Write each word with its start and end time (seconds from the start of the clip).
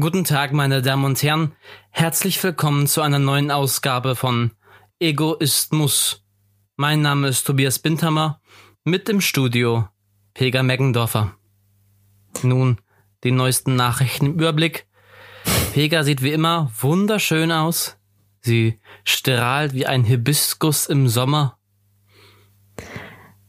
Guten 0.00 0.22
Tag, 0.22 0.52
meine 0.52 0.80
Damen 0.80 1.04
und 1.04 1.20
Herren. 1.24 1.56
Herzlich 1.90 2.40
willkommen 2.44 2.86
zu 2.86 3.02
einer 3.02 3.18
neuen 3.18 3.50
Ausgabe 3.50 4.14
von 4.14 4.52
Egoismus. 5.00 6.24
Mein 6.76 7.02
Name 7.02 7.26
ist 7.26 7.44
Tobias 7.44 7.80
Bindhammer. 7.80 8.40
Mit 8.84 9.08
im 9.08 9.20
Studio 9.20 9.88
Pega 10.34 10.62
Meggendorfer. 10.62 11.34
Nun 12.42 12.80
die 13.24 13.32
neuesten 13.32 13.74
Nachrichten 13.74 14.26
im 14.26 14.34
Überblick. 14.34 14.86
Pega 15.72 16.04
sieht 16.04 16.22
wie 16.22 16.32
immer 16.32 16.70
wunderschön 16.78 17.50
aus. 17.50 17.96
Sie 18.40 18.78
strahlt 19.02 19.74
wie 19.74 19.86
ein 19.86 20.04
Hibiskus 20.04 20.86
im 20.86 21.08
Sommer. 21.08 21.58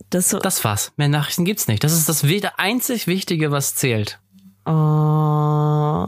Das, 0.09 0.29
so 0.29 0.39
Das 0.39 0.63
war's. 0.63 0.93
Mehr 0.97 1.09
Nachrichten 1.09 1.45
gibt's 1.45 1.67
nicht. 1.67 1.83
Das 1.83 1.93
ist 1.93 2.09
das 2.09 2.23
einzig 2.57 3.05
Wichtige, 3.05 3.51
was 3.51 3.75
zählt. 3.75 4.19
Oh. 4.65 6.05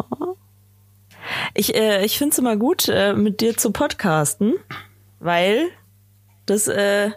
Ich, 1.54 1.76
äh, 1.76 2.04
ich 2.06 2.18
finde 2.18 2.34
es 2.34 2.40
immer 2.40 2.56
gut, 2.56 2.88
äh, 2.88 3.14
mit 3.14 3.42
dir 3.42 3.58
zu 3.58 3.72
podcasten, 3.72 4.56
weil 5.20 5.70
das, 6.46 6.68
äh, 6.68 7.12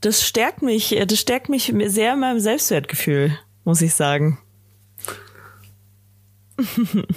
das 0.00 0.26
stärkt 0.26 0.62
mich, 0.62 0.96
äh, 0.96 1.06
das 1.06 1.18
stärkt 1.18 1.48
mich 1.48 1.72
sehr 1.86 2.14
in 2.14 2.20
meinem 2.20 2.40
Selbstwertgefühl, 2.40 3.38
muss 3.64 3.82
ich 3.82 3.94
sagen. 3.94 4.38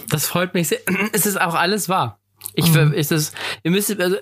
Das 0.10 0.28
freut 0.28 0.54
mich 0.54 0.70
sehr. 0.70 0.80
Es 1.12 1.26
ist 1.26 1.40
auch 1.40 1.54
alles 1.56 1.90
wahr. 1.90 2.20
Ich, 2.56 2.72
Mhm. 2.74 2.94
ist 2.94 3.12
es, 3.12 3.32
ihr 3.64 3.72
müsst, 3.72 4.00
also, 4.00 4.18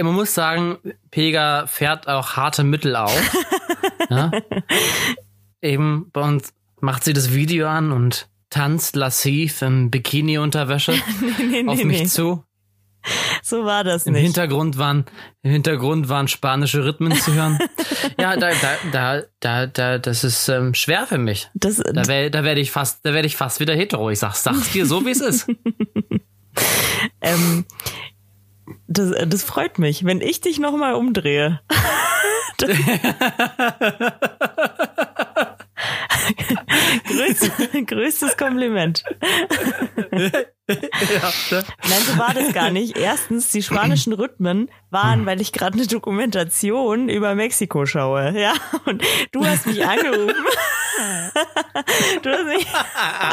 man 0.00 0.14
muss 0.14 0.34
sagen, 0.34 0.78
Pega 1.10 1.66
fährt 1.66 2.08
auch 2.08 2.36
harte 2.36 2.64
Mittel 2.64 2.96
auf. 2.96 3.32
ja? 4.10 4.30
Eben 5.60 6.10
bei 6.12 6.22
uns 6.22 6.52
macht 6.80 7.04
sie 7.04 7.12
das 7.12 7.32
Video 7.34 7.66
an 7.68 7.92
und 7.92 8.28
tanzt 8.50 8.96
lassiv 8.96 9.62
in 9.62 9.90
Bikini-Unterwäsche 9.90 10.92
nee, 11.38 11.62
nee, 11.62 11.68
auf 11.68 11.82
mich 11.84 12.00
nee. 12.00 12.06
zu. 12.06 12.44
So 13.42 13.64
war 13.64 13.84
das 13.84 14.06
Im 14.06 14.14
nicht. 14.14 14.22
Hintergrund 14.22 14.78
waren, 14.78 15.04
im 15.42 15.52
Hintergrund 15.52 16.08
waren 16.08 16.26
spanische 16.26 16.84
Rhythmen 16.84 17.14
zu 17.14 17.34
hören. 17.34 17.58
ja, 18.20 18.36
da, 18.36 18.50
da, 18.50 18.76
da, 18.90 19.22
da, 19.38 19.66
da, 19.66 19.98
das 19.98 20.24
ist 20.24 20.48
ähm, 20.48 20.74
schwer 20.74 21.06
für 21.06 21.18
mich. 21.18 21.48
Das, 21.54 21.76
Da 21.76 22.06
werde 22.08 22.32
da 22.32 22.42
werd 22.42 22.58
ich 22.58 22.72
fast, 22.72 23.04
da 23.04 23.14
werde 23.14 23.26
ich 23.26 23.36
fast 23.36 23.60
wieder 23.60 23.74
hetero. 23.74 24.10
Ich 24.10 24.18
sag's, 24.18 24.42
sag's 24.42 24.72
dir 24.72 24.86
so, 24.86 25.04
wie 25.06 25.10
es 25.10 25.20
ist. 25.20 25.48
ähm, 27.20 27.64
das, 28.88 29.12
das 29.28 29.44
freut 29.44 29.78
mich, 29.78 30.04
wenn 30.04 30.20
ich 30.20 30.40
dich 30.40 30.58
nochmal 30.58 30.94
umdrehe. 30.94 31.60
Das- 36.26 37.06
Größtes, 37.16 37.86
größtes 37.86 38.36
Kompliment. 38.36 39.04
ja, 40.10 40.16
ne? 40.16 40.40
Nein, 40.70 42.02
so 42.06 42.18
war 42.18 42.34
das 42.34 42.52
gar 42.52 42.70
nicht. 42.70 42.96
Erstens, 42.96 43.50
die 43.50 43.62
spanischen 43.62 44.12
Rhythmen 44.12 44.68
waren, 44.90 45.24
weil 45.26 45.40
ich 45.40 45.52
gerade 45.52 45.74
eine 45.78 45.86
Dokumentation 45.86 47.08
über 47.08 47.34
Mexiko 47.34 47.86
schaue. 47.86 48.38
Ja, 48.38 48.54
und 48.84 49.02
du 49.32 49.44
hast 49.46 49.66
mich 49.66 49.84
angerufen. 49.86 50.34
Du 52.22 52.30
hast 52.30 52.46
mich 52.46 52.66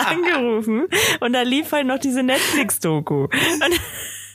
angerufen 0.10 0.88
und 1.22 1.32
da 1.32 1.44
lief 1.44 1.72
halt 1.72 1.88
noch 1.88 1.98
diese 1.98 2.22
Netflix-Doku. 2.22 3.24
Und, 3.24 3.80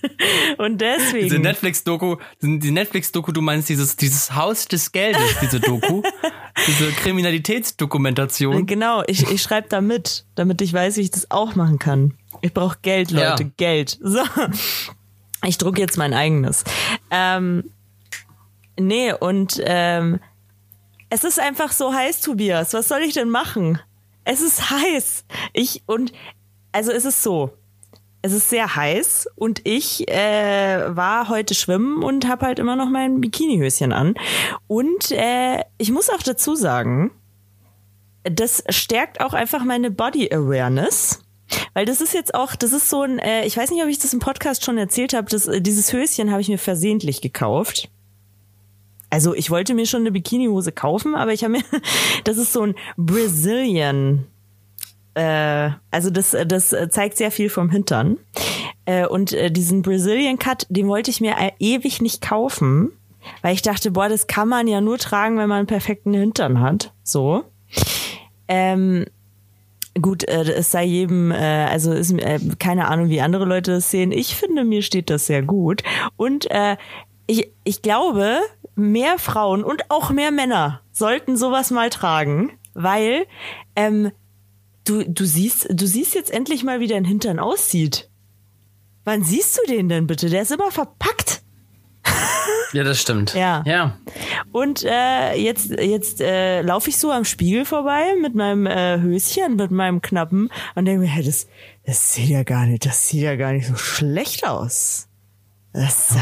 und 0.58 0.80
deswegen. 0.80 1.24
Diese 1.24 1.38
Netflix-Doku, 1.38 2.16
die 2.40 2.70
Netflix-Doku, 2.70 3.32
du 3.32 3.40
meinst 3.40 3.68
dieses, 3.68 3.96
dieses 3.96 4.34
Haus 4.34 4.66
des 4.66 4.92
Geldes, 4.92 5.36
diese 5.40 5.60
Doku, 5.60 6.02
diese 6.66 6.90
Kriminalitätsdokumentation. 6.92 8.66
Genau, 8.66 9.02
ich, 9.06 9.30
ich 9.30 9.42
schreibe 9.42 9.68
da 9.68 9.80
mit, 9.80 10.24
damit 10.34 10.60
ich 10.60 10.72
weiß, 10.72 10.96
wie 10.96 11.02
ich 11.02 11.10
das 11.10 11.30
auch 11.30 11.54
machen 11.54 11.78
kann. 11.78 12.14
Ich 12.40 12.52
brauche 12.54 12.78
Geld, 12.82 13.10
Leute, 13.10 13.42
Ja. 13.44 13.50
Geld. 13.56 13.98
So. 14.00 14.20
Ich 15.46 15.58
druck 15.58 15.78
jetzt 15.78 15.96
mein 15.96 16.14
eigenes. 16.14 16.64
Ähm, 17.10 17.70
nee, 18.78 19.12
und 19.12 19.60
ähm, 19.64 20.20
es 21.10 21.24
ist 21.24 21.40
einfach 21.40 21.72
so 21.72 21.92
heiß, 21.92 22.20
Tobias. 22.20 22.74
Was 22.74 22.88
soll 22.88 23.00
ich 23.00 23.14
denn 23.14 23.30
machen? 23.30 23.80
Es 24.24 24.40
ist 24.42 24.70
heiß. 24.70 25.24
Ich 25.54 25.82
und 25.86 26.12
also 26.72 26.92
es 26.92 27.04
ist 27.04 27.22
so. 27.22 27.57
Es 28.28 28.34
ist 28.34 28.50
sehr 28.50 28.76
heiß 28.76 29.26
und 29.36 29.62
ich 29.64 30.06
äh, 30.06 30.94
war 30.94 31.30
heute 31.30 31.54
schwimmen 31.54 32.02
und 32.02 32.28
habe 32.28 32.44
halt 32.44 32.58
immer 32.58 32.76
noch 32.76 32.90
mein 32.90 33.22
Bikinihöschen 33.22 33.90
an. 33.90 34.16
Und 34.66 35.12
äh, 35.12 35.64
ich 35.78 35.90
muss 35.90 36.10
auch 36.10 36.22
dazu 36.22 36.54
sagen, 36.54 37.10
das 38.24 38.62
stärkt 38.68 39.22
auch 39.22 39.32
einfach 39.32 39.64
meine 39.64 39.90
Body 39.90 40.30
Awareness. 40.30 41.24
Weil 41.72 41.86
das 41.86 42.02
ist 42.02 42.12
jetzt 42.12 42.34
auch, 42.34 42.54
das 42.54 42.74
ist 42.74 42.90
so 42.90 43.00
ein, 43.00 43.18
äh, 43.18 43.46
ich 43.46 43.56
weiß 43.56 43.70
nicht, 43.70 43.82
ob 43.82 43.88
ich 43.88 43.98
das 43.98 44.12
im 44.12 44.20
Podcast 44.20 44.62
schon 44.62 44.76
erzählt 44.76 45.14
habe, 45.14 45.30
das, 45.30 45.46
äh, 45.46 45.62
dieses 45.62 45.94
Höschen 45.94 46.30
habe 46.30 46.42
ich 46.42 46.50
mir 46.50 46.58
versehentlich 46.58 47.22
gekauft. 47.22 47.88
Also 49.08 49.32
ich 49.32 49.50
wollte 49.50 49.72
mir 49.72 49.86
schon 49.86 50.02
eine 50.02 50.12
Bikinihose 50.12 50.72
kaufen, 50.72 51.14
aber 51.14 51.32
ich 51.32 51.44
habe 51.44 51.52
mir, 51.52 51.64
das 52.24 52.36
ist 52.36 52.52
so 52.52 52.60
ein 52.60 52.74
Brazilian, 52.98 54.26
äh, 55.18 55.70
also 55.90 56.10
das, 56.10 56.36
das 56.46 56.74
zeigt 56.90 57.16
sehr 57.16 57.30
viel 57.30 57.50
vom 57.50 57.70
Hintern. 57.70 58.18
Äh, 58.84 59.06
und 59.06 59.32
äh, 59.32 59.50
diesen 59.50 59.82
Brazilian 59.82 60.38
Cut, 60.38 60.66
den 60.70 60.88
wollte 60.88 61.10
ich 61.10 61.20
mir 61.20 61.32
äh, 61.38 61.50
ewig 61.58 62.00
nicht 62.00 62.22
kaufen, 62.22 62.92
weil 63.42 63.54
ich 63.54 63.62
dachte, 63.62 63.90
boah, 63.90 64.08
das 64.08 64.26
kann 64.26 64.48
man 64.48 64.66
ja 64.66 64.80
nur 64.80 64.98
tragen, 64.98 65.36
wenn 65.36 65.48
man 65.48 65.58
einen 65.58 65.66
perfekten 65.66 66.14
Hintern 66.14 66.60
hat. 66.60 66.92
So. 67.02 67.44
Ähm, 68.46 69.04
gut, 70.00 70.24
äh, 70.24 70.42
es 70.52 70.70
sei 70.70 70.84
jedem, 70.84 71.32
äh, 71.32 71.66
also 71.66 71.92
ist 71.92 72.12
äh, 72.12 72.38
keine 72.58 72.88
Ahnung, 72.88 73.08
wie 73.10 73.20
andere 73.20 73.44
Leute 73.44 73.72
das 73.72 73.90
sehen. 73.90 74.12
Ich 74.12 74.36
finde, 74.36 74.64
mir 74.64 74.82
steht 74.82 75.10
das 75.10 75.26
sehr 75.26 75.42
gut. 75.42 75.82
Und 76.16 76.50
äh, 76.50 76.76
ich, 77.26 77.50
ich 77.64 77.82
glaube, 77.82 78.38
mehr 78.74 79.18
Frauen 79.18 79.64
und 79.64 79.90
auch 79.90 80.10
mehr 80.10 80.30
Männer 80.30 80.80
sollten 80.92 81.36
sowas 81.36 81.70
mal 81.70 81.90
tragen, 81.90 82.52
weil 82.74 83.26
ähm, 83.76 84.12
du, 84.88 85.04
du 85.04 85.24
siehst, 85.24 85.68
du 85.70 85.86
siehst 85.86 86.14
jetzt 86.14 86.30
endlich 86.30 86.64
mal, 86.64 86.80
wie 86.80 86.86
dein 86.86 87.04
Hintern 87.04 87.38
aussieht. 87.38 88.10
Wann 89.04 89.22
siehst 89.22 89.58
du 89.58 89.72
den 89.72 89.88
denn 89.88 90.06
bitte? 90.06 90.28
Der 90.28 90.42
ist 90.42 90.52
immer 90.52 90.70
verpackt. 90.70 91.42
Ja, 92.74 92.84
das 92.84 93.00
stimmt. 93.00 93.32
Ja. 93.32 93.62
Ja. 93.64 93.98
Und 94.52 94.84
äh, 94.84 95.32
jetzt, 95.34 95.70
jetzt 95.70 96.20
äh, 96.20 96.60
laufe 96.60 96.90
ich 96.90 96.98
so 96.98 97.10
am 97.10 97.24
Spiegel 97.24 97.64
vorbei 97.64 98.14
mit 98.20 98.34
meinem 98.34 98.66
äh, 98.66 99.00
Höschen, 99.00 99.56
mit 99.56 99.70
meinem 99.70 100.02
Knappen 100.02 100.50
und 100.74 100.84
denke 100.84 101.00
mir, 101.00 101.06
hey, 101.06 101.24
das, 101.24 101.46
das 101.86 102.12
sieht 102.12 102.28
ja 102.28 102.42
gar 102.42 102.66
nicht, 102.66 102.84
das 102.84 103.08
sieht 103.08 103.22
ja 103.22 103.36
gar 103.36 103.52
nicht 103.52 103.68
so 103.68 103.76
schlecht 103.76 104.46
aus. 104.46 105.08
Das, 105.72 106.14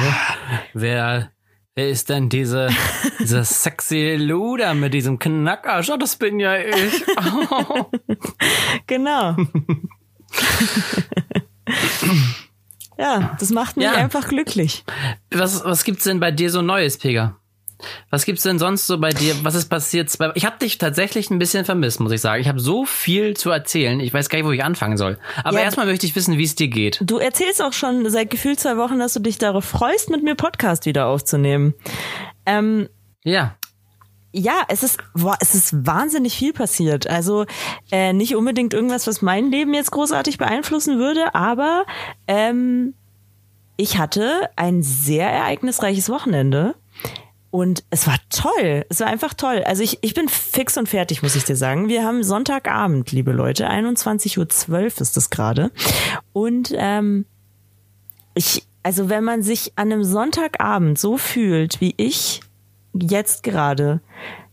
Wer, 0.73 1.33
wer 1.77 1.89
ist 1.91 2.09
denn 2.09 2.29
diese, 2.29 2.69
dieser 3.21 3.45
sexy 3.45 4.17
Luder 4.19 4.75
mit 4.75 4.93
diesem 4.95 5.19
Knacker? 5.21 5.83
Schau, 5.85 5.97
das 5.97 6.17
bin 6.17 6.41
ja 6.41 6.57
ich. 6.57 7.05
genau. 8.87 9.37
ja, 12.99 13.37
das 13.39 13.51
macht 13.51 13.77
mich 13.77 13.85
Ja. 13.87 13.93
einfach 13.93 14.27
glücklich. 14.29 14.85
Was, 15.31 15.65
was 15.65 15.85
gibt's 15.85 16.05
denn 16.05 16.19
bei 16.21 16.31
dir 16.33 16.51
so 16.51 16.63
Neues, 16.63 16.99
Pega? 16.99 17.37
Was 18.11 18.25
gibt's 18.25 18.43
denn 18.43 18.59
sonst 18.59 18.87
so 18.87 18.99
bei 18.99 19.11
dir? 19.11 19.35
Was 19.43 19.55
ist 19.55 19.69
passiert? 19.69 20.11
Ich 20.35 20.47
habe 20.47 20.59
dich 20.59 20.79
tatsächlich 20.79 21.31
ein 21.31 21.39
bisschen 21.39 21.65
vermisst, 21.65 22.01
muss 22.01 22.13
ich 22.13 22.21
sagen. 22.21 22.41
Ich 22.41 22.49
habe 22.49 22.61
so 22.61 22.85
viel 22.85 23.37
zu 23.37 23.51
erzählen. 23.51 24.01
Ich 24.01 24.13
weiß 24.15 24.29
gar 24.29 24.39
nicht, 24.39 24.47
wo 24.47 24.53
ich 24.53 24.65
anfangen 24.65 24.97
soll. 24.97 25.19
Aber 25.45 25.59
Ja, 25.59 25.65
erstmal 25.65 25.87
möchte 25.87 26.07
ich 26.07 26.17
wissen, 26.17 26.39
wie 26.39 26.45
es 26.45 26.55
dir 26.55 26.69
geht. 26.69 27.01
Du 27.05 27.19
erzählst 27.19 27.61
auch 27.63 27.73
schon 27.73 28.09
seit 28.11 28.31
gefühlt 28.31 28.59
zwei 28.61 28.77
Wochen, 28.77 28.99
dass 28.99 29.13
du 29.13 29.21
dich 29.21 29.39
darauf 29.39 29.65
freust, 29.65 30.11
mit 30.11 30.23
mir 30.23 30.35
Podcast 30.35 30.87
wieder 30.87 31.07
aufzunehmen. 31.07 31.75
Ähm, 32.47 32.89
Ja. 33.25 33.57
ja, 34.33 34.63
es 34.69 34.83
ist, 34.83 34.99
boah, 35.15 35.37
es 35.41 35.55
ist 35.55 35.87
wahnsinnig 35.87 36.35
viel 36.37 36.53
passiert. 36.53 37.07
Also 37.09 37.45
äh, 37.91 38.13
nicht 38.13 38.37
unbedingt 38.37 38.73
irgendwas, 38.73 39.07
was 39.07 39.21
mein 39.21 39.51
Leben 39.51 39.75
jetzt 39.75 39.91
großartig 39.91 40.39
beeinflussen 40.39 40.99
würde, 40.99 41.35
aber 41.35 41.85
ähm, 42.27 42.95
ich 43.77 43.99
hatte 43.99 44.49
ein 44.57 44.83
sehr 44.83 45.29
ereignisreiches 45.29 46.09
Wochenende. 46.09 46.75
Und 47.57 47.85
es 47.89 48.07
war 48.07 48.19
toll. 48.29 48.85
Es 48.91 49.01
war 49.01 49.07
einfach 49.07 49.33
toll. 49.33 49.63
Also 49.65 49.83
ich, 49.83 50.01
ich 50.03 50.13
bin 50.13 50.29
fix 50.29 50.77
und 50.77 50.91
fertig, 50.91 51.23
muss 51.23 51.37
ich 51.37 51.45
dir 51.45 51.57
sagen. 51.57 51.89
Wir 51.89 52.05
haben 52.05 52.23
Sonntagabend, 52.23 53.13
liebe 53.13 53.33
Leute. 53.33 53.71
21.12 53.71 54.69
Uhr 54.69 54.81
ist 54.85 55.17
das 55.17 55.31
gerade. 55.31 55.71
Und 56.35 56.75
ähm, 56.77 57.25
ich, 58.35 58.67
also 58.83 59.09
wenn 59.09 59.25
man 59.25 59.43
sich 59.43 59.73
an 59.77 59.91
einem 59.91 60.05
Sonntagabend 60.05 60.99
so 60.99 61.17
fühlt, 61.17 61.81
wie 61.81 61.95
ich 61.97 62.43
jetzt 62.93 63.43
gerade, 63.43 64.01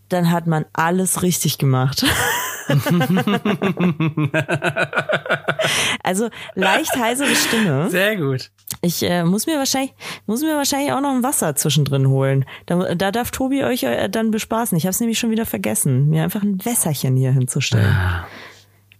dann 0.07 0.31
hat 0.31 0.47
man 0.47 0.63
alles 0.71 1.23
richtig 1.23 1.57
gemacht. 1.57 2.05
also 6.03 6.29
leicht 6.55 6.95
heisere 6.95 7.35
Stimme. 7.35 7.89
Sehr 7.89 8.15
gut. 8.17 8.51
Ich 8.81 9.03
äh, 9.03 9.23
muss 9.23 9.45
mir 9.45 9.57
wahrscheinlich 9.57 9.93
muss 10.25 10.41
mir 10.41 10.55
wahrscheinlich 10.55 10.91
auch 10.91 11.01
noch 11.01 11.11
ein 11.11 11.23
Wasser 11.23 11.55
zwischendrin 11.55 12.07
holen. 12.07 12.45
Da, 12.65 12.95
da 12.95 13.11
darf 13.11 13.31
Tobi 13.31 13.63
euch 13.63 13.83
äh, 13.83 14.09
dann 14.09 14.31
bespaßen. 14.31 14.77
Ich 14.77 14.85
habe 14.85 14.91
es 14.91 14.99
nämlich 14.99 15.19
schon 15.19 15.31
wieder 15.31 15.45
vergessen, 15.45 16.09
mir 16.09 16.23
einfach 16.23 16.41
ein 16.43 16.63
Wässerchen 16.65 17.15
hier 17.15 17.31
hinzustellen. 17.31 17.95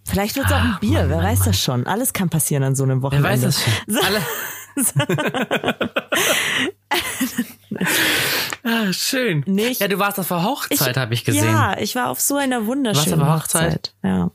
Vielleicht 0.06 0.36
wird 0.36 0.46
es 0.48 0.52
auch 0.52 0.62
ein 0.62 0.74
Ach, 0.76 0.80
Bier, 0.80 1.00
Mann, 1.00 1.10
wer 1.10 1.18
Mann, 1.18 1.26
weiß 1.26 1.40
Mann. 1.40 1.48
das 1.50 1.60
schon. 1.60 1.88
Alles 1.88 2.14
kann 2.14 2.30
passieren 2.30 2.64
an 2.64 2.76
so 2.76 2.84
einem 2.84 3.02
Wer 3.02 3.12
Wochenende. 3.12 3.30
weiß 3.30 3.42
das 3.42 3.64
schon? 3.64 3.74
Alle. 4.06 4.22
ah, 8.64 8.92
schön. 8.94 9.44
Nicht- 9.46 9.82
Ja, 9.82 9.88
du 9.88 10.00
warst 10.00 10.20
auf 10.20 10.28
der 10.28 10.44
Hochzeit, 10.44 10.98
habe 10.98 11.14
ich 11.14 11.24
gesehen. 11.26 11.46
Ja, 11.46 11.78
ich 11.78 11.96
war 11.96 12.10
auf 12.10 12.20
so 12.20 12.36
einer 12.36 12.66
wunderschönen 12.66 13.20
Warst 13.20 13.22
du 13.22 13.32
auf 13.34 13.42
Hochzeit? 13.44 13.64
Hochzeit. 13.74 13.94
Ja. 14.04 14.32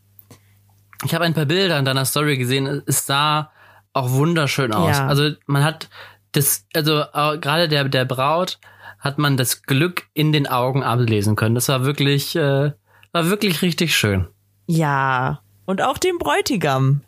Ich 1.04 1.14
habe 1.14 1.24
ein 1.24 1.34
paar 1.34 1.46
Bilder 1.46 1.78
in 1.78 1.84
deiner 1.84 2.04
Story 2.04 2.36
gesehen. 2.38 2.82
Es 2.86 3.06
sah 3.06 3.50
auch 3.92 4.10
wunderschön 4.10 4.72
aus. 4.72 4.96
Ja. 4.98 5.06
Also 5.06 5.30
man 5.46 5.62
hat 5.64 5.88
das, 6.32 6.66
also 6.74 7.04
gerade 7.40 7.68
der 7.68 7.84
der 7.88 8.04
Braut 8.04 8.58
hat 8.98 9.16
man 9.18 9.36
das 9.36 9.62
Glück 9.62 10.06
in 10.12 10.32
den 10.32 10.46
Augen 10.48 10.82
ablesen 10.82 11.36
können. 11.36 11.54
Das 11.54 11.68
war 11.68 11.84
wirklich, 11.84 12.34
äh, 12.34 12.72
war 13.12 13.26
wirklich 13.30 13.62
richtig 13.62 13.96
schön. 13.96 14.26
ja. 14.66 15.40
Und 15.66 15.82
auch 15.82 15.98
den 15.98 16.16
Bräutigam. 16.18 17.02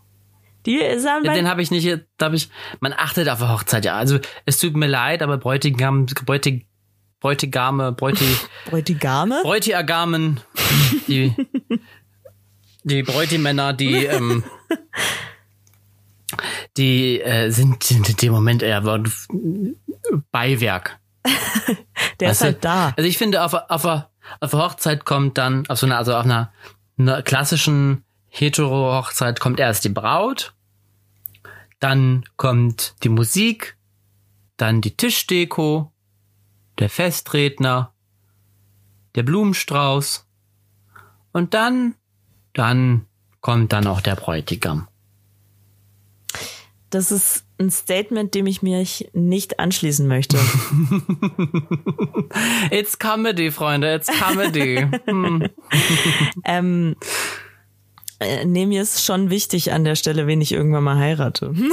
Die 0.66 0.78
sahen 0.98 1.24
Ja, 1.24 1.30
bei 1.30 1.36
den 1.36 1.48
habe 1.48 1.62
ich 1.62 1.70
nicht, 1.70 1.86
da 2.18 2.26
habe 2.26 2.36
ich, 2.36 2.50
man 2.80 2.92
achtet 2.92 3.28
auf 3.28 3.38
der 3.38 3.48
Hochzeit, 3.48 3.84
ja. 3.84 3.96
Also 3.96 4.18
es 4.44 4.58
tut 4.58 4.76
mir 4.76 4.86
leid, 4.86 5.22
aber 5.22 5.38
Bräutigam, 5.38 6.06
Bräutig, 6.06 6.66
Bräutigame, 7.20 7.92
Bräuti, 7.92 8.24
Bräutigame. 8.66 9.40
Bräutiagamen, 9.42 10.40
die, 11.08 11.34
die 12.84 13.02
Bräutimänner, 13.02 13.72
die, 13.72 14.04
ähm, 14.04 14.44
die 16.76 17.20
äh, 17.20 17.50
sind, 17.50 17.90
in 17.90 18.02
dem 18.02 18.32
Moment 18.32 18.62
eher 18.62 18.82
Beiwerk. 20.30 20.98
Der 22.20 22.28
Weißt 22.28 22.32
ist 22.32 22.40
du? 22.40 22.44
halt 22.44 22.64
da. 22.64 22.94
Also 22.96 23.08
ich 23.08 23.18
finde, 23.18 23.42
auf, 23.42 23.54
auf, 23.54 23.84
auf 23.84 24.50
der 24.50 24.58
Hochzeit 24.58 25.04
kommt 25.04 25.38
dann, 25.38 25.66
auf 25.68 25.78
so 25.78 25.86
einer, 25.86 25.98
also 25.98 26.14
auf 26.14 26.24
einer, 26.24 26.52
einer 26.98 27.22
klassischen 27.22 28.04
Hetero-Hochzeit 28.30 29.40
kommt 29.40 29.60
erst 29.60 29.84
die 29.84 29.90
Braut, 29.90 30.54
dann 31.78 32.24
kommt 32.36 32.94
die 33.02 33.08
Musik, 33.08 33.76
dann 34.56 34.80
die 34.80 34.96
Tischdeko, 34.96 35.92
der 36.78 36.88
Festredner, 36.88 37.92
der 39.14 39.22
Blumenstrauß 39.22 40.26
und 41.32 41.54
dann, 41.54 41.94
dann 42.52 43.06
kommt 43.40 43.72
dann 43.72 43.86
auch 43.86 44.00
der 44.00 44.16
Bräutigam. 44.16 44.88
Das 46.90 47.12
ist 47.12 47.44
ein 47.58 47.70
Statement, 47.70 48.34
dem 48.34 48.46
ich 48.46 48.62
mich 48.62 49.08
nicht 49.12 49.60
anschließen 49.60 50.08
möchte. 50.08 50.36
It's 52.70 52.98
Comedy, 52.98 53.52
Freunde, 53.52 53.94
it's 53.94 54.08
Comedy. 54.08 54.88
Hm. 55.06 55.48
ähm, 56.44 56.96
äh, 58.20 58.44
nee, 58.44 58.66
mir 58.66 58.82
ist 58.82 59.04
schon 59.04 59.30
wichtig 59.30 59.72
an 59.72 59.84
der 59.84 59.96
Stelle, 59.96 60.26
wen 60.26 60.40
ich 60.40 60.52
irgendwann 60.52 60.84
mal 60.84 60.98
heirate. 60.98 61.54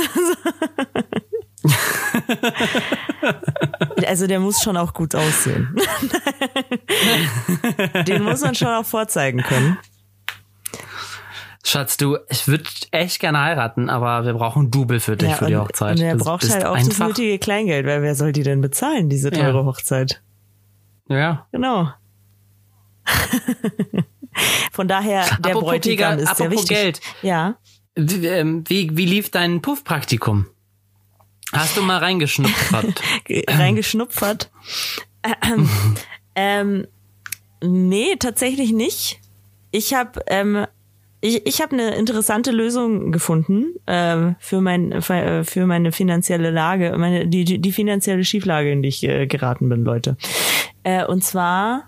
also 4.08 4.28
der 4.28 4.40
muss 4.40 4.62
schon 4.62 4.78
auch 4.78 4.94
gut 4.94 5.16
aussehen. 5.16 5.76
Den 8.08 8.24
muss 8.24 8.42
man 8.42 8.56
schon 8.56 8.70
auch 8.70 8.86
vorzeigen 8.86 9.42
können. 9.42 9.78
Schatz, 11.64 11.98
du, 11.98 12.18
ich 12.30 12.48
würde 12.48 12.64
echt 12.92 13.20
gerne 13.20 13.42
heiraten, 13.42 13.90
aber 13.90 14.24
wir 14.26 14.34
brauchen 14.34 14.72
Double 14.72 15.00
für 15.02 15.18
dich 15.18 15.34
für 15.36 15.48
die 15.48 15.58
Hochzeit. 15.58 15.98
und 15.98 16.02
er 16.06 16.16
Du 16.16 16.24
braucht 16.24 16.50
halt 16.50 16.64
auch 16.64 16.78
das 16.78 16.98
nötige 16.98 17.38
Kleingeld, 17.40 17.86
weil 17.86 18.02
wer 18.02 18.16
soll 18.16 18.32
die 18.32 18.44
denn 18.44 18.62
bezahlen, 18.62 19.10
diese 19.10 19.32
teure 19.32 19.60
Ja. 19.60 19.66
Hochzeit? 19.66 20.22
Ja. 21.10 21.46
Genau. 21.52 21.90
Von 24.72 24.88
daher, 24.88 25.24
der 25.40 25.52
Apropos 25.52 25.64
Bräutigam 25.72 26.20
ist 26.20 26.38
sehr 26.38 26.48
apropos 26.48 26.52
wichtig. 26.64 26.78
Geld. 26.78 27.02
Ja. 27.22 27.58
Wie, 27.96 28.28
ähm, 28.28 28.64
wie, 28.68 28.96
wie 28.96 29.06
lief 29.06 29.30
dein 29.32 29.62
Puffpraktikum? 29.62 30.46
Hast 31.54 31.78
du 31.78 31.82
mal 31.82 31.98
reingeschnuppert? 31.98 33.02
ge- 33.26 33.44
reingeschnupfert. 33.48 34.52
Ähm, 35.44 35.70
ähm, 36.36 36.88
nee, 37.64 38.16
tatsächlich 38.20 38.72
nicht. 38.72 39.20
Ich 39.72 39.94
habe 39.94 40.22
ähm, 40.28 40.66
ich, 41.22 41.46
ich 41.48 41.62
hab 41.62 41.74
eine 41.74 41.96
interessante 41.96 42.52
Lösung 42.52 43.12
gefunden 43.12 43.74
ähm, 43.88 44.36
für 44.40 44.62
mein 44.62 45.02
für, 45.02 45.16
äh, 45.46 45.66
meine 45.66 45.92
finanzielle 45.92 46.52
Lage, 46.52 46.96
meine 46.98 47.28
die 47.28 47.44
die, 47.46 47.60
die 47.60 47.72
finanzielle 47.72 48.24
Schieflage, 48.24 48.72
in 48.72 48.82
die 48.84 48.90
ich 48.90 49.04
äh, 49.04 49.26
geraten 49.26 49.70
bin, 49.70 49.84
Leute. 49.84 50.18
Äh, 50.84 51.06
und 51.06 51.24
zwar 51.24 51.87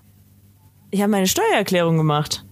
ich 0.91 1.01
habe 1.01 1.11
meine 1.11 1.27
Steuererklärung 1.27 1.97
gemacht. 1.97 2.45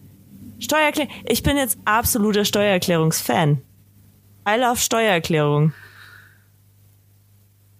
Steuererklärung. 0.59 1.11
Ich 1.25 1.43
bin 1.43 1.57
jetzt 1.57 1.77
absoluter 1.85 2.45
Steuererklärungsfan. 2.45 3.61
I 4.47 4.59
love 4.59 4.77
Steuererklärung. 4.77 5.73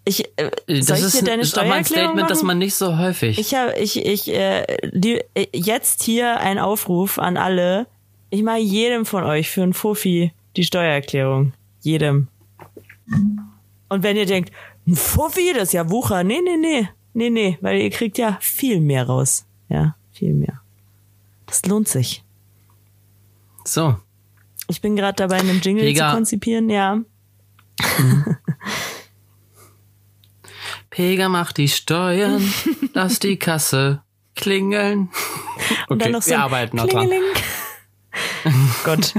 Ich, 0.04 0.24
äh, 0.36 0.50
Das 0.66 1.02
ist, 1.02 1.26
deine 1.26 1.42
ist 1.42 1.58
aber 1.58 1.74
ein 1.74 1.84
Statement, 1.84 2.30
das 2.30 2.38
machen? 2.38 2.46
man 2.46 2.58
nicht 2.58 2.74
so 2.74 2.96
häufig. 2.96 3.38
Ich 3.38 3.54
habe, 3.54 3.78
ich, 3.78 4.04
ich, 4.04 4.28
äh, 4.32 4.64
die, 4.92 5.20
äh, 5.34 5.46
jetzt 5.52 6.02
hier 6.02 6.40
ein 6.40 6.58
Aufruf 6.58 7.18
an 7.18 7.36
alle. 7.36 7.86
Ich 8.30 8.42
mache 8.42 8.58
jedem 8.58 9.04
von 9.04 9.24
euch 9.24 9.50
für 9.50 9.62
ein 9.62 9.74
Fuffi 9.74 10.32
die 10.56 10.64
Steuererklärung. 10.64 11.52
Jedem. 11.80 12.28
Und 13.88 14.02
wenn 14.02 14.16
ihr 14.16 14.26
denkt, 14.26 14.50
ein 14.86 14.96
Fuffi, 14.96 15.52
das 15.52 15.64
ist 15.64 15.72
ja 15.72 15.90
Wucher. 15.90 16.24
Nee, 16.24 16.40
nee, 16.42 16.56
nee. 16.56 16.88
Nee, 17.12 17.30
nee, 17.30 17.58
weil 17.60 17.80
ihr 17.80 17.90
kriegt 17.90 18.16
ja 18.16 18.38
viel 18.40 18.80
mehr 18.80 19.06
raus. 19.06 19.44
Ja, 19.68 19.96
viel 20.18 20.34
mehr. 20.34 20.60
Das 21.46 21.64
lohnt 21.64 21.88
sich. 21.88 22.22
so. 23.64 23.96
Ich 24.70 24.82
bin 24.82 24.96
gerade 24.96 25.16
dabei, 25.16 25.36
einen 25.36 25.62
Jingle 25.62 25.84
Mega. 25.84 26.10
zu 26.10 26.16
konzipieren, 26.16 26.68
ja. 26.68 27.00
Pega 30.90 31.28
macht 31.28 31.56
die 31.56 31.68
Steuern, 31.68 32.42
lass 32.92 33.18
die 33.18 33.38
Kasse 33.38 34.02
klingeln. 34.34 35.10
Und 35.88 35.96
Okay, 35.96 36.04
dann 36.04 36.12
noch 36.12 36.22
so 36.22 36.30
wir 36.30 36.40
arbeiten 36.40 36.76
noch 36.76 36.86
dran. 36.86 37.08
Gott. 38.84 39.14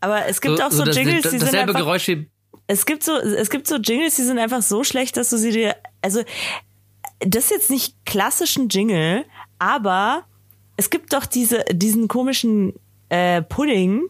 Aber 0.00 0.26
es 0.26 0.40
gibt 0.40 0.62
auch 0.62 0.70
so, 0.70 0.84
das, 0.84 0.96
Jingles, 0.96 1.22
das, 1.22 1.32
die 1.32 1.38
sind 1.38 1.48
dasselbe 1.48 1.70
einfach 1.70 1.80
Geräusch 1.80 2.06
wie 2.08 2.30
Es 2.66 2.86
gibt 2.86 3.02
so, 3.02 3.16
es 3.16 3.50
gibt 3.50 3.66
so 3.66 3.76
Jingles, 3.76 4.16
die 4.16 4.22
sind 4.22 4.38
einfach 4.38 4.62
so 4.62 4.84
schlecht, 4.84 5.16
dass 5.16 5.30
du 5.30 5.38
sie 5.38 5.50
dir, 5.50 5.76
also, 6.02 6.22
das 7.20 7.44
ist 7.44 7.50
jetzt 7.50 7.70
nicht 7.70 7.94
klassischen 8.06 8.68
Jingle, 8.68 9.24
aber 9.58 10.24
es 10.76 10.90
gibt 10.90 11.12
doch 11.12 11.26
diese, 11.26 11.64
diesen 11.72 12.08
komischen 12.08 12.74
äh, 13.08 13.42
Pudding 13.42 14.02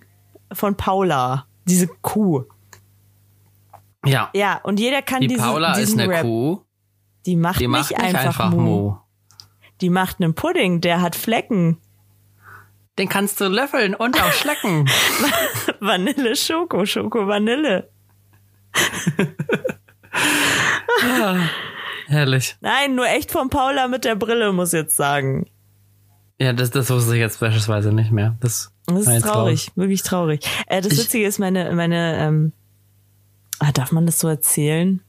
von 0.52 0.76
Paula, 0.76 1.46
diese 1.64 1.88
Kuh. 2.02 2.44
ja. 4.05 4.31
Ja, 4.34 4.61
und 4.62 4.78
jeder 4.80 5.02
kann 5.02 5.21
Die 5.21 5.28
diesen, 5.28 5.44
Paula 5.44 5.73
ist 5.73 5.80
diesen 5.80 6.00
eine 6.00 6.12
Rap. 6.12 6.23
Kuh. 6.23 6.61
Die 7.26 7.37
macht, 7.37 7.61
Die 7.61 7.68
macht 7.68 7.90
nicht 7.90 8.00
einfach, 8.00 8.50
Mu. 8.50 8.61
Mu. 8.61 8.97
Die 9.80 9.90
macht 9.90 10.21
einen 10.21 10.35
Pudding, 10.35 10.80
der 10.80 11.00
hat 11.00 11.14
Flecken. 11.16 11.78
Den 12.99 13.09
kannst 13.09 13.40
du 13.40 13.47
löffeln 13.49 13.94
und 13.94 14.21
auch 14.21 14.33
schlecken. 14.33 14.88
Vanille, 15.80 16.35
Schoko, 16.35 16.85
Schoko, 16.85 17.28
Vanille. 17.28 17.90
Herrlich. 22.09 22.57
Nein, 22.62 22.95
nur 22.95 23.07
echt 23.07 23.31
von 23.31 23.50
Paula 23.50 23.87
mit 23.87 24.05
der 24.05 24.17
Brille, 24.17 24.53
muss 24.53 24.73
ich 24.73 24.81
jetzt 24.81 24.97
sagen. 24.97 25.47
Ja, 26.41 26.53
das, 26.53 26.71
das 26.71 26.88
wusste 26.91 27.15
ich 27.15 27.21
jetzt 27.21 27.38
beispielsweise 27.41 27.93
nicht 27.93 28.11
mehr. 28.12 28.37
Das, 28.41 28.73
Das 28.87 29.07
ist 29.07 29.23
traurig, 29.23 29.71
wirklich 29.75 30.03
traurig. 30.03 30.41
Äh, 30.69 30.81
das 30.81 30.93
Ich- 30.95 31.00
Witzige 31.00 31.27
ist, 31.27 31.38
meine, 31.38 31.71
meine, 31.75 32.17
ähm, 32.19 32.53
ah, 33.59 33.73
darf 33.73 33.93
man 33.93 34.07
das 34.07 34.19
so 34.21 34.29
erzählen? 34.29 35.03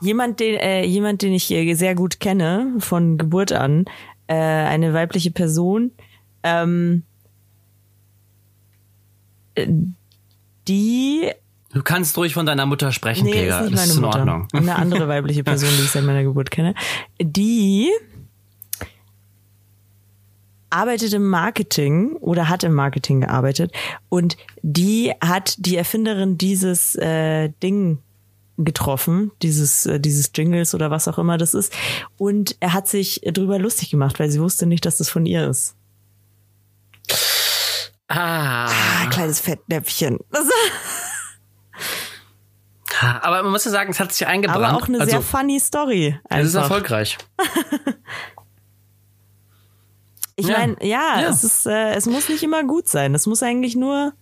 Jemand, 0.00 0.38
den, 0.40 0.56
äh, 0.56 0.84
jemand, 0.84 1.22
den 1.22 1.32
ich 1.32 1.50
äh, 1.50 1.72
sehr 1.74 1.94
gut 1.94 2.20
kenne, 2.20 2.74
von 2.80 3.16
Geburt 3.16 3.52
an, 3.52 3.86
äh, 4.26 4.34
eine 4.34 4.92
weibliche 4.92 5.30
Person, 5.30 5.90
ähm, 6.42 7.04
äh, 9.54 9.66
die, 10.68 11.30
Du 11.76 11.82
kannst 11.82 12.16
ruhig 12.16 12.32
von 12.32 12.46
deiner 12.46 12.64
Mutter 12.64 12.90
sprechen, 12.90 13.26
nee, 13.26 13.32
Pega. 13.32 13.58
ist 13.60 13.70
nicht 13.70 13.74
Das 13.74 13.80
meine 13.80 13.90
ist 13.90 13.96
in 13.96 14.02
Mutter, 14.02 14.18
Ordnung. 14.20 14.48
eine 14.54 14.76
andere 14.76 15.08
weibliche 15.08 15.44
Person, 15.44 15.68
die 15.76 15.84
ich 15.84 15.90
seit 15.90 16.04
meiner 16.04 16.22
Geburt 16.22 16.50
kenne, 16.50 16.74
die 17.20 17.90
arbeitet 20.70 21.12
im 21.12 21.28
Marketing 21.28 22.16
oder 22.16 22.48
hat 22.48 22.64
im 22.64 22.72
Marketing 22.72 23.20
gearbeitet 23.20 23.72
und 24.08 24.38
die 24.62 25.12
hat 25.22 25.54
die 25.58 25.76
Erfinderin 25.76 26.38
dieses 26.38 26.94
äh, 26.94 27.50
Ding 27.62 27.98
getroffen, 28.56 29.32
dieses 29.42 29.84
äh, 29.84 30.00
dieses 30.00 30.30
Jingles 30.34 30.74
oder 30.74 30.90
was 30.90 31.08
auch 31.08 31.18
immer 31.18 31.36
das 31.36 31.52
ist 31.52 31.74
und 32.16 32.56
er 32.60 32.72
hat 32.72 32.88
sich 32.88 33.20
drüber 33.34 33.58
lustig 33.58 33.90
gemacht, 33.90 34.18
weil 34.18 34.30
sie 34.30 34.40
wusste 34.40 34.64
nicht, 34.64 34.86
dass 34.86 34.96
das 34.96 35.10
von 35.10 35.26
ihr 35.26 35.46
ist. 35.46 35.76
Ah. 38.08 38.66
Ah, 38.68 39.06
kleines 39.10 39.40
Fettnäpfchen. 39.40 40.18
Das 40.30 40.44
Aber 43.22 43.42
man 43.42 43.52
muss 43.52 43.64
ja 43.64 43.70
sagen, 43.70 43.90
es 43.90 44.00
hat 44.00 44.12
sich 44.12 44.26
eingebrannt. 44.26 44.64
aber 44.64 44.76
auch 44.76 44.88
eine 44.88 45.00
also, 45.00 45.10
sehr 45.10 45.22
funny 45.22 45.58
Story. 45.60 46.18
es 46.28 46.48
ist 46.48 46.56
einfach. 46.56 46.70
erfolgreich. 46.70 47.18
Ich 50.38 50.46
Ja. 50.48 50.58
meine, 50.58 50.76
ja, 50.82 51.20
Ja. 51.22 51.28
es 51.30 51.42
ist, 51.44 51.66
äh, 51.66 51.94
es 51.94 52.04
muss 52.04 52.28
nicht 52.28 52.42
immer 52.42 52.62
gut 52.64 52.88
sein. 52.88 53.14
Es 53.14 53.26
muss 53.26 53.42
eigentlich 53.42 53.74
nur 53.74 54.12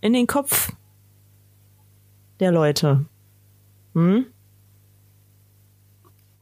in 0.00 0.14
den 0.14 0.26
Kopf 0.26 0.72
der 2.40 2.50
Leute. 2.52 3.04
Hm? 3.94 4.24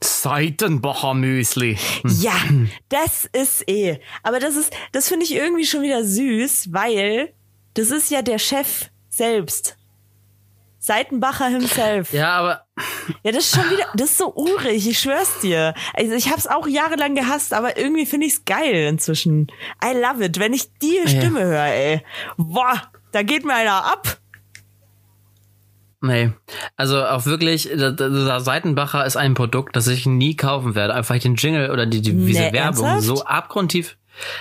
Seitenbacher 0.01 1.15
Müsli. 1.15 1.77
Ja, 2.05 2.35
das 2.89 3.25
ist 3.33 3.69
eh. 3.69 3.99
Aber 4.23 4.39
das 4.39 4.55
ist, 4.55 4.73
das 4.93 5.09
finde 5.09 5.25
ich 5.25 5.35
irgendwie 5.35 5.65
schon 5.67 5.83
wieder 5.83 6.05
süß, 6.05 6.73
weil 6.73 7.33
das 7.75 7.91
ist 7.91 8.11
ja 8.11 8.23
der 8.23 8.39
Chef 8.39 8.91
selbst. 9.09 9.77
Seitenbacher 10.87 11.49
himself. 11.49 12.13
Ja. 12.13 12.21
Ja, 12.21 12.33
aber 12.39 12.61
das 13.25 13.37
ist 13.37 13.55
schon 13.57 13.71
wieder, 13.71 13.87
das 13.95 14.11
ist 14.11 14.19
so 14.19 14.33
urig, 14.35 14.87
ich 14.89 14.99
schwör's 14.99 15.41
dir. 15.41 15.75
Also 15.95 16.13
ich 16.15 16.31
hab's 16.31 16.47
auch 16.47 16.67
jahrelang 16.67 17.15
gehasst, 17.15 17.53
aber 17.53 17.77
irgendwie 17.77 18.07
finde 18.07 18.27
ich's 18.27 18.45
geil 18.45 18.87
inzwischen. 18.89 19.49
I 19.85 19.93
love 19.95 20.25
it, 20.25 20.39
wenn 20.39 20.53
ich 20.53 20.71
die 20.83 21.01
Stimme 21.07 21.45
höre, 21.45 21.65
ey. 21.67 22.03
Boah, 22.37 22.83
da 23.13 23.23
geht 23.23 23.45
mir 23.45 23.55
einer 23.55 23.85
ab. 23.85 24.19
nee. 26.01 26.31
Also 26.77 27.05
auch 27.05 27.27
wirklich, 27.27 27.69
der 27.73 28.41
Seitenbacher 28.41 29.05
ist 29.07 29.17
ein 29.17 29.35
Produkt, 29.35 29.75
das 29.77 29.87
ich 29.89 30.07
nie 30.07 30.37
kaufen 30.37 30.75
werde. 30.75 30.95
Einfach 30.95 31.19
den 31.19 31.35
Jingle 31.37 31.71
oder 31.71 31.87
die, 31.87 32.01
die 32.03 32.13
diese 32.13 32.41
Nee, 32.43 32.53
Werbung 32.53 32.85
ernsthaft? 32.87 33.03
so 33.19 33.25
abgrundtief. 33.25 33.97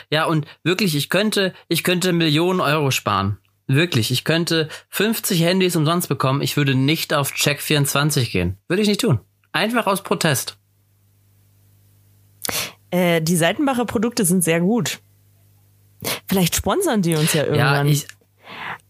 Ja, 0.09 0.25
und 0.25 0.45
wirklich, 0.63 0.95
ich 0.95 1.09
könnte, 1.09 1.53
ich 1.67 1.83
könnte 1.83 2.13
Millionen 2.13 2.61
Euro 2.61 2.91
sparen. 2.91 3.39
Wirklich, 3.67 4.12
ich 4.12 4.24
könnte 4.24 4.69
50 4.89 5.41
Handys 5.41 5.75
umsonst 5.75 6.07
bekommen. 6.07 6.41
Ich 6.41 6.55
würde 6.57 6.75
nicht 6.75 7.13
auf 7.13 7.31
Check24 7.31 8.31
gehen. 8.31 8.57
Würde 8.67 8.81
ich 8.84 8.88
nicht 8.88 9.01
tun. 9.01 9.19
Einfach 9.51 9.88
aus 9.88 10.03
Protest. 10.03 10.57
Äh, 12.91 13.22
die 13.22 13.36
Seitenbacher 13.36 13.86
Produkte 13.86 14.24
sind 14.25 14.43
sehr 14.43 14.60
gut. 14.62 15.00
Vielleicht 16.27 16.55
sponsern 16.55 17.01
die 17.01 17.15
uns 17.15 17.34
ja 17.34 17.43
Ja, 17.45 17.50
irgendwann. 17.50 17.88
ich, 17.88 18.05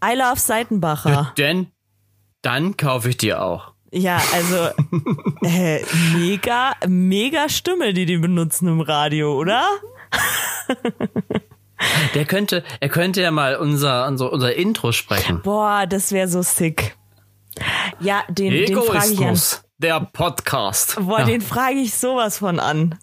I 0.03 0.15
love 0.17 0.39
Seitenbacher. 0.39 1.33
denn 1.37 1.67
dann 2.41 2.75
kaufe 2.77 3.09
ich 3.09 3.17
dir 3.17 3.41
auch. 3.41 3.73
Ja, 3.91 4.21
also 4.33 4.69
äh, 5.43 5.81
mega, 6.17 6.73
mega 6.85 7.47
Stimme, 7.47 7.93
die 7.93 8.05
die 8.05 8.17
benutzen 8.17 8.67
im 8.67 8.81
Radio, 8.81 9.37
oder? 9.37 9.63
Der 12.13 12.25
könnte, 12.25 12.63
er 12.79 12.89
könnte 12.89 13.21
ja 13.21 13.31
mal 13.31 13.57
unser, 13.57 14.07
unser, 14.07 14.31
unser 14.31 14.55
Intro 14.55 14.91
sprechen. 14.91 15.41
Boah, 15.41 15.85
das 15.87 16.11
wäre 16.11 16.27
so 16.27 16.41
sick. 16.41 16.95
Ja, 17.99 18.23
den, 18.29 18.51
den 18.51 18.81
frage 18.81 19.11
ich 19.11 19.25
an. 19.25 19.39
Der 19.77 19.99
Podcast. 19.99 20.95
Boah, 20.99 21.19
ja. 21.19 21.25
den 21.25 21.41
frage 21.41 21.75
ich 21.75 21.93
sowas 21.93 22.37
von 22.37 22.59
an. 22.59 22.97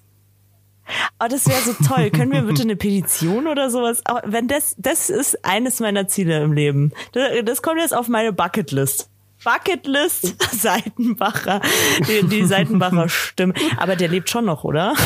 Oh, 1.23 1.27
das 1.29 1.47
wäre 1.47 1.61
so 1.61 1.75
toll. 1.87 2.11
Können 2.11 2.33
wir 2.33 2.43
bitte 2.43 2.63
eine 2.63 2.77
Petition 2.77 3.47
oder 3.47 3.71
sowas? 3.71 4.03
Wenn 4.25 4.49
das, 4.49 4.75
das 4.79 5.11
ist 5.11 5.45
eines 5.45 5.81
meiner 5.81 6.09
Ziele 6.09 6.43
im 6.43 6.53
Leben. 6.53 6.93
Das, 7.13 7.29
das 7.45 7.63
kommt 7.63 7.81
jetzt 7.81 7.95
auf 7.95 8.09
meine 8.09 8.33
Bucketlist. 8.33 9.09
Bucketlist 9.45 10.35
Seitenbacher, 10.53 11.61
die, 12.09 12.27
die 12.29 12.45
Seitenbacher 12.45 13.09
Stimme. 13.09 13.55
Aber 13.77 13.97
der 13.97 14.09
lebt 14.09 14.31
schon 14.31 14.45
noch, 14.45 14.65
oder? 14.65 14.95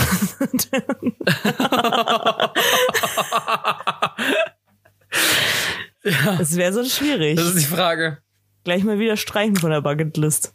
Das 6.03 6.57
wäre 6.57 6.73
so 6.73 6.85
schwierig. 6.85 7.37
Das 7.37 7.49
ist 7.55 7.59
die 7.59 7.75
Frage. 7.75 8.19
Gleich 8.65 8.85
mal 8.85 8.99
wieder 8.99 9.17
streichen 9.17 9.57
von 9.57 9.71
der 9.71 9.81
Bucketlist. 9.81 10.53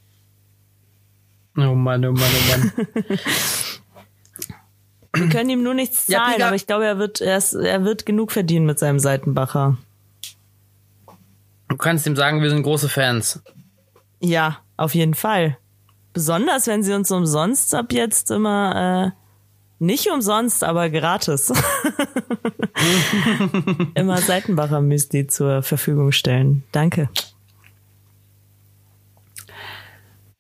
Oh 1.58 1.76
Mann, 1.76 2.06
oh 2.06 2.12
Mann, 2.14 2.30
oh 2.32 2.58
Mann. 2.58 2.72
Wir 5.14 5.28
können 5.28 5.50
ihm 5.50 5.62
nur 5.62 5.74
nichts 5.74 6.08
Ja, 6.08 6.20
zahlen, 6.20 6.36
Pika- 6.40 6.46
aber 6.48 6.56
ich 6.56 6.68
glaube, 6.68 6.86
er 6.86 6.98
wird, 6.98 7.20
er, 7.20 7.36
ist, 7.38 7.54
er 7.54 7.84
wird 7.84 8.06
genug 8.06 8.32
verdienen 8.32 8.66
mit 8.66 8.80
seinem 8.80 8.98
Seitenbacher. 9.00 9.78
Du 11.68 11.76
kannst 11.76 12.08
ihm 12.08 12.16
sagen, 12.16 12.42
wir 12.42 12.50
sind 12.50 12.64
große 12.64 12.88
Fans. 12.88 13.42
Ja, 14.22 14.58
auf 14.78 14.94
jeden 14.96 15.14
Fall. 15.16 15.58
Besonders, 16.14 16.68
wenn 16.68 16.84
sie 16.84 16.94
uns 16.94 17.10
umsonst 17.12 17.74
ab 17.76 17.92
jetzt 17.94 18.32
immer, 18.32 19.14
äh, 19.16 19.22
nicht 19.80 20.10
umsonst, 20.12 20.64
aber 20.64 20.90
gratis. 20.90 21.52
immer 23.96 24.18
Seitenbacher 24.18 24.82
Müsli 24.82 25.28
zur 25.28 25.64
Verfügung 25.64 26.12
stellen. 26.12 26.64
Danke. 26.72 27.10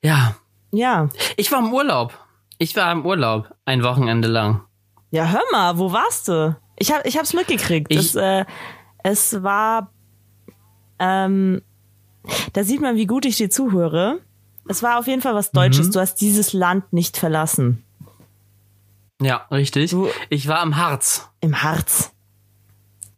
Ja. 0.03 0.35
Ja. 0.71 1.09
Ich 1.37 1.51
war 1.51 1.59
im 1.59 1.73
Urlaub. 1.73 2.17
Ich 2.57 2.75
war 2.75 2.91
im 2.91 3.05
Urlaub. 3.05 3.53
Ein 3.65 3.83
Wochenende 3.83 4.27
lang. 4.27 4.61
Ja, 5.11 5.25
hör 5.27 5.41
mal, 5.51 5.77
wo 5.77 5.91
warst 5.91 6.27
du? 6.27 6.55
Ich 6.77 6.91
hab, 6.91 7.05
ich 7.05 7.17
hab's 7.17 7.33
mitgekriegt. 7.33 7.87
Ich- 7.91 8.13
Das, 8.13 8.15
äh, 8.15 8.45
es 9.03 9.43
war, 9.43 9.91
ähm, 10.99 11.61
da 12.53 12.63
sieht 12.63 12.81
man, 12.81 12.95
wie 12.95 13.05
gut 13.07 13.25
ich 13.25 13.37
dir 13.37 13.49
zuhöre. 13.49 14.19
Es 14.67 14.83
war 14.83 14.99
auf 14.99 15.07
jeden 15.07 15.21
Fall 15.21 15.35
was 15.35 15.51
Deutsches. 15.51 15.87
Mhm. 15.87 15.91
Du 15.93 15.99
hast 15.99 16.15
dieses 16.15 16.53
Land 16.53 16.93
nicht 16.93 17.17
verlassen. 17.17 17.83
Ja, 19.21 19.45
richtig. 19.51 19.91
Du- 19.91 20.09
Ich 20.29 20.47
war 20.47 20.63
im 20.63 20.77
Harz. 20.77 21.29
Im 21.41 21.61
Harz. 21.63 22.11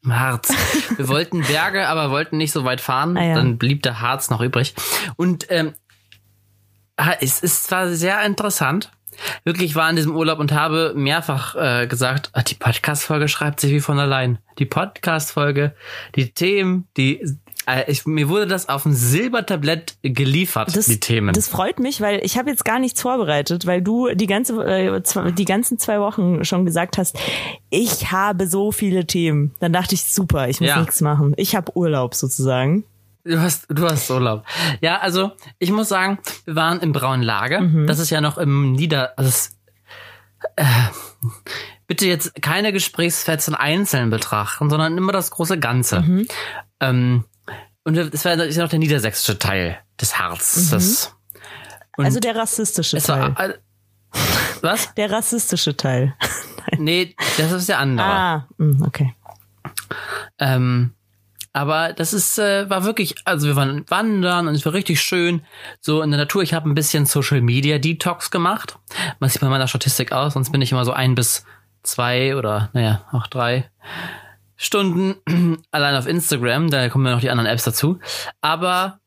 Im 0.04 0.18
Harz. 0.20 0.54
Wir 0.98 1.08
wollten 1.08 1.42
Berge, 1.44 1.88
aber 1.88 2.12
wollten 2.12 2.38
nicht 2.38 2.52
so 2.52 2.66
weit 2.66 2.82
fahren. 2.82 3.16
Ah, 3.18 3.24
ja. 3.24 3.36
Dann 3.36 3.58
blieb 3.58 3.84
der 3.84 4.02
Harz 4.02 4.30
noch 4.30 4.42
übrig. 4.42 4.74
Und 5.16 5.48
ähm, 5.50 5.74
es 7.22 7.42
ist 7.42 7.66
zwar 7.66 7.90
sehr 7.90 8.22
interessant. 8.24 8.92
Wirklich 9.44 9.72
ich 9.72 9.76
war 9.76 9.90
in 9.90 9.96
diesem 9.96 10.16
Urlaub 10.16 10.40
und 10.40 10.52
habe 10.52 10.94
mehrfach 10.96 11.56
äh, 11.56 11.88
gesagt, 11.88 12.32
ah, 12.34 12.42
die 12.42 12.56
Podcast-Folge 12.56 13.28
schreibt 13.28 13.60
sich 13.60 13.72
wie 13.72 13.80
von 13.80 14.00
allein. 14.00 14.40
Die 14.60 14.66
Podcast-Folge, 14.66 15.76
die 16.16 16.32
Themen, 16.34 16.88
die 16.98 17.24
ich, 17.88 18.06
mir 18.06 18.28
wurde 18.30 18.48
das 18.48 18.68
auf 18.70 18.86
ein 18.86 18.94
Silbertablett 18.94 19.96
geliefert, 20.04 20.76
Das, 20.76 20.86
die 20.86 21.00
Themen. 21.00 21.34
das 21.34 21.48
freut 21.48 21.80
mich, 21.80 22.02
weil 22.02 22.20
ich 22.24 22.38
habe 22.38 22.50
jetzt 22.50 22.66
gar 22.66 22.80
nichts 22.80 23.02
vorbereitet, 23.02 23.66
weil 23.66 23.82
du 23.82 24.10
die 24.14 24.28
ganze 24.28 24.62
äh, 24.66 25.02
die 25.34 25.46
ganzen 25.46 25.80
zwei 25.80 26.00
Wochen 26.00 26.44
schon 26.46 26.66
gesagt 26.66 26.98
hast, 26.98 27.18
ich 27.70 28.12
habe 28.12 28.48
so 28.48 28.72
viele 28.72 29.06
Themen. 29.08 29.56
Dann 29.60 29.72
dachte 29.74 29.96
ich, 29.96 30.04
super, 30.06 30.50
ich 30.50 30.60
muss 30.60 30.70
Ja. 30.70 30.80
nichts 30.82 31.02
machen. 31.02 31.34
Ich 31.38 31.56
habe 31.56 31.76
Urlaub 31.78 32.16
sozusagen. 32.16 32.84
Du 33.26 33.40
hast, 33.40 33.68
du 33.70 33.86
hast 33.88 34.10
Urlaub. 34.12 34.44
Ja, 34.82 34.98
also 35.00 35.32
ich 35.58 35.72
muss 35.72 35.88
sagen, 35.88 36.20
wir 36.44 36.56
waren 36.56 36.82
im 36.82 36.92
Braunen 36.92 37.24
Lager. 37.24 37.62
Mhm. 37.62 37.88
Das 37.88 38.00
ist 38.00 38.10
ja 38.10 38.20
noch 38.20 38.38
im 38.38 38.74
Nieder. 38.74 39.14
Also 39.18 39.30
es, 39.30 39.58
äh, 40.58 40.66
bitte 41.88 42.06
jetzt 42.06 42.42
keine 42.42 42.74
Gesprächsfetzen 42.74 43.56
einzeln 43.56 44.10
betrachten, 44.10 44.70
sondern 44.70 44.98
immer 44.98 45.14
das 45.14 45.32
große 45.32 45.58
Ganze. 45.58 46.02
Mhm. 46.02 46.28
Ähm, 46.82 47.24
und 47.84 47.96
das 47.96 48.26
war 48.26 48.34
ist 48.34 48.56
ja 48.56 48.64
noch 48.64 48.70
der 48.70 48.80
niedersächsische 48.80 49.38
Teil 49.38 49.78
des 50.00 50.18
Harzes. 50.18 51.14
Mhm. 51.98 52.06
Also 52.06 52.20
der 52.20 52.36
rassistische 52.36 52.98
Teil. 52.98 53.36
war, 53.36 53.54
was? 54.62 54.94
Der 54.96 55.12
rassistische 55.12 55.76
Teil. 55.76 56.16
Nee, 56.78 57.16
das 57.38 57.52
ist 57.52 57.70
der 57.70 57.78
andere. 57.78 58.08
Ah, 58.08 58.48
mm, 58.58 58.84
okay. 58.84 59.14
Ähm, 60.40 60.94
aber 61.52 61.94
das 61.94 62.14
ist 62.14 62.40
äh, 62.40 62.68
war 62.70 62.84
wirklich, 62.84 63.16
also 63.26 63.48
wir 63.48 63.56
waren 63.56 63.88
wandern 63.90 64.48
und 64.48 64.56
es 64.56 64.66
war 64.66 64.74
richtig 64.74 65.02
schön. 65.02 65.44
So 65.82 66.02
in 66.02 66.10
der 66.10 66.20
Natur. 66.20 66.42
Ich 66.42 66.54
habe 66.54 66.68
ein 66.68 66.74
bisschen 66.74 67.06
Social 67.06 67.42
Media 67.42 67.78
Detox 67.78 68.32
gemacht. 68.32 68.80
Man 69.20 69.30
sieht 69.30 69.42
bei 69.42 69.50
meiner 69.50 69.68
Statistik 69.68 70.12
aus, 70.12 70.34
sonst 70.34 70.52
bin 70.52 70.62
ich 70.62 70.72
immer 70.72 70.86
so 70.86 70.94
ein 70.94 71.14
bis 71.14 71.46
zwei 71.84 72.36
oder 72.36 72.70
naja 72.74 73.06
auch 73.12 73.28
drei 73.28 73.70
Stunden 74.64 75.16
allein 75.72 75.96
auf 75.96 76.08
Instagram. 76.08 76.70
Da 76.70 76.90
kommen 76.90 77.06
ja 77.06 77.12
noch 77.12 77.20
die 77.20 77.30
anderen 77.30 77.50
Apps 77.50 77.64
dazu. 77.64 78.00
Aber 78.42 79.00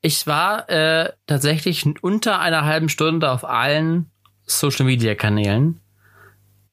ich 0.00 0.26
war 0.26 0.68
äh, 0.68 1.12
tatsächlich 1.26 1.86
unter 2.02 2.40
einer 2.40 2.64
halben 2.64 2.88
Stunde 2.88 3.30
auf 3.30 3.44
allen 3.44 4.10
Social 4.44 4.84
Media 4.84 5.14
Kanälen. 5.14 5.80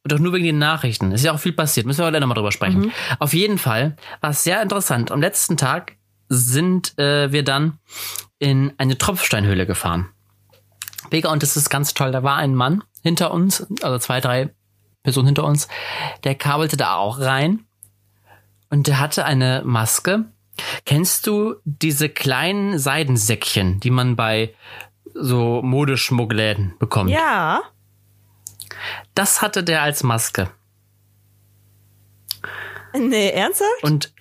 Und 0.03 0.13
auch 0.13 0.19
nur 0.19 0.33
wegen 0.33 0.45
den 0.45 0.57
Nachrichten. 0.57 1.11
Es 1.11 1.21
ist 1.21 1.25
ja 1.25 1.33
auch 1.33 1.39
viel 1.39 1.53
passiert. 1.53 1.85
Müssen 1.85 1.99
wir 1.99 2.07
heute 2.07 2.19
nochmal 2.19 2.35
drüber 2.35 2.51
sprechen. 2.51 2.91
Auf 3.19 3.35
jeden 3.35 3.59
Fall 3.59 3.95
war 4.19 4.31
es 4.31 4.43
sehr 4.43 4.59
interessant. 4.61 5.11
Am 5.11 5.21
letzten 5.21 5.57
Tag 5.57 5.97
sind 6.27 6.97
äh, 6.97 7.31
wir 7.31 7.43
dann 7.43 7.77
in 8.39 8.73
eine 8.77 8.97
Tropfsteinhöhle 8.97 9.67
gefahren. 9.67 10.09
Mega, 11.11 11.31
und 11.31 11.43
das 11.43 11.55
ist 11.55 11.69
ganz 11.69 11.93
toll. 11.93 12.11
Da 12.11 12.23
war 12.23 12.37
ein 12.37 12.55
Mann 12.55 12.83
hinter 13.03 13.31
uns, 13.31 13.67
also 13.83 13.99
zwei, 13.99 14.19
drei 14.19 14.49
Personen 15.03 15.27
hinter 15.27 15.43
uns, 15.43 15.67
der 16.23 16.33
kabelte 16.33 16.77
da 16.77 16.95
auch 16.95 17.19
rein. 17.19 17.65
Und 18.71 18.87
der 18.87 18.99
hatte 18.99 19.25
eine 19.25 19.61
Maske. 19.63 20.25
Kennst 20.85 21.27
du 21.27 21.55
diese 21.65 22.09
kleinen 22.09 22.79
Seidensäckchen, 22.79 23.79
die 23.79 23.91
man 23.91 24.15
bei 24.15 24.55
so 25.13 25.61
Modeschmuggläden 25.61 26.75
bekommt? 26.79 27.11
Ja. 27.11 27.61
Das 29.13 29.41
hatte 29.41 29.63
der 29.63 29.81
als 29.83 30.03
Maske. 30.03 30.49
Nee, 32.97 33.29
ernsthaft? 33.29 33.83
Und, 33.83 34.13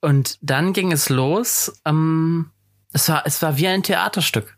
und 0.00 0.38
dann 0.42 0.72
ging 0.72 0.92
es 0.92 1.08
los. 1.08 1.80
Ähm, 1.84 2.50
es, 2.92 3.08
war, 3.08 3.22
es 3.26 3.40
war 3.42 3.56
wie 3.56 3.68
ein 3.68 3.82
Theaterstück. 3.82 4.56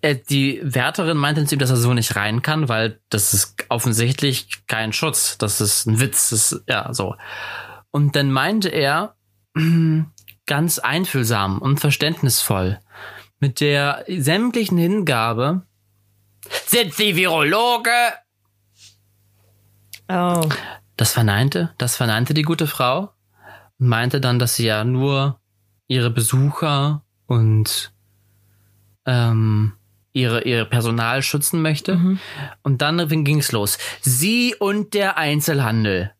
äh, 0.00 0.16
die 0.30 0.60
Wärterin 0.62 1.16
meinte 1.16 1.44
zu 1.44 1.56
ihm, 1.56 1.58
dass 1.58 1.70
er 1.70 1.76
so 1.76 1.92
nicht 1.92 2.16
rein 2.16 2.42
kann, 2.42 2.68
weil 2.68 3.00
das 3.10 3.34
ist 3.34 3.56
offensichtlich 3.68 4.48
kein 4.66 4.92
Schutz. 4.92 5.38
Das 5.38 5.60
ist 5.60 5.86
ein 5.86 6.00
Witz. 6.00 6.30
Das 6.30 6.52
ist, 6.52 6.64
ja, 6.68 6.92
so. 6.94 7.16
Und 7.96 8.14
dann 8.14 8.30
meinte 8.30 8.68
er, 8.68 9.16
ganz 10.46 10.78
einfühlsam 10.78 11.62
und 11.62 11.80
verständnisvoll, 11.80 12.78
mit 13.40 13.60
der 13.60 14.04
sämtlichen 14.06 14.76
Hingabe, 14.76 15.62
sind 16.66 16.92
Sie 16.92 17.16
Virologe? 17.16 17.90
Oh. 20.10 20.46
Das 20.98 21.12
verneinte, 21.12 21.74
das 21.78 21.96
verneinte 21.96 22.34
die 22.34 22.42
gute 22.42 22.66
Frau 22.66 23.14
und 23.78 23.88
meinte 23.88 24.20
dann, 24.20 24.38
dass 24.38 24.56
sie 24.56 24.66
ja 24.66 24.84
nur 24.84 25.40
ihre 25.86 26.10
Besucher 26.10 27.02
und 27.24 27.94
ähm, 29.06 29.72
ihre, 30.12 30.44
ihre 30.44 30.66
Personal 30.66 31.22
schützen 31.22 31.62
möchte. 31.62 31.96
Mhm. 31.96 32.18
Und 32.62 32.82
dann 32.82 33.08
ging 33.24 33.38
es 33.38 33.52
los. 33.52 33.78
Sie 34.02 34.54
und 34.54 34.92
der 34.92 35.16
Einzelhandel. 35.16 36.12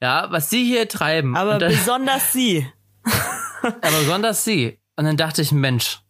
Ja, 0.00 0.30
was 0.30 0.50
sie 0.50 0.64
hier 0.64 0.88
treiben. 0.88 1.36
Aber 1.36 1.58
dann, 1.58 1.70
besonders 1.70 2.32
sie. 2.32 2.66
aber 3.62 3.98
besonders 3.98 4.44
sie. 4.44 4.78
Und 4.96 5.04
dann 5.04 5.16
dachte 5.16 5.42
ich, 5.42 5.52
Mensch, 5.52 6.00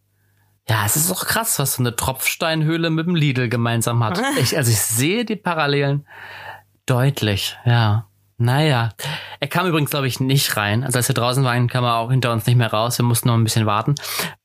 ja, 0.67 0.85
es 0.85 0.95
ist 0.95 1.09
doch 1.09 1.25
krass, 1.25 1.57
was 1.57 1.75
so 1.75 1.81
eine 1.81 1.95
Tropfsteinhöhle 1.95 2.91
mit 2.91 3.07
dem 3.07 3.15
Lidl 3.15 3.49
gemeinsam 3.49 4.03
hat. 4.03 4.21
Ich, 4.39 4.55
also 4.55 4.71
ich 4.71 4.79
sehe 4.79 5.25
die 5.25 5.35
Parallelen 5.35 6.07
deutlich, 6.85 7.57
ja. 7.65 8.05
Naja, 8.41 8.89
er 9.41 9.47
kam 9.49 9.67
übrigens, 9.67 9.89
glaube 9.89 10.07
ich, 10.07 10.21
nicht 10.21 10.55
rein. 10.55 10.85
Also 10.85 10.97
als 10.97 11.09
wir 11.09 11.13
draußen 11.13 11.43
waren, 11.43 11.67
kam 11.67 11.83
er 11.83 11.95
auch 11.95 12.09
hinter 12.09 12.31
uns 12.31 12.45
nicht 12.45 12.55
mehr 12.55 12.71
raus. 12.71 12.97
Wir 12.97 13.03
mussten 13.03 13.27
noch 13.27 13.35
ein 13.35 13.43
bisschen 13.43 13.65
warten. 13.65 13.95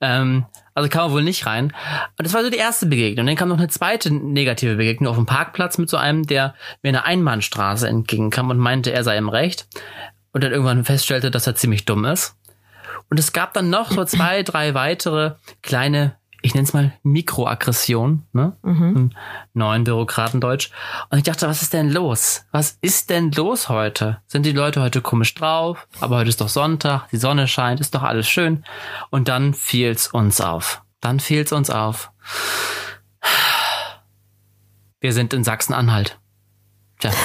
Ähm, 0.01 0.47
also 0.75 0.89
kam 0.89 1.09
er 1.09 1.13
wohl 1.13 1.23
nicht 1.23 1.47
rein. 1.47 1.73
Und 2.19 2.27
das 2.27 2.35
war 2.35 2.43
so 2.43 2.51
die 2.51 2.57
erste 2.57 2.87
Begegnung. 2.87 3.23
Und 3.23 3.27
dann 3.29 3.37
kam 3.37 3.49
noch 3.49 3.59
eine 3.59 3.69
zweite 3.69 4.13
negative 4.13 4.75
Begegnung 4.75 5.09
auf 5.09 5.17
dem 5.17 5.27
Parkplatz 5.27 5.79
mit 5.79 5.89
so 5.89 5.97
einem, 5.97 6.27
der 6.27 6.55
mir 6.83 6.89
eine 6.89 7.05
Einbahnstraße 7.05 7.89
entgegenkam 7.89 8.51
und 8.51 8.59
meinte, 8.59 8.93
er 8.93 9.05
sei 9.05 9.17
im 9.17 9.29
Recht. 9.29 9.69
Und 10.33 10.43
dann 10.43 10.51
irgendwann 10.51 10.85
feststellte, 10.85 11.31
dass 11.31 11.47
er 11.47 11.55
ziemlich 11.55 11.85
dumm 11.85 12.05
ist. 12.05 12.37
Und 13.09 13.21
es 13.21 13.33
gab 13.33 13.55
dann 13.55 13.71
noch 13.71 13.93
so 13.93 14.05
zwei, 14.05 14.43
drei 14.43 14.75
weitere 14.75 15.35
kleine, 15.63 16.17
ich 16.45 16.55
nenne 16.55 16.67
es 16.67 16.75
mal 16.75 16.93
Mikroaggressionen, 17.03 18.27
ne? 18.35 18.55
Im 18.63 19.11
neuen 19.55 19.85
Bürokratendeutsch. 19.85 20.71
Und 21.09 21.17
ich 21.17 21.25
dachte, 21.25 21.49
was 21.49 21.63
ist 21.63 21.73
denn 21.73 21.89
los? 21.89 22.45
Was 22.53 22.77
ist 22.83 23.09
denn 23.09 23.33
los 23.33 23.71
heute? 23.71 24.21
Sind 24.27 24.45
die 24.45 24.53
Leute 24.53 24.83
heute 24.83 25.01
komisch 25.01 25.35
drauf? 25.35 25.89
Aber 26.01 26.17
heute 26.17 26.29
ist 26.29 26.43
doch 26.43 26.51
Sonntag, 26.51 27.09
die 27.09 27.17
Sonne 27.17 27.49
scheint, 27.49 27.81
ist 27.81 27.95
doch 27.95 28.03
alles 28.03 28.29
schön. 28.29 28.63
Und 29.09 29.29
dann 29.29 29.55
fiel's 29.55 30.09
uns 30.09 30.43
auf. 30.43 30.83
Dann 31.01 31.19
fiel's 31.19 31.51
uns 31.51 31.71
auf. 31.71 32.11
Wir 35.01 35.15
sind 35.15 35.33
in 35.33 35.45
Sachsen-Anhalt. 35.45 36.21
Tja. 37.01 37.11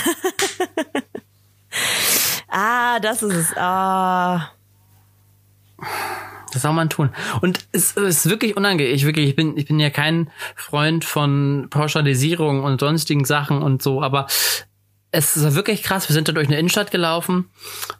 Ah, 2.51 2.99
das 2.99 3.21
ist 3.21 3.35
es. 3.35 3.57
Ah. 3.57 4.49
Das 6.51 6.61
soll 6.63 6.73
man 6.73 6.89
tun. 6.89 7.09
Und 7.41 7.67
es 7.71 7.93
ist 7.93 8.29
wirklich 8.29 8.57
unangenehm. 8.57 8.93
Ich 8.93 9.05
wirklich, 9.05 9.29
ich 9.29 9.35
bin, 9.35 9.57
ich 9.57 9.67
bin 9.67 9.79
ja 9.79 9.89
kein 9.89 10.29
Freund 10.55 11.05
von 11.05 11.67
Pauschalisierung 11.69 12.63
und 12.63 12.79
sonstigen 12.79 13.25
Sachen 13.25 13.61
und 13.61 13.81
so, 13.81 14.01
aber 14.01 14.27
es 15.11 15.35
ist 15.35 15.55
wirklich 15.55 15.83
krass. 15.83 16.07
Wir 16.09 16.13
sind 16.13 16.27
da 16.27 16.31
durch 16.31 16.47
eine 16.47 16.57
Innenstadt 16.59 16.91
gelaufen 16.91 17.49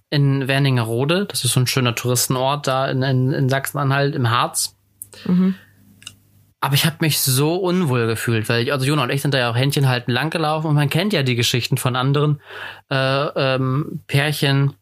in 0.09 0.47
Werningerode. 0.47 1.25
Das 1.25 1.43
ist 1.43 1.53
so 1.53 1.59
ein 1.59 1.67
schöner 1.67 1.95
Touristenort 1.95 2.67
da 2.67 2.87
in, 2.89 3.01
in, 3.01 3.31
in 3.31 3.49
Sachsen-Anhalt 3.49 4.15
im 4.15 4.29
Harz. 4.29 4.75
Aber 6.61 6.75
ich 6.75 6.85
habe 6.85 6.97
mich 6.99 7.21
so 7.21 7.55
unwohl 7.55 8.05
gefühlt, 8.05 8.49
weil 8.49 8.63
ich, 8.63 8.73
also 8.73 8.85
Jona 8.85 9.03
und 9.03 9.11
ich 9.11 9.21
sind 9.21 9.33
da 9.33 9.37
ja 9.37 9.49
auch 9.49 9.55
Händchen 9.55 9.87
halten 9.87 10.11
lang 10.11 10.29
gelaufen 10.29 10.67
und 10.67 10.75
man 10.75 10.89
kennt 10.89 11.13
ja 11.13 11.23
die 11.23 11.35
Geschichten 11.35 11.77
von 11.77 11.95
anderen 11.95 12.41
äh, 12.91 12.95
ähm, 12.95 14.01
Pärchen, 14.07 14.73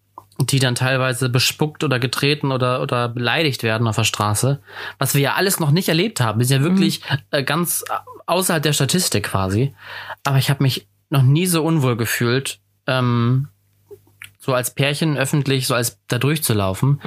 die 0.51 0.60
dann 0.60 0.75
teilweise 0.75 1.30
bespuckt 1.30 1.84
oder 1.84 2.00
getreten 2.00 2.51
oder, 2.51 2.82
oder 2.82 3.10
beleidigt 3.10 3.63
werden 3.63 3.88
auf 3.88 3.96
der 3.96 4.04
Straße, 4.04 4.62
was 4.98 5.13
wir 5.13 5.22
ja 5.22 5.34
alles 5.36 5.60
noch 5.60 5.72
nicht 5.72 5.89
erlebt 5.89 6.22
haben. 6.22 6.39
Wir 6.39 6.46
sind 6.46 6.63
ja 6.63 6.70
wirklich 6.70 7.01
äh, 7.32 7.44
ganz 7.44 7.84
außerhalb 8.25 8.63
der 8.63 8.74
Statistik 8.74 9.25
quasi. 9.25 9.74
Aber 10.24 10.38
ich 10.38 10.50
habe 10.50 10.64
mich 10.64 10.88
noch 11.10 11.24
nie 11.24 11.46
so 11.46 11.64
unwohl 11.64 11.98
gefühlt, 11.98 12.60
ähm, 12.86 13.48
so 14.40 14.53
als 14.53 14.74
Pärchen 14.74 15.18
öffentlich, 15.18 15.68
so 15.68 15.75
als 15.75 16.00
da 16.07 16.20
durchzulaufen. 16.20 17.00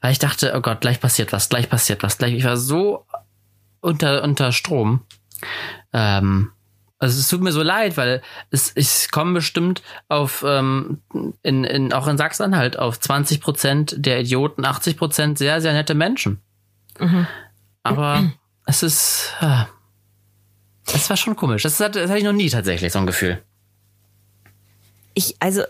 Weil 0.00 0.12
ich 0.12 0.18
dachte, 0.18 0.52
oh 0.56 0.60
Gott, 0.60 0.80
gleich 0.80 1.00
passiert 1.00 1.32
was, 1.32 1.48
gleich 1.48 1.68
passiert 1.70 2.02
was, 2.02 2.18
gleich. 2.18 2.34
Ich 2.34 2.44
war 2.44 2.56
so 2.56 3.06
unter, 3.80 4.22
unter 4.22 4.52
Strom. 4.52 5.02
Ähm, 5.92 6.50
also 7.02 7.18
es 7.18 7.28
tut 7.28 7.42
mir 7.42 7.52
so 7.52 7.62
leid, 7.62 7.96
weil 7.96 8.22
es, 8.50 8.72
ich 8.76 9.10
komme 9.10 9.34
bestimmt 9.34 9.82
auf 10.08 10.44
ähm, 10.46 11.02
in, 11.42 11.64
in 11.64 11.92
auch 11.92 12.06
in 12.06 12.16
Sachsen-Anhalt 12.16 12.78
auf 12.78 12.98
20 13.00 13.40
Prozent 13.40 13.94
der 13.98 14.20
Idioten, 14.20 14.64
80 14.64 14.96
Prozent 14.96 15.38
sehr 15.38 15.60
sehr 15.60 15.72
nette 15.72 15.94
Menschen. 15.94 16.38
Aber 17.82 18.30
es 18.66 18.82
ist, 18.82 19.32
äh, 19.40 19.64
es 20.94 21.10
war 21.10 21.16
schon 21.16 21.36
komisch. 21.36 21.62
Das, 21.64 21.80
hat, 21.80 21.96
das 21.96 22.08
hatte 22.08 22.18
ich 22.18 22.24
noch 22.24 22.32
nie 22.32 22.48
tatsächlich 22.50 22.92
so 22.92 22.98
ein 23.00 23.06
Gefühl. 23.06 23.42
Ich, 25.14 25.36
also, 25.40 25.62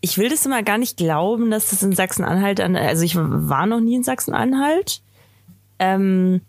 ich 0.00 0.18
will 0.18 0.28
das 0.28 0.44
immer 0.46 0.62
gar 0.62 0.78
nicht 0.78 0.96
glauben, 0.96 1.50
dass 1.50 1.70
das 1.70 1.82
in 1.82 1.92
Sachsen-Anhalt, 1.92 2.60
an- 2.60 2.76
also 2.76 3.02
ich 3.02 3.16
war 3.16 3.66
noch 3.66 3.80
nie 3.80 3.96
in 3.96 4.02
Sachsen-Anhalt. 4.04 5.00
Ähm, 5.78 6.42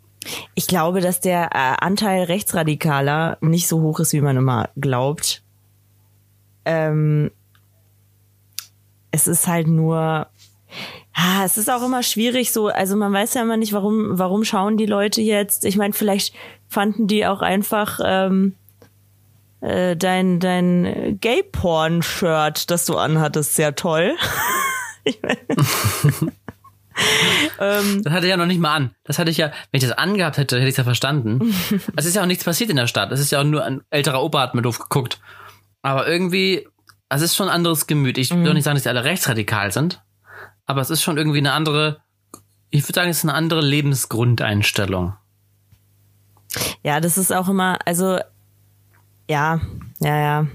ich 0.55 0.67
glaube, 0.67 1.01
dass 1.01 1.19
der 1.19 1.49
äh, 1.53 1.75
Anteil 1.79 2.23
Rechtsradikaler 2.23 3.37
nicht 3.41 3.67
so 3.67 3.81
hoch 3.81 3.99
ist, 3.99 4.13
wie 4.13 4.21
man 4.21 4.37
immer 4.37 4.69
glaubt. 4.75 5.43
Ähm, 6.65 7.31
es 9.11 9.27
ist 9.27 9.47
halt 9.47 9.67
nur, 9.67 10.27
ah, 11.13 11.43
es 11.45 11.57
ist 11.57 11.69
auch 11.69 11.83
immer 11.83 12.03
schwierig 12.03 12.51
so, 12.51 12.67
also 12.67 12.95
man 12.95 13.13
weiß 13.13 13.33
ja 13.35 13.41
immer 13.41 13.57
nicht, 13.57 13.73
warum, 13.73 14.19
warum 14.19 14.43
schauen 14.43 14.77
die 14.77 14.85
Leute 14.85 15.21
jetzt. 15.21 15.65
Ich 15.65 15.77
meine, 15.77 15.93
vielleicht 15.93 16.35
fanden 16.67 17.07
die 17.07 17.25
auch 17.25 17.41
einfach 17.41 17.99
ähm, 18.03 18.55
äh, 19.61 19.95
dein, 19.95 20.39
dein 20.39 21.17
Gay-Porn-Shirt, 21.19 22.69
das 22.69 22.85
du 22.85 22.97
anhattest, 22.97 23.55
sehr 23.55 23.75
toll. 23.75 24.15
ich 25.03 25.19
mein, 25.21 25.37
ähm, 27.59 28.01
Das 28.03 28.13
hatte 28.13 28.25
ich 28.25 28.29
ja 28.29 28.37
noch 28.37 28.45
nicht 28.45 28.59
mal 28.59 28.73
an. 28.75 28.91
Das 29.03 29.19
hatte 29.19 29.31
ich 29.31 29.37
ja, 29.37 29.47
wenn 29.71 29.79
ich 29.79 29.87
das 29.87 29.97
angehabt 29.97 30.37
hätte, 30.37 30.57
hätte 30.57 30.67
ich 30.67 30.73
es 30.73 30.77
ja 30.77 30.83
verstanden. 30.83 31.53
es 31.95 32.05
ist 32.05 32.15
ja 32.15 32.21
auch 32.21 32.27
nichts 32.27 32.43
passiert 32.43 32.69
in 32.69 32.75
der 32.75 32.87
Stadt. 32.87 33.11
Es 33.11 33.19
ist 33.19 33.31
ja 33.31 33.39
auch 33.39 33.45
nur 33.45 33.63
ein 33.63 33.81
älterer 33.89 34.23
Opa 34.23 34.41
hat 34.41 34.55
mir 34.55 34.61
doof 34.61 34.79
geguckt. 34.79 35.19
Aber 35.81 36.07
irgendwie, 36.07 36.67
es 37.09 37.21
ist 37.21 37.35
schon 37.35 37.47
ein 37.47 37.55
anderes 37.55 37.87
Gemüt. 37.87 38.17
Ich 38.17 38.31
will 38.31 38.43
doch 38.43 38.53
nicht 38.53 38.63
sagen, 38.63 38.75
dass 38.75 38.83
die 38.83 38.89
alle 38.89 39.03
rechtsradikal 39.03 39.71
sind. 39.71 40.01
Aber 40.65 40.81
es 40.81 40.89
ist 40.89 41.01
schon 41.01 41.17
irgendwie 41.17 41.37
eine 41.37 41.53
andere, 41.53 42.01
ich 42.69 42.83
würde 42.83 42.93
sagen, 42.93 43.09
es 43.09 43.19
ist 43.19 43.23
eine 43.23 43.33
andere 43.33 43.61
Lebensgrundeinstellung. 43.61 45.13
ja, 46.83 46.99
das 46.99 47.17
ist 47.17 47.31
auch 47.31 47.47
immer, 47.47 47.79
also 47.85 48.19
ja, 49.29 49.59
ja, 49.99 50.17
ja. 50.19 50.47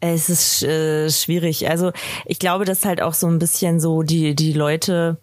Es 0.00 0.28
ist 0.28 0.62
äh, 0.62 1.08
schwierig. 1.10 1.68
Also 1.68 1.92
ich 2.26 2.38
glaube, 2.38 2.64
dass 2.64 2.84
halt 2.84 3.00
auch 3.02 3.14
so 3.14 3.26
ein 3.26 3.38
bisschen 3.38 3.80
so 3.80 4.02
die, 4.02 4.34
die 4.34 4.52
Leute. 4.52 5.16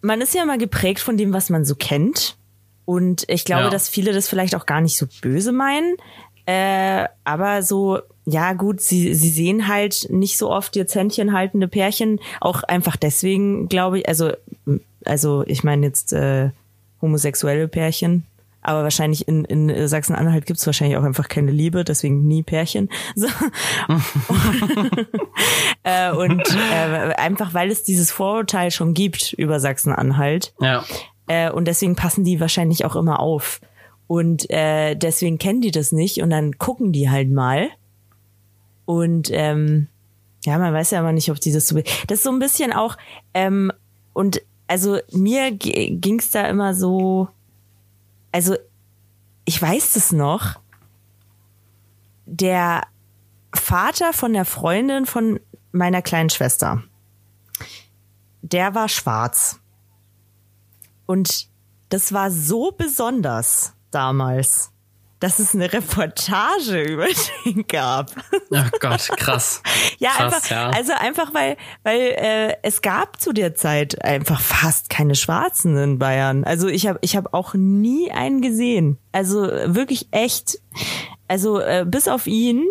Man 0.00 0.20
ist 0.20 0.34
ja 0.34 0.42
immer 0.42 0.58
geprägt 0.58 1.00
von 1.00 1.16
dem, 1.16 1.32
was 1.32 1.50
man 1.50 1.64
so 1.64 1.74
kennt. 1.74 2.36
Und 2.84 3.24
ich 3.28 3.44
glaube, 3.44 3.64
Ja. 3.64 3.70
dass 3.70 3.88
viele 3.88 4.12
das 4.12 4.28
vielleicht 4.28 4.54
auch 4.54 4.66
gar 4.66 4.80
nicht 4.80 4.96
so 4.96 5.06
böse 5.20 5.52
meinen. 5.52 5.96
Äh, 6.46 7.06
aber 7.24 7.62
so, 7.62 7.98
ja 8.24 8.52
gut, 8.54 8.80
sie, 8.80 9.14
sie 9.14 9.28
sehen 9.30 9.68
halt 9.68 10.06
nicht 10.10 10.38
so 10.38 10.50
oft 10.50 10.76
jetzt 10.76 10.94
Händchen 10.94 11.32
haltende 11.32 11.68
Pärchen. 11.68 12.20
Auch 12.40 12.62
einfach 12.62 12.96
deswegen, 12.96 13.68
glaube 13.68 13.98
ich, 13.98 14.08
also, 14.08 14.32
also 15.04 15.44
ich 15.46 15.64
meine 15.64 15.86
jetzt 15.86 16.12
äh, 16.12 16.50
homosexuelle 17.02 17.68
Pärchen. 17.68 18.24
Aber 18.68 18.82
wahrscheinlich 18.82 19.26
in, 19.26 19.46
in 19.46 19.88
Sachsen-Anhalt 19.88 20.44
gibt's 20.44 20.66
wahrscheinlich 20.66 20.98
auch 20.98 21.02
einfach 21.02 21.28
keine 21.28 21.50
Liebe, 21.50 21.84
deswegen 21.84 22.26
nie 22.26 22.42
Pärchen. 22.42 22.90
So. 23.14 23.26
äh, 25.84 26.12
und 26.12 26.42
äh, 26.70 27.14
einfach, 27.14 27.54
weil 27.54 27.70
es 27.70 27.82
dieses 27.82 28.10
Vorurteil 28.10 28.70
schon 28.70 28.92
gibt 28.92 29.32
über 29.32 29.58
Sachsen-Anhalt. 29.58 30.52
Ja. 30.60 30.84
Äh, 31.28 31.50
und 31.50 31.64
deswegen 31.64 31.96
passen 31.96 32.24
die 32.24 32.40
wahrscheinlich 32.40 32.84
auch 32.84 32.94
immer 32.94 33.20
auf. 33.20 33.62
Und 34.06 34.50
äh, 34.50 34.96
deswegen 34.96 35.38
kennen 35.38 35.62
die 35.62 35.70
das 35.70 35.90
nicht 35.90 36.20
und 36.20 36.28
dann 36.28 36.58
gucken 36.58 36.92
die 36.92 37.08
halt 37.08 37.30
mal. 37.30 37.70
Und 38.84 39.30
ähm, 39.32 39.86
ja, 40.44 40.58
man 40.58 40.74
weiß 40.74 40.90
ja 40.90 41.00
immer 41.00 41.12
nicht, 41.12 41.30
ob 41.30 41.40
die 41.40 41.52
das 41.52 41.68
so. 41.68 41.80
Das 42.06 42.18
ist 42.18 42.22
so 42.22 42.30
ein 42.30 42.38
bisschen 42.38 42.74
auch, 42.74 42.98
ähm, 43.32 43.72
und 44.12 44.42
also 44.66 44.98
mir 45.10 45.52
ging 45.52 46.18
es 46.18 46.30
da 46.30 46.46
immer 46.46 46.74
so, 46.74 47.28
also 48.32 48.56
ich 49.44 49.60
weiß 49.60 49.94
das 49.94 50.12
noch, 50.12 50.60
der 52.26 52.82
Vater 53.54 54.12
von 54.12 54.32
der 54.34 54.44
Freundin 54.44 55.06
von 55.06 55.40
meiner 55.72 56.02
kleinen 56.02 56.30
Schwester, 56.30 56.82
der 58.42 58.74
war 58.74 58.88
schwarz. 58.88 59.60
Und 61.06 61.48
das 61.88 62.12
war 62.12 62.30
so 62.30 62.72
besonders 62.72 63.72
damals, 63.90 64.72
dass 65.20 65.38
es 65.38 65.54
eine 65.54 65.72
Reportage 65.72 66.82
über 66.88 67.06
den 67.44 67.66
gab. 67.66 68.10
Oh 68.50 68.78
Gott, 68.80 69.08
krass. 69.16 69.62
ja, 69.98 70.10
krass, 70.10 70.34
einfach, 70.34 70.50
ja. 70.50 70.70
also 70.70 70.92
einfach 70.92 71.34
weil, 71.34 71.56
weil 71.82 72.00
äh, 72.00 72.56
es 72.62 72.82
gab 72.82 73.20
zu 73.20 73.32
der 73.32 73.54
Zeit 73.54 74.04
einfach 74.04 74.40
fast 74.40 74.90
keine 74.90 75.14
Schwarzen 75.14 75.76
in 75.76 75.98
Bayern. 75.98 76.44
Also 76.44 76.68
ich 76.68 76.86
habe 76.86 76.98
ich 77.02 77.16
hab 77.16 77.34
auch 77.34 77.54
nie 77.54 78.10
einen 78.12 78.40
gesehen. 78.40 78.98
Also 79.12 79.42
wirklich 79.42 80.08
echt. 80.10 80.60
Also 81.26 81.60
äh, 81.60 81.84
bis 81.86 82.08
auf 82.08 82.26
ihn. 82.26 82.64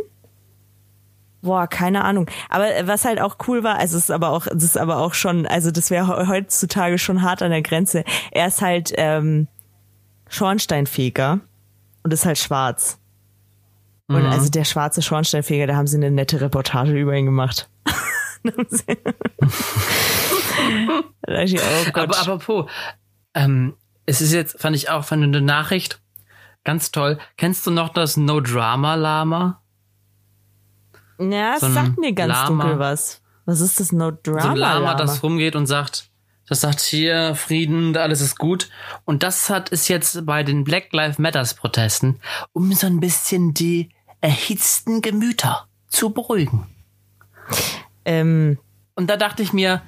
Boah, 1.42 1.68
keine 1.68 2.04
Ahnung. 2.04 2.30
Aber 2.50 2.76
äh, 2.76 2.88
was 2.88 3.06
halt 3.06 3.22
auch 3.22 3.38
cool 3.48 3.64
war, 3.64 3.78
also 3.78 3.98
es 3.98 4.06
ist 4.06 4.12
aber 4.12 4.30
auch, 4.30 4.48
das 4.48 4.64
ist 4.64 4.78
aber 4.78 4.98
auch 4.98 5.14
schon, 5.14 5.46
also 5.46 5.72
das 5.72 5.92
wäre 5.92 6.28
heutzutage 6.28 6.98
schon 6.98 7.22
hart 7.22 7.42
an 7.42 7.52
der 7.52 7.62
Grenze. 7.62 8.04
Er 8.32 8.48
ist 8.48 8.62
halt 8.62 8.94
ähm, 8.98 9.48
Schornsteinfeger 10.30 11.42
und 12.08 12.14
ist 12.14 12.26
halt 12.26 12.38
schwarz. 12.38 13.00
Und 14.08 14.22
Mhm. 14.24 14.28
also 14.30 14.50
der 14.50 14.64
schwarze 14.64 15.02
Schornsteinfeger, 15.02 15.68
da 15.68 15.76
haben 15.76 15.88
sie 15.88 15.98
eine 15.98 16.10
nette 16.10 16.40
Reportage 16.40 16.94
über 16.98 17.14
ihn 17.14 17.26
gemacht. 17.26 17.70
ich, 21.44 21.60
oh. 21.60 21.90
Aber 22.00 22.18
apropos, 22.18 22.70
ähm, 23.34 23.76
es 24.06 24.22
ist 24.22 24.32
jetzt, 24.32 24.58
fand 24.62 24.76
ich 24.78 24.90
auch, 24.90 25.04
fand 25.04 25.22
eine 25.24 25.42
Nachricht 25.42 26.02
ganz 26.64 26.92
toll. 26.92 27.18
Kennst 27.36 27.68
du 27.68 27.72
noch 27.72 27.90
das 27.90 28.16
No 28.16 28.40
Drama 28.40 28.96
Lama? 28.96 29.62
ja, 31.20 31.56
es 31.56 31.62
so 31.62 31.70
sagt 31.70 31.98
mir 31.98 32.14
ganz 32.14 32.32
Lama. 32.32 32.64
dunkel 32.64 32.80
was. 32.80 33.22
Was 33.46 33.60
ist 33.60 33.82
das 33.82 33.92
No 33.92 34.12
Drama? 34.12 34.42
so 34.42 34.48
ein 34.50 34.56
Lama, 34.56 34.80
Lama? 34.80 34.96
das 34.96 35.22
rumgeht 35.24 35.58
und 35.58 35.66
sagt, 35.68 36.10
das 36.48 36.62
sagt 36.62 36.80
hier 36.82 37.36
Frieden, 37.36 37.96
alles 37.98 38.22
ist 38.22 38.38
gut. 38.38 38.70
Und 39.06 39.24
das 39.24 39.50
hat 39.50 39.70
ist 39.70 39.88
jetzt 39.90 40.26
bei 40.26 40.44
den 40.44 40.64
Black 40.64 40.92
Lives 40.94 41.20
Matters 41.20 41.54
Protesten, 41.54 42.20
um 42.54 42.72
so 42.74 42.88
ein 42.88 43.00
bisschen 43.00 43.54
die 43.54 43.90
erhitzten 44.22 45.02
Gemüter 45.02 45.68
zu 45.90 46.12
beruhigen. 46.12 46.66
ähm, 48.06 48.58
Und 48.96 49.10
da 49.10 49.18
dachte 49.18 49.44
ich 49.44 49.54
mir, 49.54 49.82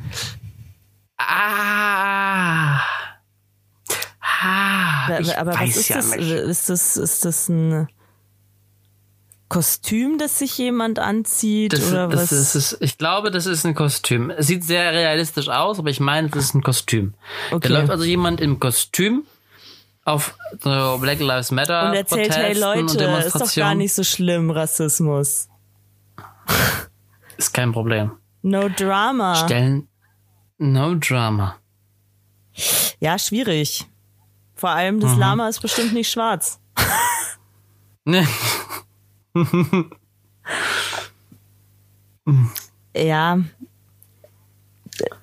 ah, 1.17 2.81
ah 4.41 5.19
ich 5.19 5.37
aber 5.37 5.53
was 5.53 5.59
weiß 5.61 5.77
ist 5.77 5.89
ja 5.89 5.95
das? 5.95 6.15
nicht. 6.15 6.29
Ist 6.29 6.69
das? 6.69 6.97
Ist 6.97 7.25
das 7.25 7.49
ein 7.49 7.87
Kostüm, 9.49 10.17
das 10.19 10.37
sich 10.39 10.57
jemand 10.57 10.99
anzieht 10.99 11.73
Das, 11.73 11.89
oder 11.91 12.07
das 12.07 12.21
was? 12.23 12.31
ist, 12.31 12.55
es- 12.55 12.77
ich 12.81 12.97
glaube, 12.97 13.31
das 13.31 13.45
ist 13.47 13.65
ein 13.65 13.73
Kostüm. 13.75 14.29
Es 14.29 14.47
sieht 14.47 14.63
sehr 14.63 14.91
realistisch 14.93 15.49
aus, 15.49 15.79
aber 15.79 15.89
ich 15.89 15.99
meine, 15.99 16.29
das 16.29 16.45
ist 16.45 16.53
ein 16.53 16.61
Kostüm. 16.61 17.15
Okay. 17.51 17.67
Da 17.67 17.79
läuft 17.79 17.89
also 17.89 18.03
jemand 18.03 18.41
im 18.41 18.59
Kostüm 18.59 19.23
auf 20.05 20.35
so 20.61 20.97
Black 20.99 21.19
Lives 21.19 21.51
Matter 21.51 21.89
und 21.89 21.95
erzählt, 21.95 22.31
hey 22.35 22.53
Protesten 22.53 22.79
und 22.81 22.93
Leute, 23.01 23.27
ist 23.27 23.35
doch 23.41 23.55
gar 23.55 23.75
nicht 23.75 23.93
so 23.93 24.03
schlimm, 24.03 24.51
Rassismus. 24.51 25.47
Ist 27.37 27.53
kein 27.53 27.71
Problem. 27.71 28.11
No 28.41 28.69
Drama. 28.69 29.35
Stellen 29.35 29.87
No 30.57 30.95
Drama. 30.95 31.55
Ja, 32.99 33.17
schwierig. 33.17 33.85
Vor 34.55 34.69
allem 34.71 34.95
Mhm. 34.97 34.99
das 35.01 35.15
Lama 35.17 35.47
ist 35.49 35.61
bestimmt 35.61 35.93
nicht 35.93 36.11
schwarz. 36.11 36.59
Ne, 38.05 38.27
Ja. 42.95 43.39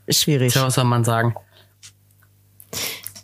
Schwierig. 0.09 0.53
Tja, 0.53 0.65
was 0.65 0.75
soll 0.75 0.85
man 0.85 1.05
sagen? 1.05 1.35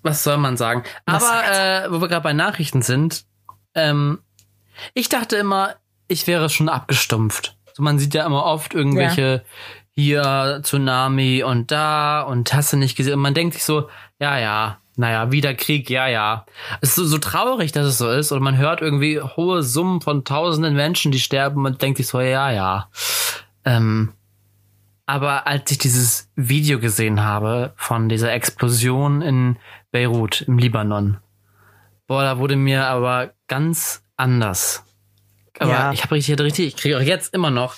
Was 0.02 0.24
soll 0.24 0.36
man 0.36 0.56
sagen? 0.56 0.84
Was 1.06 1.22
Aber 1.22 1.50
äh, 1.50 1.92
wo 1.92 2.00
wir 2.00 2.08
gerade 2.08 2.22
bei 2.22 2.32
Nachrichten 2.32 2.82
sind, 2.82 3.24
ähm, 3.74 4.18
ich 4.94 5.08
dachte 5.08 5.36
immer, 5.36 5.76
ich 6.08 6.26
wäre 6.26 6.50
schon 6.50 6.68
abgestumpft. 6.68 7.56
So, 7.74 7.82
man 7.82 7.98
sieht 7.98 8.14
ja 8.14 8.26
immer 8.26 8.44
oft 8.44 8.74
irgendwelche 8.74 9.44
hier 9.92 10.60
Tsunami 10.62 11.42
und 11.42 11.70
da 11.70 12.22
und 12.22 12.52
hast 12.52 12.72
du 12.72 12.76
nicht 12.76 12.96
gesehen. 12.96 13.14
Und 13.14 13.20
man 13.20 13.34
denkt 13.34 13.54
sich 13.54 13.64
so, 13.64 13.88
ja, 14.18 14.38
ja, 14.38 14.78
naja, 14.96 15.32
wieder 15.32 15.54
Krieg, 15.54 15.88
ja, 15.90 16.06
ja. 16.06 16.44
Es 16.80 16.90
ist 16.90 16.94
so, 16.96 17.04
so 17.06 17.18
traurig, 17.18 17.72
dass 17.72 17.86
es 17.86 17.98
so 17.98 18.10
ist. 18.10 18.30
Und 18.32 18.42
man 18.42 18.56
hört 18.58 18.82
irgendwie 18.82 19.20
hohe 19.20 19.62
Summen 19.62 20.00
von 20.00 20.24
tausenden 20.24 20.74
Menschen, 20.74 21.12
die 21.12 21.20
sterben. 21.20 21.64
und 21.64 21.80
denkt 21.80 21.96
sich 21.98 22.06
so, 22.08 22.20
ja, 22.20 22.50
ja. 22.50 22.88
Ähm, 23.64 24.12
aber 25.06 25.46
als 25.46 25.70
ich 25.70 25.78
dieses 25.78 26.30
Video 26.36 26.78
gesehen 26.78 27.22
habe 27.22 27.72
von 27.76 28.08
dieser 28.08 28.32
Explosion 28.32 29.22
in 29.22 29.56
Beirut 29.90 30.42
im 30.42 30.58
Libanon, 30.58 31.18
boah, 32.06 32.22
da 32.22 32.38
wurde 32.38 32.56
mir 32.56 32.86
aber 32.86 33.32
ganz 33.48 34.04
anders. 34.16 34.84
Aber 35.58 35.70
Ja. 35.70 35.92
ich 35.92 36.02
habe 36.02 36.14
richtig, 36.14 36.38
richtig, 36.40 36.66
ich 36.68 36.76
kriege 36.76 36.96
auch 36.98 37.02
jetzt 37.02 37.34
immer 37.34 37.50
noch 37.50 37.74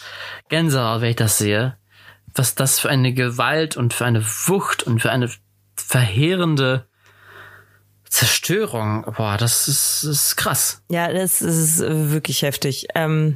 Gänsehaut, 0.49 1.01
wenn 1.01 1.11
ich 1.11 1.17
das 1.17 1.39
sehe. 1.39 1.77
Was 2.35 2.55
das 2.55 2.81
für 2.81 2.89
eine 2.89 3.13
Gewalt 3.15 3.77
und 3.77 3.95
für 3.95 4.05
eine 4.05 4.25
Wucht 4.25 4.83
und 4.83 5.01
für 5.01 5.11
eine 5.11 5.31
verheerende 5.77 6.87
Zerstörung. 8.15 9.05
Boah, 9.17 9.37
das 9.37 9.67
ist, 9.67 10.05
ist 10.05 10.37
krass. 10.37 10.81
Ja, 10.89 11.13
das 11.13 11.43
ist 11.43 11.81
wirklich 11.81 12.43
heftig. 12.43 12.87
Ähm, 12.95 13.35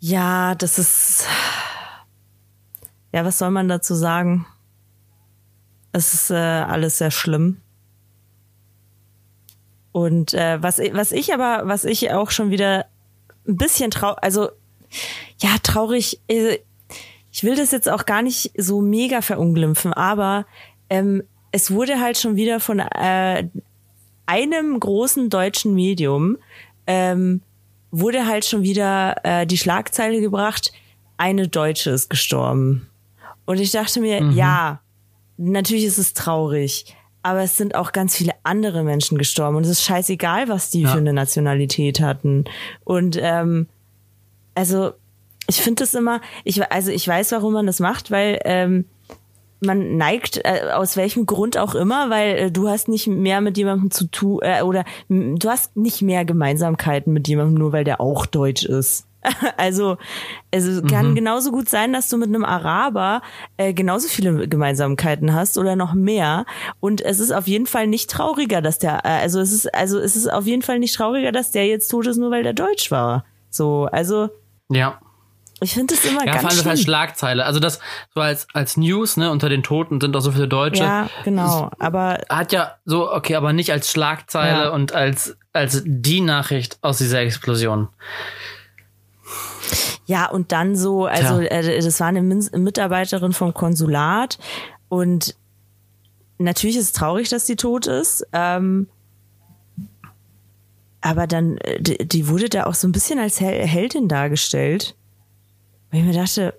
ja, 0.00 0.54
das 0.54 0.78
ist. 0.78 1.26
Ja, 3.10 3.24
was 3.24 3.38
soll 3.38 3.50
man 3.50 3.68
dazu 3.68 3.94
sagen? 3.94 4.44
Es 5.92 6.12
ist 6.12 6.30
äh, 6.30 6.34
alles 6.34 6.98
sehr 6.98 7.10
schlimm. 7.10 7.62
Und 9.90 10.34
äh, 10.34 10.62
was, 10.62 10.76
was 10.76 11.12
ich 11.12 11.32
aber, 11.32 11.66
was 11.68 11.84
ich 11.86 12.12
auch 12.12 12.30
schon 12.30 12.50
wieder 12.50 12.84
ein 13.48 13.56
bisschen 13.56 13.90
trau, 13.90 14.12
also 14.12 14.50
ja, 15.38 15.56
traurig, 15.62 16.20
äh, 16.28 16.58
ich 17.32 17.44
will 17.44 17.56
das 17.56 17.70
jetzt 17.70 17.88
auch 17.88 18.04
gar 18.04 18.20
nicht 18.20 18.52
so 18.58 18.82
mega 18.82 19.22
verunglimpfen, 19.22 19.94
aber 19.94 20.44
ähm, 20.90 21.22
es 21.52 21.70
wurde 21.70 22.00
halt 22.00 22.16
schon 22.18 22.36
wieder 22.36 22.60
von 22.60 22.78
äh, 22.80 23.48
einem 24.26 24.78
großen 24.78 25.30
deutschen 25.30 25.74
Medium 25.74 26.38
ähm, 26.86 27.40
wurde 27.90 28.26
halt 28.26 28.44
schon 28.44 28.62
wieder 28.62 29.16
äh, 29.24 29.46
die 29.46 29.58
Schlagzeile 29.58 30.20
gebracht, 30.20 30.72
eine 31.16 31.48
Deutsche 31.48 31.90
ist 31.90 32.08
gestorben. 32.08 32.88
Und 33.46 33.58
ich 33.58 33.72
dachte 33.72 34.00
mir, 34.00 34.22
ja, 34.30 34.80
natürlich 35.36 35.84
ist 35.84 35.98
es 35.98 36.14
traurig, 36.14 36.94
aber 37.22 37.40
es 37.42 37.56
sind 37.56 37.74
auch 37.74 37.90
ganz 37.92 38.16
viele 38.16 38.32
andere 38.44 38.84
Menschen 38.84 39.18
gestorben 39.18 39.56
und 39.56 39.64
es 39.64 39.70
ist 39.70 39.82
scheißegal, 39.82 40.48
was 40.48 40.70
die 40.70 40.82
Ja. 40.82 40.92
für 40.92 40.98
eine 40.98 41.12
Nationalität 41.12 42.00
hatten. 42.00 42.44
Und 42.84 43.18
ähm, 43.20 43.66
also 44.54 44.92
ich 45.48 45.60
finde 45.60 45.82
das 45.82 45.94
immer, 45.94 46.20
ich 46.44 46.62
also 46.70 46.92
ich 46.92 47.06
weiß, 47.06 47.32
warum 47.32 47.52
man 47.54 47.66
das 47.66 47.80
macht, 47.80 48.10
weil 48.12 48.38
ähm, 48.44 48.84
man 49.60 49.96
neigt 49.96 50.40
äh, 50.44 50.70
aus 50.72 50.96
welchem 50.96 51.26
Grund 51.26 51.58
auch 51.58 51.74
immer, 51.74 52.10
weil 52.10 52.36
äh, 52.36 52.50
du 52.50 52.68
hast 52.68 52.88
nicht 52.88 53.06
mehr 53.06 53.40
mit 53.40 53.56
jemandem 53.56 53.90
zu 53.90 54.06
tun 54.06 54.40
äh, 54.42 54.62
oder 54.62 54.84
du 55.08 55.48
hast 55.48 55.76
nicht 55.76 56.02
mehr 56.02 56.24
Gemeinsamkeiten 56.24 57.12
mit 57.12 57.28
jemandem 57.28 57.54
nur 57.54 57.72
weil 57.72 57.84
der 57.84 58.00
auch 58.00 58.26
deutsch 58.26 58.64
ist. 58.64 59.06
also 59.58 59.98
es 60.50 60.82
kann 60.86 61.14
genauso 61.14 61.50
gut 61.50 61.68
sein, 61.68 61.92
dass 61.92 62.08
du 62.08 62.16
mit 62.16 62.28
einem 62.28 62.44
Araber 62.44 63.20
äh, 63.58 63.74
genauso 63.74 64.08
viele 64.08 64.48
Gemeinsamkeiten 64.48 65.34
hast 65.34 65.58
oder 65.58 65.76
noch 65.76 65.92
mehr 65.92 66.46
und 66.80 67.02
es 67.02 67.20
ist 67.20 67.30
auf 67.30 67.46
jeden 67.46 67.66
Fall 67.66 67.86
nicht 67.86 68.10
trauriger, 68.10 68.62
dass 68.62 68.78
der 68.78 69.04
äh, 69.04 69.20
also 69.20 69.40
es 69.40 69.52
ist 69.52 69.74
also 69.74 69.98
es 69.98 70.16
ist 70.16 70.32
auf 70.32 70.46
jeden 70.46 70.62
Fall 70.62 70.78
nicht 70.78 70.94
trauriger, 70.94 71.32
dass 71.32 71.50
der 71.50 71.66
jetzt 71.66 71.88
tot 71.88 72.06
ist 72.06 72.16
nur 72.16 72.30
weil 72.30 72.42
der 72.42 72.54
deutsch 72.54 72.90
war. 72.90 73.24
So, 73.50 73.88
also 73.92 74.30
Ja. 74.70 75.00
Ich 75.60 75.74
finde 75.74 75.94
das 75.94 76.04
immer 76.04 76.24
Ja, 76.26 76.32
vor 76.32 76.42
ganz 76.42 76.44
allem 76.44 76.56
das 76.58 76.66
als 76.66 76.78
schlimm. 76.80 76.84
Schlagzeile. 76.86 77.44
Also 77.44 77.60
das 77.60 77.80
so 78.14 78.20
als, 78.20 78.46
als 78.54 78.76
News, 78.76 79.16
ne, 79.16 79.30
unter 79.30 79.48
den 79.48 79.62
Toten 79.62 80.00
sind 80.00 80.16
auch 80.16 80.20
so 80.20 80.32
viele 80.32 80.48
Deutsche. 80.48 80.82
Ja, 80.82 81.08
genau, 81.24 81.70
aber 81.78 82.20
Hat 82.28 82.52
ja 82.52 82.76
so, 82.84 83.12
okay, 83.12 83.34
aber 83.36 83.52
nicht 83.52 83.70
als 83.72 83.90
Schlagzeile 83.90 84.64
Ja. 84.64 84.68
und 84.70 84.92
als, 84.94 85.36
als 85.52 85.82
die 85.84 86.20
Nachricht 86.20 86.78
aus 86.82 86.98
dieser 86.98 87.20
Explosion. 87.20 87.88
Ja, 90.06 90.26
und 90.28 90.50
dann 90.52 90.74
so, 90.76 91.06
also 91.06 91.38
äh, 91.40 91.80
das 91.80 92.00
war 92.00 92.08
eine 92.08 92.22
Min 92.22 92.48
Mitarbeiterin 92.52 93.32
vom 93.32 93.54
Konsulat 93.54 94.38
und 94.88 95.36
natürlich 96.38 96.76
ist 96.76 96.84
es 96.86 96.92
traurig, 96.92 97.28
dass 97.28 97.46
sie 97.46 97.54
tot 97.54 97.86
ist. 97.86 98.26
Ähm, 98.32 98.88
aber 101.00 101.26
dann, 101.26 101.58
äh, 101.58 101.80
die, 101.80 101.98
die 102.08 102.28
wurde 102.28 102.48
da 102.48 102.64
auch 102.64 102.74
so 102.74 102.88
ein 102.88 102.92
bisschen 102.92 103.18
als 103.20 103.40
Hel 103.40 103.66
Heldin 103.66 104.08
dargestellt. 104.08 104.96
Weil 105.90 106.00
ich 106.00 106.06
mir 106.06 106.12
dachte, 106.12 106.54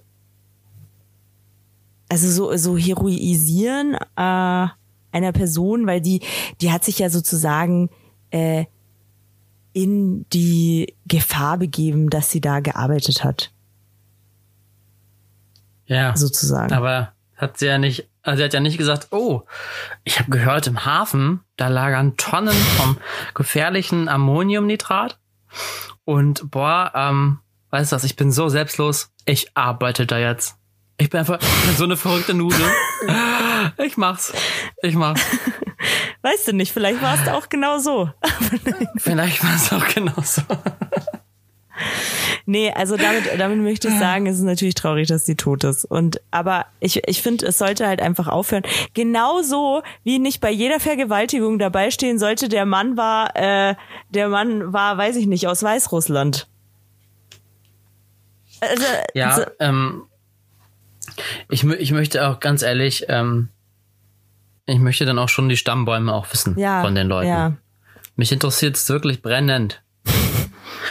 also 2.10 2.30
so, 2.30 2.58
so 2.58 2.78
heroisieren 2.78 3.96
äh, 3.96 4.67
einer 5.13 5.32
Person, 5.34 5.88
weil 5.88 6.02
die, 6.02 6.22
die 6.60 6.72
hat 6.72 6.84
sich 6.84 7.00
ja 7.00 7.10
sozusagen 7.10 7.89
äh, 8.32 8.65
in 9.74 10.26
die 10.30 10.96
Gefahr 11.06 11.58
begeben, 11.58 12.10
dass 12.10 12.30
sie 12.30 12.41
da 12.41 12.60
gearbeitet 12.60 13.24
hat, 13.24 13.52
Ja. 15.86 16.15
sozusagen. 16.15 16.74
Aber 16.74 17.13
hat 17.38 17.58
sie 17.58 17.67
ja 17.67 17.78
nicht 17.78 18.10
Also 18.24 18.38
sie 18.38 18.44
hat 18.44 18.54
ja 18.54 18.60
nicht 18.60 18.78
gesagt, 18.78 19.08
oh, 19.12 19.44
ich 20.04 20.20
habe 20.20 20.30
gehört, 20.30 20.67
im 20.67 20.86
Hafen, 20.86 21.39
da 21.56 21.70
lagern 21.70 22.15
Tonnen 22.17 22.54
vom 22.78 22.98
gefährlichen 23.34 24.10
Ammoniumnitrat. 24.10 25.17
Und 26.06 26.52
boah, 26.52 26.91
ähm, 26.94 27.39
weißt 27.72 27.92
du 27.92 27.96
was, 27.96 28.04
ich 28.04 28.16
bin 28.16 28.32
so 28.32 28.50
selbstlos, 28.50 29.10
ich 29.26 29.56
arbeite 29.56 30.06
da 30.06 30.20
jetzt. 30.20 30.56
Ich 30.98 31.10
bin 31.10 31.22
einfach 31.22 31.40
ich 31.42 31.48
bin 31.68 31.76
so 31.76 31.86
eine 31.86 31.98
verrückte 31.98 32.34
Nudel. 32.34 32.62
Ich 33.78 33.96
mach's. 33.96 34.34
Ich 34.82 34.96
mach's. 34.96 35.22
Weißt 36.24 36.48
du 36.48 36.54
nicht, 36.54 36.72
vielleicht 36.72 37.02
war 37.02 37.14
es 37.14 37.28
auch 37.28 37.48
genau 37.48 37.78
so. 37.78 38.10
Vielleicht 38.98 39.44
war 39.44 39.56
es 39.56 39.72
auch 39.72 39.88
genauso. 39.88 40.42
Nee, 42.46 42.72
also 42.72 42.98
damit, 42.98 43.24
damit 43.38 43.60
möchte 43.60 43.88
ich 43.88 43.98
sagen, 43.98 44.28
es 44.28 44.38
ist 44.38 44.44
natürlich 44.44 44.76
traurig, 44.76 45.08
dass 45.08 45.26
sie 45.26 45.36
tot 45.36 45.64
ist. 45.64 45.86
Und 45.86 46.22
aber 46.32 46.66
ich, 46.80 47.08
ich 47.08 47.22
finde, 47.22 47.46
es 47.48 47.58
sollte 47.58 47.88
halt 47.88 48.02
einfach 48.02 48.28
aufhören. 48.28 48.64
Genauso 48.94 49.84
wie 50.04 50.20
nicht 50.20 50.42
bei 50.42 50.52
jeder 50.52 50.80
Vergewaltigung 50.80 51.60
dabei 51.60 51.92
stehen 51.92 52.20
sollte, 52.20 52.50
der 52.50 52.66
Mann 52.66 52.98
war, 52.98 53.36
äh, 53.36 53.76
der 54.10 54.28
Mann 54.28 54.74
war, 54.74 54.98
weiß 54.98 55.16
ich 55.18 55.28
nicht, 55.28 55.48
aus 55.48 55.64
Weißrussland. 55.64 56.48
Also, 58.62 58.86
Ja, 59.13 59.36
so, 59.36 59.43
ähm, 59.60 60.04
ich, 61.50 61.63
ich 61.63 61.91
möchte 61.91 62.28
auch 62.28 62.39
ganz 62.39 62.62
ehrlich, 62.62 63.06
ähm, 63.10 63.50
ich 64.65 64.80
möchte 64.80 65.06
dann 65.06 65.19
auch 65.19 65.30
schon 65.30 65.50
die 65.50 65.58
Stammbäume 65.58 66.13
auch 66.13 66.32
wissen 66.32 66.58
ja, 66.58 66.82
von 66.82 66.95
den 66.95 67.08
Leuten. 67.08 67.30
Ja. 67.30 67.54
Mich 68.15 68.32
interessiert 68.32 68.76
es 68.78 68.88
wirklich 68.89 69.21
brennend. 69.21 69.82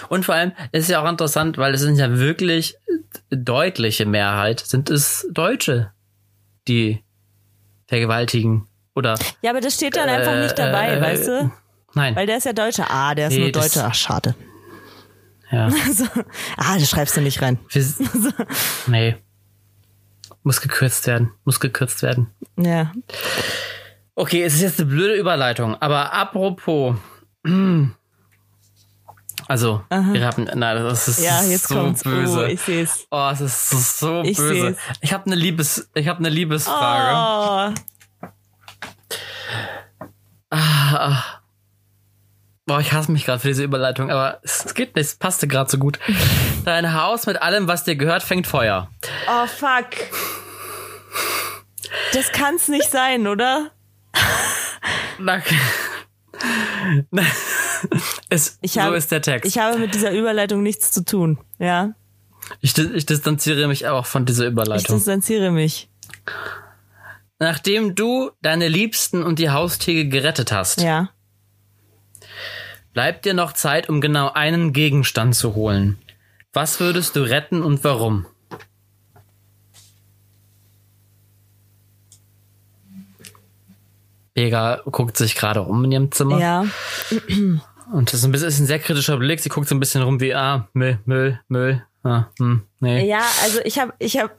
Und 0.09 0.25
vor 0.25 0.35
allem 0.35 0.53
es 0.73 0.85
ist 0.85 0.91
ja 0.91 1.03
auch 1.03 1.09
interessant, 1.09 1.59
weil 1.59 1.75
es 1.75 1.81
sind 1.81 1.97
ja 1.97 2.19
wirklich 2.19 2.77
deutliche 3.31 4.07
Mehrheit, 4.07 4.61
sind 4.61 4.91
es 4.91 5.27
Deutsche, 5.31 5.93
die 6.69 7.03
vergewaltigen 7.87 8.67
oder 8.95 9.17
ja, 9.43 9.51
aber 9.51 9.61
das 9.61 9.75
steht 9.75 9.97
dann 9.97 10.09
einfach 10.09 10.37
nicht 10.37 10.59
dabei, 10.59 10.97
äh, 10.97 11.01
weißt 11.01 11.29
du? 11.29 11.53
nein. 11.95 12.17
Weil 12.17 12.27
der 12.27 12.39
ist 12.39 12.45
ja 12.45 12.53
Deutscher. 12.53 12.87
Ah, 12.91 13.15
der 13.15 13.29
ist 13.29 13.35
Nee, 13.35 13.41
nur 13.41 13.53
Deutscher. 13.53 13.87
Ach, 13.89 13.95
schade. 13.95 14.35
Ja. 15.51 15.69
So. 15.93 16.05
Ah, 16.57 16.79
das 16.79 16.89
schreibst 16.89 17.17
du 17.17 17.21
nicht 17.21 17.43
rein. 17.43 17.59
Wir, 17.71 17.85
nee. 18.87 19.17
Muss 20.43 20.61
gekürzt 20.61 21.07
werden. 21.07 21.33
Muss 21.45 21.61
gekürzt 21.61 22.03
werden. 22.03 22.29
Ja. 22.57 22.93
Okay, 24.15 24.43
es 24.43 24.55
ist 24.55 24.61
jetzt 24.63 24.81
eine 24.81 24.89
blöde 24.91 25.15
Überleitung, 25.15 25.75
aber 25.81 26.13
apropos. 26.13 26.97
Also, 29.49 29.83
wir 29.89 30.25
haben. 30.27 30.49
Na, 30.55 30.75
das 30.75 31.09
ist 31.09 31.19
Ja, 31.25 31.43
jetzt 31.43 31.67
so 31.67 31.75
kommt's. 31.75 32.05
böse. 32.05 32.39
Oh, 32.39 32.47
ich 32.47 32.61
seh's. 32.61 33.07
Oh, 33.11 33.31
es 33.33 33.41
ist 33.41 33.99
so 33.99 34.23
Ich 34.23 34.37
böse. 34.37 34.55
seh's. 34.55 34.77
Ich 35.01 35.13
habe 35.13 35.27
eine 35.27 35.35
Liebes, 35.35 35.91
ich 35.95 36.07
habe 36.07 36.21
eine 36.21 36.29
Liebesfrage. 36.29 37.75
Oh. 40.53 40.61
Boah, 42.71 42.79
ich 42.79 42.93
hasse 42.93 43.11
mich 43.11 43.25
gerade 43.25 43.41
für 43.41 43.49
diese 43.49 43.65
Überleitung, 43.65 44.13
aber 44.13 44.39
es 44.45 44.75
geht 44.75 44.95
nicht, 44.95 45.07
es 45.07 45.17
passte 45.17 45.49
gerade 45.49 45.69
so 45.69 45.77
gut. 45.77 45.99
Dein 46.65 46.95
Haus 46.95 47.27
mit 47.27 47.43
allem, 47.43 47.67
was 47.67 47.83
dir 47.83 47.97
gehört, 47.97 48.23
fängt 48.23 48.47
Feuer. 48.47 48.89
Oh, 49.29 49.47
fuck. 49.49 49.87
Das 52.13 52.31
kann's 52.31 52.69
nicht 52.69 52.89
sein, 52.89 53.27
oder? 53.27 53.73
Na, 55.19 55.43
es, 58.29 58.59
Ich 58.61 58.75
so 58.75 58.83
habe, 58.83 58.97
ist 58.97 59.11
der 59.11 59.21
Text. 59.21 59.49
Ich 59.51 59.59
habe 59.59 59.77
mit 59.77 59.93
dieser 59.93 60.13
Überleitung 60.13 60.63
nichts 60.63 60.93
zu 60.93 61.05
tun. 61.05 61.41
Ja. 61.59 61.91
Ich, 62.61 62.79
ich 62.79 63.05
distanziere 63.05 63.67
mich 63.67 63.89
auch 63.89 64.07
von 64.07 64.27
dieser 64.27 64.45
Ich 64.45 64.53
Überleitung. 64.53 64.95
distanziere 64.95 65.51
mich. 65.51 65.91
Nachdem 67.41 67.97
du 67.97 68.31
deine 68.43 68.69
Liebsten 68.69 69.25
und 69.25 69.41
die 69.41 69.51
Haustiere 69.51 70.07
gerettet 70.07 70.53
hast, 70.53 70.81
Ja. 70.81 71.11
Bleibt 72.93 73.25
dir 73.25 73.35
noch 73.35 73.53
Zeit, 73.53 73.89
um 73.89 74.01
genau 74.01 74.33
einen 74.33 74.73
Gegenstand 74.73 75.35
zu 75.35 75.55
holen. 75.55 75.99
Was 76.53 76.81
würdest 76.81 77.17
du 77.17 77.23
retten 77.23 77.63
und 77.63 77.85
warum? 77.85 78.27
Vega 84.35 84.81
guckt 84.91 85.17
sich 85.17 85.35
gerade 85.35 85.63
um 85.63 85.85
in 85.85 85.93
ihrem 85.93 86.13
Zimmer. 86.13 86.39
Ja. 86.39 86.67
Und 87.93 88.13
das 88.13 88.21
ist 88.21 88.25
ein, 88.25 88.33
bisschen, 88.33 88.49
ist 88.49 88.61
ein 88.61 88.67
sehr 88.67 88.79
kritischer 88.79 89.17
Blick. 89.17 89.41
Sie 89.41 89.49
guckt 89.49 89.69
so 89.69 89.75
ein 89.75 89.81
bisschen 89.81 90.03
rum 90.03 90.21
wie, 90.21 90.35
ah, 90.35 90.69
Müll, 90.73 90.99
Müll, 91.05 91.41
Müll. 91.49 91.85
Ah, 92.03 92.27
hm, 92.39 92.63
nee. 92.81 93.07
Ja, 93.07 93.23
also 93.43 93.61
ich 93.65 93.79
habe, 93.79 93.93
ich 93.99 94.19
habe 94.19 94.33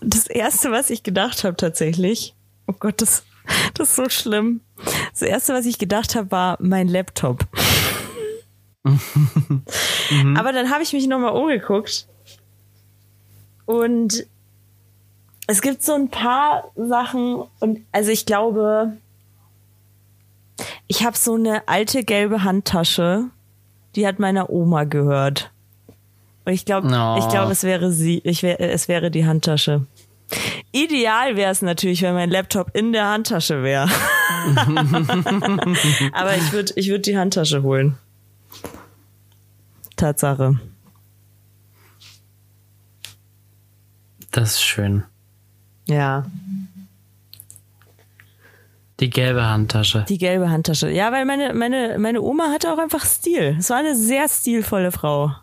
das 0.00 0.26
erste, 0.26 0.72
was 0.72 0.90
ich 0.90 1.02
gedacht 1.02 1.44
habe 1.44 1.56
tatsächlich. 1.56 2.34
Oh 2.66 2.74
Gott, 2.78 3.00
das, 3.00 3.24
das 3.74 3.90
ist 3.90 3.96
so 3.96 4.08
schlimm. 4.08 4.60
Das 5.12 5.22
erste, 5.22 5.54
was 5.54 5.66
ich 5.66 5.78
gedacht 5.78 6.16
habe, 6.16 6.30
war 6.32 6.58
mein 6.60 6.88
Laptop. 6.88 7.46
Aber 10.36 10.52
dann 10.52 10.70
habe 10.70 10.82
ich 10.82 10.92
mich 10.92 11.06
nochmal 11.06 11.32
umgeguckt 11.32 12.06
und 13.64 14.26
es 15.48 15.60
gibt 15.62 15.82
so 15.82 15.94
ein 15.94 16.08
paar 16.10 16.64
Sachen 16.76 17.42
und 17.60 17.80
also 17.92 18.10
ich 18.10 18.26
glaube, 18.26 18.92
ich 20.86 21.04
habe 21.04 21.16
so 21.16 21.34
eine 21.34 21.66
alte 21.68 22.04
gelbe 22.04 22.42
Handtasche, 22.44 23.24
die 23.94 24.06
hat 24.06 24.18
meiner 24.18 24.50
Oma 24.50 24.84
gehört. 24.84 25.50
Und 26.44 26.52
ich 26.52 26.64
glaube, 26.64 26.86
Oh. 26.88 27.16
ich 27.18 27.28
glaube, 27.28 27.52
es 27.52 27.64
wäre 27.64 27.90
sie, 27.92 28.20
ich 28.24 28.42
wär, 28.42 28.60
es 28.60 28.86
wäre 28.88 29.10
die 29.10 29.26
Handtasche. 29.26 29.86
Ideal 30.72 31.36
wäre 31.36 31.50
es 31.52 31.62
natürlich, 31.62 32.02
wenn 32.02 32.14
mein 32.14 32.30
Laptop 32.30 32.70
in 32.74 32.92
der 32.92 33.06
Handtasche 33.08 33.62
wäre. 33.62 33.88
Aber 36.12 36.36
ich 36.36 36.52
würde 36.52 36.72
ich 36.76 36.88
würd 36.88 37.06
die 37.06 37.16
Handtasche 37.18 37.62
holen. 37.62 37.96
Tatsache. 39.96 40.60
Das 44.30 44.52
ist 44.52 44.62
schön. 44.62 45.04
Ja. 45.88 46.26
Die 49.00 49.10
gelbe 49.10 49.46
Handtasche. 49.46 50.04
Die 50.08 50.18
gelbe 50.18 50.50
Handtasche. 50.50 50.90
Ja, 50.90 51.12
weil 51.12 51.24
meine, 51.24 51.52
meine, 51.54 51.98
meine 51.98 52.22
Oma 52.22 52.50
hatte 52.50 52.72
auch 52.72 52.78
einfach 52.78 53.04
Stil. 53.04 53.56
Es 53.58 53.70
war 53.70 53.78
eine 53.78 53.94
sehr 53.94 54.28
stilvolle 54.28 54.90
Frau. 54.90 55.34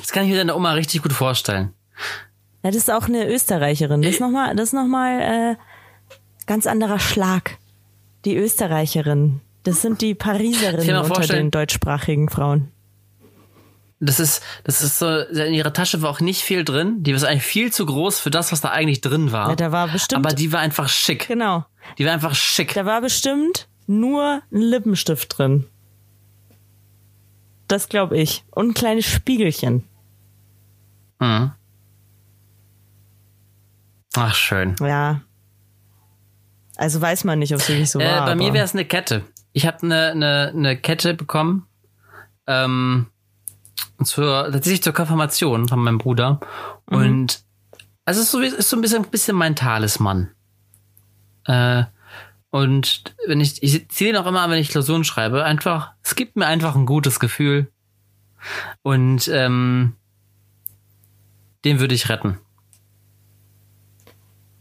Das 0.00 0.08
kann 0.08 0.24
ich 0.24 0.30
mir 0.30 0.36
deiner 0.36 0.56
Oma 0.56 0.72
richtig 0.72 1.02
gut 1.02 1.12
vorstellen. 1.12 1.72
Ja, 2.62 2.70
das 2.70 2.76
ist 2.76 2.90
auch 2.90 3.04
eine 3.04 3.28
Österreicherin. 3.28 4.02
Das 4.02 4.12
ist 4.14 4.20
nochmal, 4.20 4.56
das 4.56 4.68
ist 4.68 4.72
nochmal 4.72 5.20
äh, 5.20 5.56
ganz 6.46 6.66
anderer 6.66 6.98
Schlag. 6.98 7.58
Die 8.24 8.36
Österreicherin. 8.36 9.40
Das 9.62 9.82
sind 9.82 10.00
die 10.00 10.14
Pariserinnen 10.14 10.96
unter 11.02 11.26
den 11.26 11.50
deutschsprachigen 11.50 12.28
Frauen. 12.28 12.72
Das 14.00 14.20
ist, 14.20 14.42
das 14.64 14.80
ist 14.82 14.98
so, 15.00 15.08
in 15.18 15.54
ihrer 15.54 15.72
Tasche 15.72 16.02
war 16.02 16.10
auch 16.10 16.20
nicht 16.20 16.42
viel 16.42 16.64
drin. 16.64 17.02
Die 17.02 17.20
war 17.20 17.28
eigentlich 17.28 17.42
viel 17.42 17.72
zu 17.72 17.84
groß 17.84 18.20
für 18.20 18.30
das, 18.30 18.52
was 18.52 18.60
da 18.60 18.68
eigentlich 18.70 19.00
drin 19.00 19.32
war. 19.32 19.48
Ja, 19.50 19.56
da 19.56 19.72
war 19.72 19.88
bestimmt. 19.88 20.24
Aber 20.24 20.34
die 20.34 20.52
war 20.52 20.60
einfach 20.60 20.88
schick. 20.88 21.26
genau. 21.26 21.64
Die 21.98 22.04
war 22.04 22.12
einfach 22.12 22.34
schick. 22.36 22.74
Da 22.74 22.86
war 22.86 23.00
bestimmt 23.00 23.68
nur 23.88 24.42
ein 24.52 24.60
Lippenstift 24.60 25.36
drin. 25.36 25.66
Das 27.66 27.88
glaube 27.88 28.16
ich. 28.18 28.44
Und 28.52 28.68
ein 28.68 28.74
kleines 28.74 29.04
Spiegelchen. 29.06 29.84
Mhm. 31.18 31.52
Ach, 34.14 34.34
schön. 34.34 34.76
Ja. 34.80 35.20
Also 36.76 37.00
weiß 37.00 37.24
man 37.24 37.40
nicht, 37.40 37.52
ob 37.52 37.60
es 37.60 37.68
wirklich 37.68 37.90
so 37.90 37.98
Äh, 37.98 38.04
war. 38.06 38.26
bei 38.26 38.34
mir 38.36 38.52
wäre 38.52 38.64
es 38.64 38.72
eine 38.74 38.84
Kette. 38.84 39.24
Ich 39.52 39.66
habe 39.66 39.82
eine, 39.82 40.10
eine, 40.12 40.52
eine 40.54 40.76
Kette 40.76 41.14
bekommen. 41.14 41.66
Ähm, 42.46 43.06
zur, 44.02 44.50
tatsächlich 44.50 44.82
zur 44.82 44.92
Konfirmation 44.92 45.68
von 45.68 45.80
meinem 45.80 45.98
Bruder. 45.98 46.40
Mhm. 46.90 46.96
Und 46.96 47.44
also 48.04 48.20
es 48.20 48.26
ist 48.26 48.32
so, 48.32 48.40
ist 48.40 48.70
so 48.70 48.76
ein 48.76 48.82
bisschen, 48.82 49.02
bisschen 49.04 49.36
mein 49.36 49.56
Talisman. 49.56 50.30
Äh, 51.44 51.84
und 52.50 53.14
wenn 53.26 53.40
ich, 53.40 53.62
ich 53.62 53.88
ziehe 53.90 54.12
den 54.12 54.20
auch 54.20 54.26
immer 54.26 54.40
an, 54.40 54.50
wenn 54.50 54.58
ich 54.58 54.70
Klausuren 54.70 55.04
schreibe, 55.04 55.44
einfach, 55.44 55.92
es 56.02 56.14
gibt 56.14 56.36
mir 56.36 56.46
einfach 56.46 56.74
ein 56.74 56.86
gutes 56.86 57.20
Gefühl. 57.20 57.70
Und 58.82 59.28
ähm, 59.28 59.96
den 61.64 61.80
würde 61.80 61.94
ich 61.94 62.08
retten. 62.08 62.38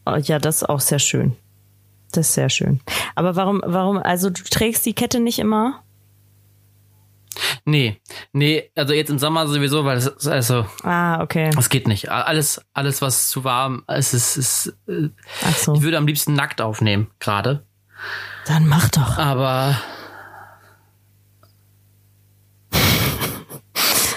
Oh, 0.05 0.15
ja, 0.15 0.39
das 0.39 0.57
ist 0.57 0.69
auch 0.69 0.79
sehr 0.79 0.99
schön. 0.99 1.35
Das 2.11 2.29
ist 2.29 2.33
sehr 2.33 2.49
schön. 2.49 2.81
Aber 3.15 3.35
warum, 3.35 3.61
warum, 3.65 3.97
also 3.97 4.29
du 4.29 4.43
trägst 4.43 4.85
die 4.85 4.93
Kette 4.93 5.19
nicht 5.19 5.39
immer? 5.39 5.83
Nee, 7.65 8.01
nee, 8.31 8.71
also 8.75 8.93
jetzt 8.93 9.09
im 9.09 9.19
Sommer 9.19 9.47
sowieso, 9.47 9.85
weil 9.85 9.97
es 9.97 10.07
ist 10.07 10.27
also 10.27 10.65
Ah, 10.83 11.21
okay. 11.21 11.49
Das 11.55 11.69
geht 11.69 11.87
nicht. 11.87 12.09
Alles, 12.09 12.61
alles 12.73 13.01
was 13.01 13.29
zu 13.29 13.43
warm 13.43 13.83
ist, 13.87 14.13
ist, 14.13 14.37
ist 14.37 14.73
äh, 14.87 15.09
Ach 15.45 15.55
so. 15.55 15.73
ich 15.75 15.81
würde 15.81 15.97
am 15.97 16.07
liebsten 16.07 16.33
nackt 16.33 16.61
aufnehmen, 16.61 17.07
gerade. 17.19 17.65
Dann 18.45 18.67
mach 18.67 18.89
doch. 18.89 19.17
Aber 19.17 19.75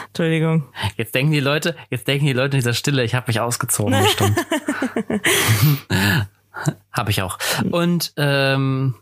Entschuldigung. 0.08 0.68
jetzt 0.96 1.14
denken 1.14 1.32
die 1.32 1.40
Leute, 1.40 1.76
jetzt 1.88 2.06
denken 2.06 2.26
die 2.26 2.32
Leute 2.32 2.56
in 2.56 2.60
dieser 2.60 2.74
Stille, 2.74 3.04
ich 3.04 3.14
habe 3.14 3.26
mich 3.28 3.40
ausgezogen, 3.40 4.02
bestimmt. 4.02 4.36
habe 6.92 7.10
ich 7.10 7.22
auch. 7.22 7.38
Und 7.70 8.12
ähm, 8.16 8.96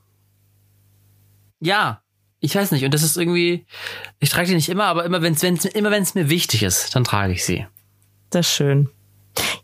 ja, 1.60 2.02
ich 2.40 2.54
weiß 2.54 2.72
nicht. 2.72 2.84
Und 2.84 2.94
das 2.94 3.02
ist 3.02 3.16
irgendwie, 3.16 3.66
ich 4.20 4.30
trage 4.30 4.48
die 4.48 4.54
nicht 4.54 4.68
immer, 4.68 4.84
aber 4.84 5.04
immer 5.04 5.22
wenn 5.22 5.34
es 5.34 5.42
immer 5.42 5.90
wenn 5.90 6.02
es 6.02 6.14
mir 6.14 6.30
wichtig 6.30 6.62
ist, 6.62 6.94
dann 6.94 7.04
trage 7.04 7.32
ich 7.32 7.44
sie. 7.44 7.66
Das 8.30 8.46
ist 8.46 8.54
schön. 8.54 8.88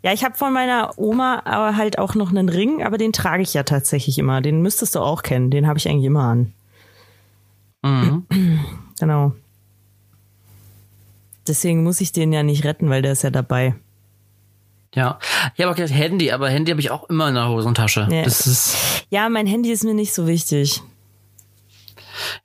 Ja, 0.03 0.13
ich 0.13 0.25
habe 0.25 0.37
von 0.37 0.53
meiner 0.53 0.93
Oma 0.99 1.43
aber 1.45 1.77
halt 1.77 1.99
auch 1.99 2.15
noch 2.15 2.31
einen 2.31 2.49
Ring, 2.49 2.83
aber 2.83 2.99
den 2.99 3.13
trage 3.13 3.43
ich 3.43 3.55
ja 3.55 3.63
tatsächlich 3.63 4.19
immer. 4.19 4.41
Den 4.41 4.63
müsstest 4.63 4.95
du 4.95 5.01
auch 5.01 5.23
kennen. 5.23 5.51
Den 5.51 5.67
habe 5.67 5.79
ich 5.79 5.89
eigentlich 5.89 6.05
immer 6.05 6.25
an. 6.25 6.53
Mhm. 7.83 8.27
Genau. 9.01 9.33
Deswegen 11.49 11.83
muss 11.83 12.01
ich 12.01 12.13
den 12.13 12.33
ja 12.33 12.45
nicht 12.45 12.65
retten, 12.65 12.89
weil 12.89 13.03
der 13.03 13.13
ist 13.13 13.25
ja 13.25 13.31
dabei. 13.31 13.75
Ja, 14.95 15.19
ich 15.55 15.61
habe 15.61 15.73
auch 15.73 15.77
gesagt 15.77 15.93
Handy, 15.93 16.31
aber 16.31 16.49
Handy 16.49 16.71
habe 16.71 16.81
ich 16.81 16.93
auch 16.93 17.11
immer 17.11 17.29
in 17.29 17.35
der 17.35 17.49
Hosentasche. 17.49 18.07
Ja. 18.11 18.23
Das 18.23 18.47
ist, 18.47 19.05
Ja, 19.11 19.29
mein 19.29 19.49
Handy 19.49 19.73
ist 19.73 19.83
mir 19.83 19.95
nicht 19.95 20.15
so 20.15 20.29
wichtig. 20.29 20.81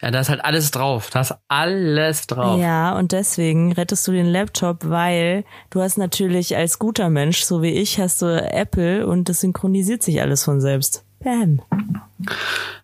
Ja, 0.02 0.12
da 0.12 0.20
ist 0.20 0.30
halt 0.30 0.44
alles 0.44 0.72
drauf. 0.72 1.10
Da 1.10 1.22
ist 1.22 1.36
alles 1.48 2.28
drauf. 2.28 2.60
Ja, 2.60 2.98
und 2.98 3.12
deswegen 3.12 3.72
rettest 3.72 4.08
du 4.08 4.12
den 4.12 4.26
Laptop, 4.26 4.90
weil 4.90 5.44
du 5.70 5.82
hast 5.82 5.98
natürlich 5.98 6.56
als 6.56 6.80
guter 6.80 7.10
Mensch, 7.10 7.44
so 7.44 7.62
wie 7.62 7.72
ich, 7.72 8.00
hast 8.00 8.22
du 8.22 8.28
Apple 8.28 9.06
und 9.08 9.30
das 9.30 9.42
synchronisiert 9.42 10.04
sich 10.04 10.22
alles 10.22 10.44
von 10.44 10.62
selbst. 10.62 11.06
Bam. 11.20 11.62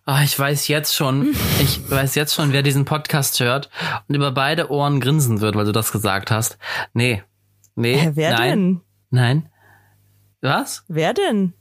Ah, 0.04 0.22
ich 0.22 0.38
weiß 0.38 0.68
jetzt 0.68 0.94
schon, 0.94 1.34
ich 1.60 1.90
weiß 1.90 2.14
jetzt 2.14 2.34
schon, 2.34 2.52
wer 2.52 2.62
diesen 2.62 2.84
Podcast 2.84 3.40
hört 3.40 3.70
und 4.08 4.14
über 4.14 4.30
beide 4.32 4.70
Ohren 4.70 5.00
grinsen 5.00 5.40
wird, 5.40 5.56
weil 5.56 5.64
du 5.64 5.72
das 5.72 5.92
gesagt 5.92 6.30
hast. 6.30 6.58
Nee. 6.92 7.22
Nee. 7.74 7.96
Hä, 7.96 8.10
wer 8.14 8.32
nein, 8.32 8.50
denn? 8.50 8.80
Nein. 9.10 9.48
Was? 10.40 10.84
Wer 10.88 11.14
denn? 11.14 11.54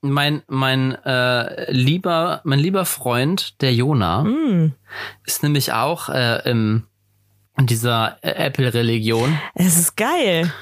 Mein, 0.00 0.42
mein 0.46 0.94
äh, 1.04 1.70
lieber, 1.72 2.40
mein 2.44 2.58
lieber 2.58 2.84
Freund, 2.84 3.60
der 3.62 3.74
Jona, 3.74 4.22
Hm. 4.22 4.74
ist 5.24 5.42
nämlich 5.42 5.72
auch 5.72 6.08
äh, 6.08 6.48
im, 6.48 6.84
in 7.56 7.66
dieser 7.66 8.16
äh, 8.22 8.30
Apple-Religion. 8.46 9.38
Es 9.54 9.76
ist 9.78 9.96
geil. 9.96 10.52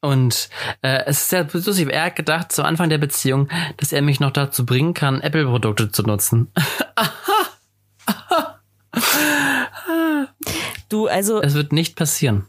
Und 0.00 0.48
äh, 0.82 1.02
es 1.06 1.22
ist 1.22 1.28
sehr 1.30 1.48
lustig. 1.52 1.88
Er 1.90 2.04
hat 2.04 2.14
gedacht 2.16 2.52
zu 2.52 2.62
Anfang 2.64 2.88
der 2.88 2.98
Beziehung, 2.98 3.48
dass 3.78 3.92
er 3.92 4.00
mich 4.02 4.20
noch 4.20 4.30
dazu 4.30 4.64
bringen 4.64 4.94
kann, 4.94 5.20
Apple-Produkte 5.20 5.90
zu 5.90 6.02
nutzen. 6.04 6.52
Du, 10.88 11.06
also, 11.06 11.42
Es 11.42 11.54
wird 11.54 11.72
nicht 11.72 11.96
passieren. 11.96 12.46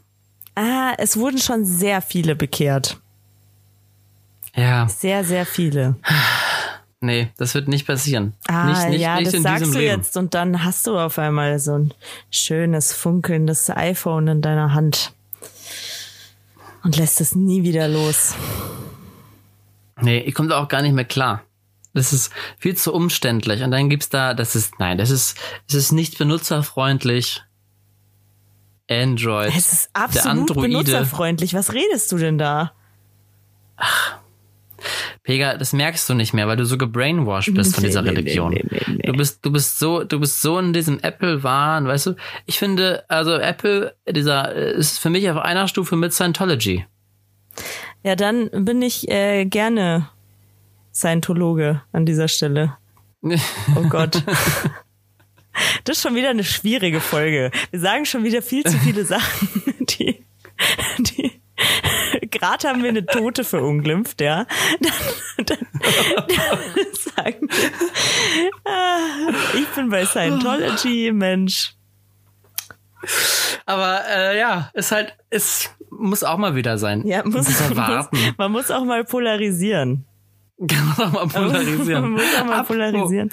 ah, 0.54 0.92
es 0.98 1.16
wurden 1.16 1.38
schon 1.38 1.64
sehr 1.64 2.00
viele 2.02 2.34
bekehrt. 2.36 2.98
Ja, 4.56 4.88
Sehr, 4.88 5.24
sehr 5.24 5.46
viele. 5.46 5.96
nee, 7.00 7.28
das 7.36 7.54
wird 7.54 7.68
nicht 7.68 7.86
passieren. 7.86 8.34
Ah, 8.48 8.66
nicht, 8.66 8.88
nicht, 8.90 9.00
ja, 9.00 9.18
nicht 9.20 9.32
das 9.32 9.42
sagst 9.42 9.74
du 9.74 9.78
Leben. 9.78 9.98
jetzt 10.00 10.16
und 10.16 10.34
dann 10.34 10.64
hast 10.64 10.86
du 10.86 10.98
auf 10.98 11.18
einmal 11.18 11.58
so 11.58 11.74
ein 11.78 11.94
schönes, 12.30 12.92
funkelndes 12.92 13.70
iPhone 13.70 14.26
in 14.28 14.42
deiner 14.42 14.74
Hand 14.74 15.12
und 16.82 16.96
lässt 16.96 17.20
es 17.20 17.34
nie 17.34 17.62
wieder 17.62 17.88
los. 17.88 18.34
Nee, 20.00 20.18
ich 20.20 20.34
komme 20.34 20.48
da 20.48 20.62
auch 20.62 20.68
gar 20.68 20.82
nicht 20.82 20.94
mehr 20.94 21.04
klar. 21.04 21.42
Das 21.92 22.12
ist 22.12 22.32
viel 22.58 22.76
zu 22.76 22.94
umständlich. 22.94 23.62
Und 23.62 23.70
dann 23.72 23.90
gibt's 23.90 24.08
da, 24.08 24.32
das 24.34 24.54
ist, 24.56 24.78
nein, 24.78 24.96
das 24.96 25.10
ist, 25.10 25.36
es 25.68 25.74
ist 25.74 25.92
nicht 25.92 26.18
benutzerfreundlich. 26.18 27.42
Android. 28.88 29.52
Es 29.56 29.72
ist 29.72 29.90
absolut 29.92 30.54
benutzerfreundlich. 30.54 31.54
Was 31.54 31.72
redest 31.72 32.10
du 32.12 32.18
denn 32.18 32.38
da? 32.38 32.72
Pega, 35.22 35.58
das 35.58 35.72
merkst 35.72 36.08
du 36.08 36.14
nicht 36.14 36.32
mehr, 36.32 36.48
weil 36.48 36.56
du 36.56 36.64
so 36.64 36.78
gebrainwashed 36.78 37.54
bist 37.54 37.74
von 37.74 37.84
dieser 37.84 38.00
nee, 38.02 38.10
Religion. 38.10 38.52
nee, 38.52 38.64
nee. 38.88 39.02
Du 39.04 39.12
bist, 39.12 39.44
du 39.44 39.52
bist 39.52 39.78
so, 39.78 40.02
du 40.02 40.18
bist 40.18 40.40
so 40.40 40.58
in 40.58 40.72
diesem 40.72 40.98
Apple-Wahn, 40.98 41.86
weißt 41.86 42.06
du? 42.06 42.14
Ich 42.46 42.58
finde, 42.58 43.04
also 43.08 43.34
Apple, 43.34 43.94
dieser, 44.08 44.54
äh, 44.54 44.72
ist 44.74 44.98
für 44.98 45.10
mich 45.10 45.28
auf 45.30 45.36
einer 45.36 45.68
Stufe 45.68 45.96
mit 45.96 46.14
Scientology. 46.14 46.86
Ja, 48.02 48.16
dann 48.16 48.48
bin 48.50 48.80
ich 48.80 49.10
äh, 49.10 49.44
gerne 49.44 50.08
Scientologe 50.94 51.82
an 51.92 52.06
dieser 52.06 52.28
Stelle. 52.28 52.76
Oh 53.76 53.82
Gott. 53.88 54.22
Das 55.84 55.96
ist 55.96 56.02
schon 56.02 56.14
wieder 56.14 56.30
eine 56.30 56.44
schwierige 56.44 57.00
Folge. 57.00 57.50
Wir 57.70 57.80
sagen 57.80 58.06
schon 58.06 58.24
wieder 58.24 58.40
viel 58.40 58.64
zu 58.64 58.78
viele 58.78 59.04
Sachen, 59.04 59.69
gerade 62.40 62.68
haben 62.68 62.82
wir 62.82 62.88
eine 62.88 63.06
Tote 63.06 63.44
verunglimpft, 63.44 64.20
ja. 64.20 64.46
Dann, 64.80 65.46
dann, 65.46 65.58
dann 66.28 66.86
sagen 67.14 67.48
wir, 67.48 68.50
ah, 68.64 69.32
ich 69.54 69.66
bin 69.68 69.88
bei 69.88 70.04
Scientology, 70.04 71.12
Mensch. 71.12 71.74
Aber 73.64 74.02
äh, 74.06 74.38
ja, 74.38 74.70
ist 74.74 74.92
halt, 74.92 75.16
es 75.30 75.70
muss 75.90 76.22
auch 76.22 76.36
mal 76.36 76.54
wieder 76.54 76.76
sein. 76.76 77.06
Ja, 77.06 77.24
muss, 77.24 77.48
Muss 77.48 77.74
man 78.36 78.52
muss 78.52 78.70
auch 78.70 78.84
mal 78.84 79.04
polarisieren. 79.04 80.06
Kann 80.68 80.94
man 80.96 81.06
auch 81.06 81.12
mal 81.12 81.28
polarisieren. 81.28 82.02
Man 82.02 82.12
muss 82.12 82.38
auch 82.38 82.44
mal 82.44 82.64
polarisieren. 82.64 83.30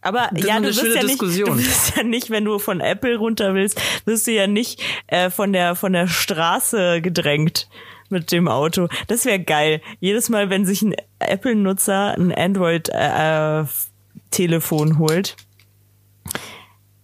Aber 0.00 0.28
Das 0.32 0.40
ist 0.40 0.48
ja, 0.48 0.60
du 0.60 0.66
wirst 0.66 0.82
ja, 0.82 1.02
nicht, 1.02 1.20
du 1.20 1.58
wirst 1.58 1.96
ja 1.96 2.02
nicht, 2.04 2.30
wenn 2.30 2.44
du 2.44 2.58
von 2.58 2.80
Apple 2.80 3.16
runter 3.16 3.54
willst, 3.54 3.80
wirst 4.06 4.26
du 4.26 4.32
ja 4.32 4.46
nicht 4.46 4.80
äh, 5.08 5.28
von 5.28 5.52
der 5.52 5.74
von 5.74 5.92
der 5.92 6.06
Straße 6.06 7.02
gedrängt 7.02 7.68
mit 8.10 8.32
dem 8.32 8.48
Auto. 8.48 8.88
Das 9.06 9.24
wäre 9.24 9.40
geil. 9.40 9.80
Jedes 10.00 10.28
Mal, 10.28 10.50
wenn 10.50 10.66
sich 10.66 10.82
ein 10.82 10.94
Apple-Nutzer 11.18 12.14
ein 12.16 12.32
Android-Telefon 12.32 14.98
holt, 14.98 15.36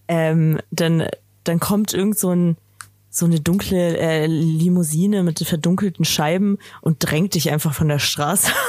ähm, 0.07 0.59
dann 0.71 1.07
dann 1.43 1.59
kommt 1.59 1.93
irgend 1.93 2.17
so 2.17 2.31
ein 2.31 2.57
so 3.09 3.25
eine 3.25 3.39
dunkle 3.39 3.97
äh, 3.97 4.25
Limousine 4.25 5.23
mit 5.23 5.39
verdunkelten 5.39 6.03
Scheiben 6.03 6.57
und 6.81 6.97
drängt 6.99 7.35
dich 7.35 7.49
einfach 7.49 7.73
von 7.73 7.87
der 7.87 7.99
Straße 7.99 8.51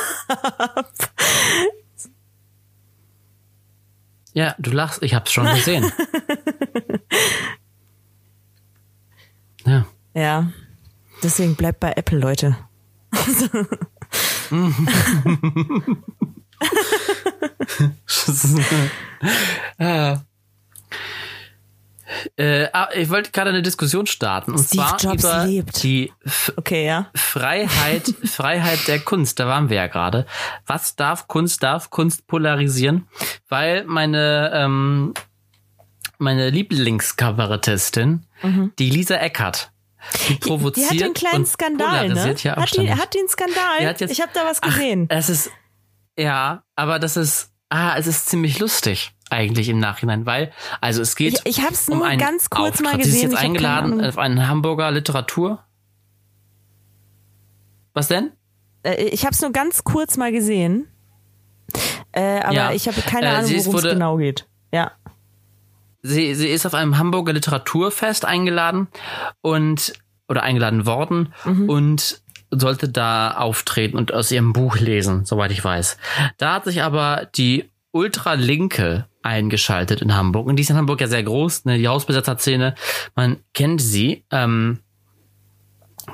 Ja, 4.36 4.54
du 4.58 4.70
lachst, 4.70 5.02
ich 5.02 5.14
hab's 5.14 5.32
schon 5.32 5.46
gesehen. 5.46 5.86
ja. 9.64 9.86
Ja. 10.12 10.52
Deswegen 11.22 11.56
bleibt 11.56 11.80
bei 11.80 11.92
Apple, 11.92 12.18
Leute. 12.18 12.56
Ah. 19.78 20.20
Äh, 22.36 22.68
ah, 22.72 22.88
ich 22.94 23.10
wollte 23.10 23.32
gerade 23.32 23.50
eine 23.50 23.62
Diskussion 23.62 24.06
starten 24.06 24.52
und 24.52 24.58
Steve 24.64 24.84
zwar 24.86 25.00
Jobs 25.00 25.24
über 25.24 25.44
lebt. 25.44 25.82
die 25.82 26.12
F 26.24 26.52
Okay, 26.56 26.86
ja. 26.86 27.10
Freiheit, 27.14 28.14
Freiheit 28.24 28.86
der 28.86 29.00
Kunst. 29.00 29.40
Da 29.40 29.48
waren 29.48 29.70
wir 29.70 29.76
ja 29.76 29.86
gerade. 29.88 30.24
Was 30.66 30.94
darf 30.94 31.26
Kunst? 31.26 31.62
Darf 31.64 31.90
Kunst 31.90 32.26
polarisieren? 32.28 33.08
Weil 33.48 33.84
meine 33.84 34.52
ähm, 34.54 35.14
meine 36.18 36.48
Lieblingskabarettistin, 36.48 38.24
die 38.78 38.88
Lisa 38.88 39.16
Eckert, 39.16 39.70
die 40.28 40.34
provoziert 40.36 40.90
Mhm. 40.92 40.96
Die 40.96 40.98
hat 41.00 41.04
einen 41.04 41.14
kleinen 41.14 41.36
und 41.36 41.48
Skandal, 41.48 42.08
ne? 42.08 42.34
ja 42.38 42.56
Hat 42.56 42.76
die, 42.76 42.90
hat 42.94 43.16
einen 43.16 43.28
Skandal? 43.28 43.78
Die 43.80 43.86
hat 43.86 44.00
jetzt- 44.00 44.10
ich 44.10 44.20
habe 44.20 44.30
da 44.34 44.44
was 44.44 44.60
gesehen. 44.60 45.06
Es 45.08 45.28
ist, 45.28 45.50
ja, 46.18 46.62
aber 46.74 46.98
das 46.98 47.16
ist, 47.16 47.52
ah, 47.68 47.96
es 47.96 48.06
ist 48.06 48.26
ziemlich 48.28 48.58
lustig 48.58 49.12
eigentlich 49.30 49.68
im 49.68 49.78
Nachhinein, 49.80 50.24
weil, 50.26 50.52
also 50.80 51.02
es 51.02 51.16
geht 51.16 51.40
ich 51.44 51.58
ich 51.58 51.64
habe 51.64 51.74
es 51.74 51.88
um 51.88 51.98
nur 51.98 52.06
einen 52.06 52.20
ganz 52.20 52.48
kurz 52.50 52.80
mal 52.80 52.90
Auftritt. 52.90 53.04
gesehen. 53.06 53.12
Sie 53.20 53.26
ist 53.26 53.32
jetzt 53.32 53.40
eingeladen 53.42 54.04
auf 54.04 54.18
einen 54.18 54.46
Hamburger 54.48 54.90
Literatur. 54.92 55.64
Was 57.94 58.08
denn? 58.08 58.32
Äh, 58.82 59.04
Ich 59.06 59.24
habe 59.24 59.32
es 59.34 59.40
nur 59.40 59.52
ganz 59.52 59.82
kurz 59.84 60.16
mal 60.16 60.30
gesehen. 60.32 60.86
Äh, 62.12 62.40
aber 62.40 62.52
Ja. 62.54 62.72
ich 62.72 62.86
habe 62.88 63.00
keine 63.02 63.26
Äh, 63.26 63.30
Ahnung, 63.30 63.50
worum 63.56 63.74
es 63.76 63.82
genau 63.82 64.16
geht. 64.18 64.46
Ja. 64.72 64.92
Sie, 66.06 66.34
sie 66.34 66.48
ist 66.48 66.66
auf 66.66 66.74
einem 66.74 66.98
Hamburger 66.98 67.32
Literaturfest 67.32 68.24
eingeladen 68.24 68.88
und, 69.42 69.92
oder 70.28 70.42
eingeladen 70.42 70.86
worden 70.86 71.32
Mhm. 71.44 71.68
und 71.68 72.20
sollte 72.50 72.88
da 72.88 73.32
auftreten 73.32 73.96
und 73.96 74.12
aus 74.14 74.30
ihrem 74.30 74.52
Buch 74.52 74.76
lesen, 74.78 75.24
soweit 75.24 75.50
ich 75.50 75.62
weiß. 75.64 75.96
Da 76.38 76.54
hat 76.54 76.64
sich 76.64 76.82
aber 76.82 77.28
die 77.34 77.70
Ultralinke 77.90 79.06
eingeschaltet 79.22 80.00
in 80.02 80.14
Hamburg. 80.14 80.46
Und 80.46 80.56
die 80.56 80.62
ist 80.62 80.70
in 80.70 80.76
Hamburg 80.76 81.00
ja 81.00 81.08
sehr 81.08 81.22
groß, 81.24 81.64
ne? 81.64 81.78
die 81.78 81.88
Hausbesetzer-Szene. 81.88 82.74
Man 83.16 83.38
kennt 83.54 83.80
sie. 83.82 84.24
Ähm, 84.30 84.78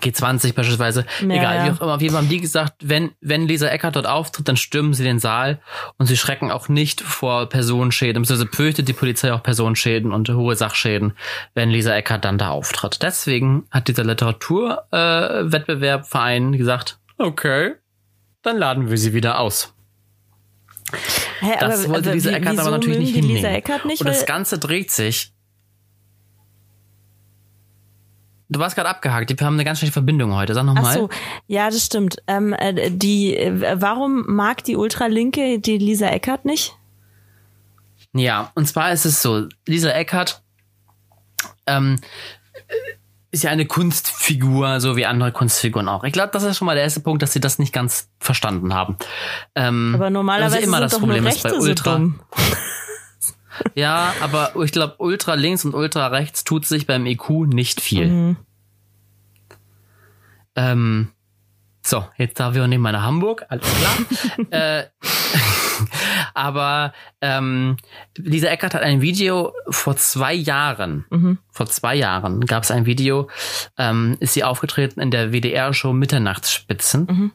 G20 0.01 0.55
beispielsweise. 0.55 1.05
Ja, 1.21 1.27
Egal, 1.29 1.57
ja. 1.57 1.67
wie 1.67 1.71
auch 1.71 1.81
immer. 1.83 1.95
Auf 1.95 2.01
jeden 2.01 2.13
Fall 2.15 2.23
haben 2.23 2.29
die 2.31 2.41
gesagt, 2.41 2.75
wenn, 2.83 3.11
wenn 3.21 3.47
Lisa 3.47 3.69
Eckert 3.69 3.95
dort 3.97 4.07
auftritt, 4.07 4.49
dann 4.49 4.57
stürmen 4.57 4.95
sie 4.95 5.05
den 5.05 5.19
Saal 5.19 5.61
und 5.99 6.07
sie 6.07 6.17
schrecken 6.17 6.51
auch 6.51 6.69
nicht 6.69 7.01
vor 7.01 7.49
Personenschäden, 7.49 8.23
beziehungsweise 8.23 8.51
fürchtet 8.51 8.89
die 8.89 8.93
Polizei 8.95 9.33
auch 9.33 9.43
Personenschäden 9.43 10.13
und 10.13 10.29
hohe 10.31 10.57
Sachschäden, 10.57 11.13
wenn 11.55 11.71
Lisa 11.71 11.95
Eckert 11.95 12.25
dann 12.25 12.39
da 12.39 12.49
auftritt. 12.51 13.03
Deswegen 13.03 13.65
hat 13.71 13.89
dieser 13.89 14.05
Literaturwettbewerb 14.05 16.01
äh, 16.01 16.05
Verein 16.05 16.53
gesagt, 16.53 16.99
okay, 17.19 17.73
dann 18.43 18.59
laden 18.59 18.91
wir 18.91 18.99
sie 18.99 19.13
wieder 19.15 19.39
aus. 19.39 19.75
Hä, 21.41 21.53
Das 21.61 21.85
aber, 21.85 21.95
wollte 21.95 22.09
aber 22.11 22.15
Lisa 22.15 22.31
wie- 22.31 22.35
Eckert 22.35 22.59
aber 22.59 22.71
natürlich 22.71 22.99
nicht 22.99 23.15
hinnehmen. 23.15 23.37
Lisa 23.37 23.79
nicht, 23.87 24.01
Und 24.01 24.07
das 24.09 24.27
Ganze 24.27 24.59
dreht 24.59 24.91
sich. 24.91 25.33
Du 28.53 28.61
warst 28.61 28.77
gerade 28.77 28.89
abgehakt. 28.89 29.31
Wir 29.31 29.47
haben 29.47 29.55
eine 29.55 29.65
ganz 29.65 29.79
schlechte 29.79 29.93
Verbindung 29.93 30.35
heute. 30.35 30.55
Sag 30.55 30.63
Ach 30.63 30.75
nochmal. 30.75 30.95
so, 30.95 31.09
ja, 31.47 31.71
das 31.71 31.85
stimmt. 31.85 32.19
Ähm, 32.27 32.53
äh, 32.53 32.91
die, 32.91 33.37
äh, 33.37 33.81
warum 33.81 34.25
mag 34.27 34.63
die 34.65 34.77
Ultralinke 34.77 35.59
die 35.59 35.79
Lisa 35.79 36.09
Eckert 36.09 36.45
nicht? 36.45 36.77
Ja, 38.13 38.53
und 38.55 38.67
zwar 38.67 38.93
ist 38.93 39.07
es 39.07 39.23
so, 39.23 39.47
Lisa 39.67 39.91
Eckert 39.91 40.43
ähm, 41.67 41.99
ist 43.31 43.45
ja 43.45 43.51
eine 43.51 43.65
Kunstfigur, 43.65 44.81
so 44.81 44.97
wie 44.97 45.07
andere 45.07 45.33
Kunstfiguren 45.33 45.89
auch. 45.89 46.05
Ich 46.05 46.13
glaube, 46.13 46.31
das 46.33 46.43
ist 46.43 46.59
schon 46.59 46.67
mal 46.67 46.75
der 46.75 46.85
erste 46.85 47.01
Punkt, 47.01 47.23
dass 47.23 47.33
sie 47.33 47.41
das 47.41 47.59
nicht 47.59 47.73
ganz 47.73 48.11
verstanden 48.21 48.75
haben. 48.75 48.99
Ähm, 49.55 49.95
Aber 49.95 50.11
normalerweise 50.11 50.57
also 50.57 50.67
immer 50.67 50.77
sind 50.77 50.85
das 50.85 50.93
doch 50.93 50.99
Problem 51.01 51.27
ist 51.27 51.43
bei 51.43 51.55
Ultra. 51.55 51.97
so. 51.97 52.13
Ja, 53.75 54.15
aber 54.21 54.53
ich 54.63 54.73
glaube, 54.73 54.95
Ultra 54.99 55.35
links 55.35 55.65
und 55.65 55.75
Ultra 55.75 56.09
rechts 56.09 56.45
tut 56.45 56.67
sich 56.67 56.87
beim 56.87 57.07
IQ 57.07 57.31
nicht 57.47 57.81
viel. 57.81 58.07
Mhm. 58.09 58.37
Ähm, 60.57 61.09
so, 61.85 62.05
jetzt 62.17 62.39
darf 62.39 62.55
ich 62.55 62.61
auch 62.61 62.67
nicht 62.67 62.79
mal 62.79 62.93
nach 62.93 63.03
Hamburg, 63.03 63.45
alles 63.49 63.67
klar. 63.67 64.51
äh, 64.51 64.85
aber 66.35 66.93
ähm, 67.21 67.77
Lisa 68.17 68.49
Eckert 68.49 68.75
hat 68.75 68.83
ein 68.83 69.01
Video 69.01 69.53
vor 69.69 69.97
zwei 69.97 70.33
Jahren, 70.35 71.05
Mhm. 71.11 71.39
vor 71.51 71.67
zwei 71.67 71.95
Jahren 71.97 72.47
gab 72.47 72.63
es 72.63 72.71
ein 72.71 72.87
Video, 72.87 73.29
ähm, 73.79 74.17
ist 74.21 74.35
sie 74.35 74.45
aufgetreten 74.45 75.01
in 75.01 75.11
der 75.11 75.33
WDR-Show 75.33 75.93
Mitternachtsspitzen. 75.93 77.07
Mhm. 77.11 77.33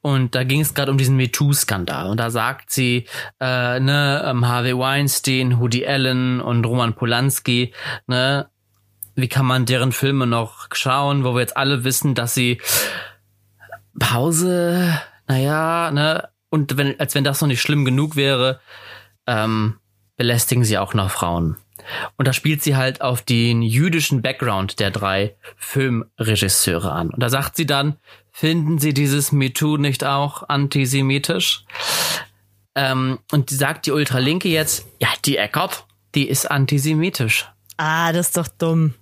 Und 0.00 0.34
da 0.34 0.44
ging 0.44 0.60
es 0.60 0.74
gerade 0.74 0.92
um 0.92 0.98
diesen 0.98 1.16
MeToo-Skandal. 1.16 2.08
Und 2.08 2.18
da 2.18 2.30
sagt 2.30 2.70
sie, 2.70 3.06
äh, 3.40 3.80
ne, 3.80 4.22
ähm, 4.24 4.46
Harvey 4.46 4.76
Weinstein, 4.76 5.58
Woody 5.60 5.86
Allen 5.86 6.40
und 6.40 6.64
Roman 6.64 6.94
Polanski, 6.94 7.72
ne, 8.06 8.48
wie 9.16 9.28
kann 9.28 9.46
man 9.46 9.66
deren 9.66 9.90
Filme 9.90 10.26
noch 10.26 10.68
schauen, 10.72 11.24
wo 11.24 11.34
wir 11.34 11.40
jetzt 11.40 11.56
alle 11.56 11.82
wissen, 11.82 12.14
dass 12.14 12.34
sie 12.34 12.60
Pause, 13.98 15.00
naja, 15.26 15.90
ne, 15.90 16.28
und 16.50 16.76
wenn, 16.76 16.98
als 17.00 17.14
wenn 17.14 17.24
das 17.24 17.40
noch 17.40 17.48
nicht 17.48 17.60
schlimm 17.60 17.84
genug 17.84 18.14
wäre, 18.14 18.60
ähm, 19.26 19.78
belästigen 20.16 20.64
sie 20.64 20.78
auch 20.78 20.94
noch 20.94 21.10
Frauen. 21.10 21.56
Und 22.16 22.28
da 22.28 22.32
spielt 22.32 22.62
sie 22.62 22.76
halt 22.76 23.00
auf 23.00 23.22
den 23.22 23.62
jüdischen 23.62 24.22
Background 24.22 24.80
der 24.80 24.90
drei 24.90 25.36
Filmregisseure 25.56 26.92
an. 26.92 27.10
Und 27.10 27.22
da 27.22 27.28
sagt 27.28 27.56
sie 27.56 27.66
dann, 27.66 27.96
finden 28.38 28.78
Sie 28.78 28.94
dieses 28.94 29.32
MeToo 29.32 29.78
nicht 29.78 30.04
auch 30.04 30.48
antisemitisch? 30.48 31.64
Ähm, 32.76 33.18
und 33.32 33.50
sagt 33.50 33.86
die 33.86 33.90
Ultralinke 33.90 34.48
jetzt, 34.48 34.86
ja, 35.00 35.08
die 35.24 35.36
Eckert, 35.36 35.86
die 36.14 36.28
ist 36.28 36.48
antisemitisch. 36.48 37.50
Ah, 37.78 38.12
das 38.12 38.28
ist 38.28 38.36
doch 38.36 38.46
dumm. 38.46 38.94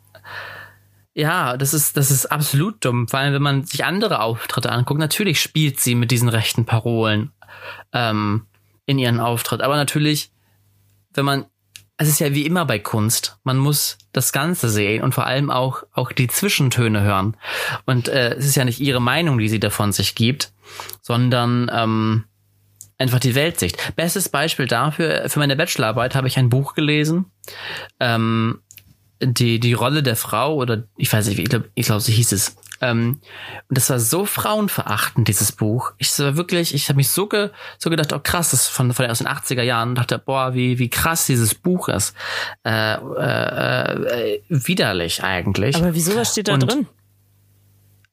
Ja, 1.12 1.58
das 1.58 1.74
ist, 1.74 1.98
das 1.98 2.10
ist 2.10 2.24
absolut 2.26 2.82
dumm. 2.82 3.08
Vor 3.08 3.20
allem, 3.20 3.34
wenn 3.34 3.42
man 3.42 3.64
sich 3.64 3.84
andere 3.84 4.20
Auftritte 4.20 4.72
anguckt, 4.72 5.00
natürlich 5.00 5.38
spielt 5.38 5.80
sie 5.80 5.94
mit 5.94 6.10
diesen 6.10 6.30
rechten 6.30 6.64
Parolen 6.64 7.32
ähm, 7.92 8.46
in 8.86 8.98
ihren 8.98 9.20
Auftritt. 9.20 9.60
Aber 9.60 9.76
natürlich, 9.76 10.30
wenn 11.12 11.26
man, 11.26 11.44
es 11.98 12.08
ist 12.08 12.20
ja 12.20 12.34
wie 12.34 12.44
immer 12.44 12.66
bei 12.66 12.78
Kunst, 12.78 13.38
man 13.42 13.56
muss 13.56 13.96
das 14.12 14.32
Ganze 14.32 14.68
sehen 14.68 15.02
und 15.02 15.14
vor 15.14 15.26
allem 15.26 15.50
auch, 15.50 15.82
auch 15.92 16.12
die 16.12 16.28
Zwischentöne 16.28 17.02
hören. 17.02 17.36
Und 17.86 18.08
äh, 18.08 18.34
es 18.34 18.46
ist 18.46 18.56
ja 18.56 18.64
nicht 18.64 18.80
ihre 18.80 19.00
Meinung, 19.00 19.38
die 19.38 19.48
sie 19.48 19.60
davon 19.60 19.92
sich 19.92 20.14
gibt, 20.14 20.52
sondern 21.00 21.70
ähm, 21.72 22.24
einfach 22.98 23.18
die 23.18 23.34
Weltsicht. 23.34 23.96
Bestes 23.96 24.28
Beispiel 24.28 24.66
dafür, 24.66 25.28
für 25.28 25.38
meine 25.38 25.56
Bachelorarbeit 25.56 26.14
habe 26.14 26.28
ich 26.28 26.38
ein 26.38 26.50
Buch 26.50 26.74
gelesen, 26.74 27.26
ähm, 27.98 28.60
die, 29.22 29.58
die 29.58 29.72
Rolle 29.72 30.02
der 30.02 30.16
Frau 30.16 30.54
oder 30.56 30.84
ich 30.96 31.10
weiß 31.10 31.28
nicht, 31.28 31.38
ich 31.38 31.48
glaube, 31.48 31.70
ich 31.74 31.86
glaub, 31.86 32.00
so 32.00 32.12
hieß 32.12 32.32
es. 32.32 32.56
Ähm, 32.80 33.20
und 33.68 33.78
das 33.78 33.90
war 33.90 33.98
so 33.98 34.24
frauenverachtend, 34.26 35.28
dieses 35.28 35.52
Buch. 35.52 35.92
Ich 35.98 36.18
war 36.18 36.36
wirklich, 36.36 36.74
ich 36.74 36.88
habe 36.88 36.96
mich 36.96 37.10
so, 37.10 37.26
ge, 37.26 37.50
so 37.78 37.90
gedacht, 37.90 38.12
oh 38.12 38.20
krass, 38.22 38.50
das 38.50 38.62
ist 38.62 38.68
von, 38.68 38.92
von 38.92 39.06
aus 39.06 39.18
den 39.18 39.28
80er 39.28 39.62
Jahren 39.62 39.90
und 39.90 39.94
dachte, 39.96 40.18
boah, 40.18 40.54
wie, 40.54 40.78
wie 40.78 40.90
krass 40.90 41.26
dieses 41.26 41.54
Buch 41.54 41.88
ist. 41.88 42.14
Äh, 42.64 42.94
äh, 42.94 44.34
äh, 44.36 44.42
widerlich 44.48 45.22
eigentlich. 45.22 45.76
Aber 45.76 45.94
wieso, 45.94 46.16
was 46.16 46.32
steht 46.32 46.48
da 46.48 46.54
Und- 46.54 46.70
drin? 46.70 46.86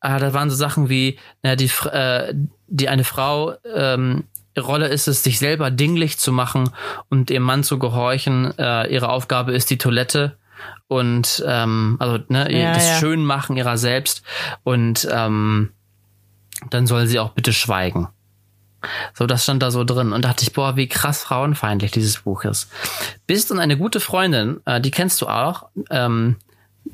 Ah, 0.05 0.19
da 0.19 0.33
waren 0.33 0.49
so 0.49 0.55
Sachen 0.57 0.89
wie, 0.89 1.17
naja, 1.43 1.55
die, 1.55 1.71
äh, 1.89 2.33
die 2.67 2.89
eine 2.89 3.05
Frau, 3.05 3.53
ähm, 3.73 4.25
ihre 4.53 4.65
Rolle 4.65 4.87
ist 4.89 5.07
es, 5.07 5.23
sich 5.23 5.39
selber 5.39 5.71
dinglich 5.71 6.17
zu 6.17 6.33
machen 6.33 6.71
und 7.09 7.31
ihrem 7.31 7.43
Mann 7.43 7.63
zu 7.63 7.79
gehorchen. 7.79 8.53
Äh, 8.57 8.87
ihre 8.93 9.07
Aufgabe 9.09 9.53
ist 9.53 9.69
die 9.69 9.77
Toilette 9.77 10.37
und 10.87 11.43
ähm, 11.47 11.97
also 11.99 12.19
ne, 12.27 12.51
Ja, 12.51 12.73
das 12.73 12.87
ja. 12.87 12.99
Schönmachen 12.99 13.57
ihrer 13.57 13.77
selbst 13.77 14.23
und 14.63 15.07
ähm, 15.11 15.71
dann 16.69 16.87
soll 16.87 17.07
sie 17.07 17.19
auch 17.19 17.31
bitte 17.31 17.53
schweigen. 17.53 18.07
So, 19.13 19.25
das 19.25 19.43
stand 19.43 19.63
da 19.63 19.71
so 19.71 19.83
drin 19.83 20.11
und 20.11 20.25
dachte 20.25 20.43
ich, 20.43 20.53
boah, 20.53 20.75
wie 20.75 20.87
krass 20.87 21.23
frauenfeindlich 21.23 21.91
dieses 21.91 22.21
Buch 22.21 22.43
ist. 22.43 22.69
Bis 23.27 23.47
dann 23.47 23.59
eine 23.59 23.77
gute 23.77 23.99
Freundin, 23.99 24.59
äh, 24.65 24.81
die 24.81 24.91
kennst 24.91 25.21
du 25.21 25.27
auch, 25.27 25.69
ähm, 25.89 26.35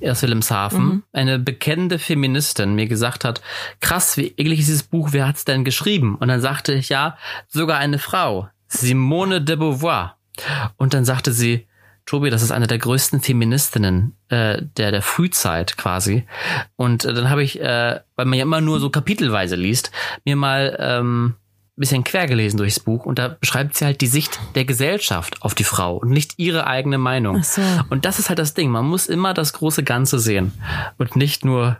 aus 0.04 0.22
Wilhelmshaven, 0.22 1.04
eine 1.14 1.40
bekennende 1.40 1.98
Feministin 1.98 2.76
mir 2.76 2.88
gesagt 2.88 3.26
hat, 3.26 3.42
krass, 3.82 4.18
wie 4.18 4.28
eklig 4.38 4.60
ist 4.60 4.68
dieses 4.68 4.84
Buch, 4.84 5.10
wer 5.14 5.28
hat's 5.28 5.46
denn 5.46 5.64
geschrieben? 5.64 6.16
Und 6.16 6.28
dann 6.28 6.42
sagte 6.42 6.74
ich, 6.74 6.90
ja, 6.90 7.18
sogar 7.48 7.80
eine 7.80 7.98
Frau, 7.98 8.50
Simone 8.68 9.42
de 9.42 9.56
Beauvoir. 9.56 10.18
Und 10.78 10.94
dann 10.94 11.06
sagte 11.06 11.34
sie, 11.34 11.68
Tobi, 12.10 12.32
das 12.32 12.42
ist 12.42 12.52
eine 12.52 12.66
der 12.66 12.80
größten 12.80 13.22
Feministinnen 13.22 14.18
äh, 14.30 14.64
der 14.78 14.92
der 14.92 15.04
Frühzeit 15.04 15.78
quasi. 15.78 16.26
Und 16.76 17.06
äh, 17.06 17.14
dann 17.14 17.30
habe 17.30 17.44
ich, 17.44 17.62
äh, 17.62 18.00
weil 18.16 18.26
man 18.26 18.38
ja 18.38 18.44
immer 18.44 18.62
nur 18.62 18.80
so 18.80 18.90
kapitelweise 18.90 19.56
liest, 19.56 19.92
mir 20.26 20.36
mal 20.36 20.76
ähm, 20.80 21.36
ein 21.36 21.80
bisschen 21.80 22.04
quer 22.04 22.26
gelesen 22.26 22.58
durchs 22.58 22.80
Buch 22.80 23.06
und 23.06 23.20
da 23.20 23.28
beschreibt 23.28 23.76
sie 23.76 23.86
halt 23.86 24.02
die 24.02 24.08
Sicht 24.08 24.40
der 24.56 24.66
Gesellschaft 24.66 25.44
auf 25.44 25.54
die 25.54 25.64
Frau 25.64 25.98
und 25.98 26.10
nicht 26.10 26.34
ihre 26.38 26.66
eigene 26.66 26.98
Meinung. 26.98 27.44
So. 27.44 27.62
Und 27.92 28.06
das 28.06 28.18
ist 28.18 28.30
halt 28.30 28.40
das 28.40 28.56
Ding. 28.56 28.72
Man 28.72 28.86
muss 28.86 29.06
immer 29.06 29.36
das 29.36 29.54
große 29.54 29.84
Ganze 29.84 30.18
sehen 30.18 30.52
und 30.98 31.16
nicht 31.16 31.46
nur 31.46 31.78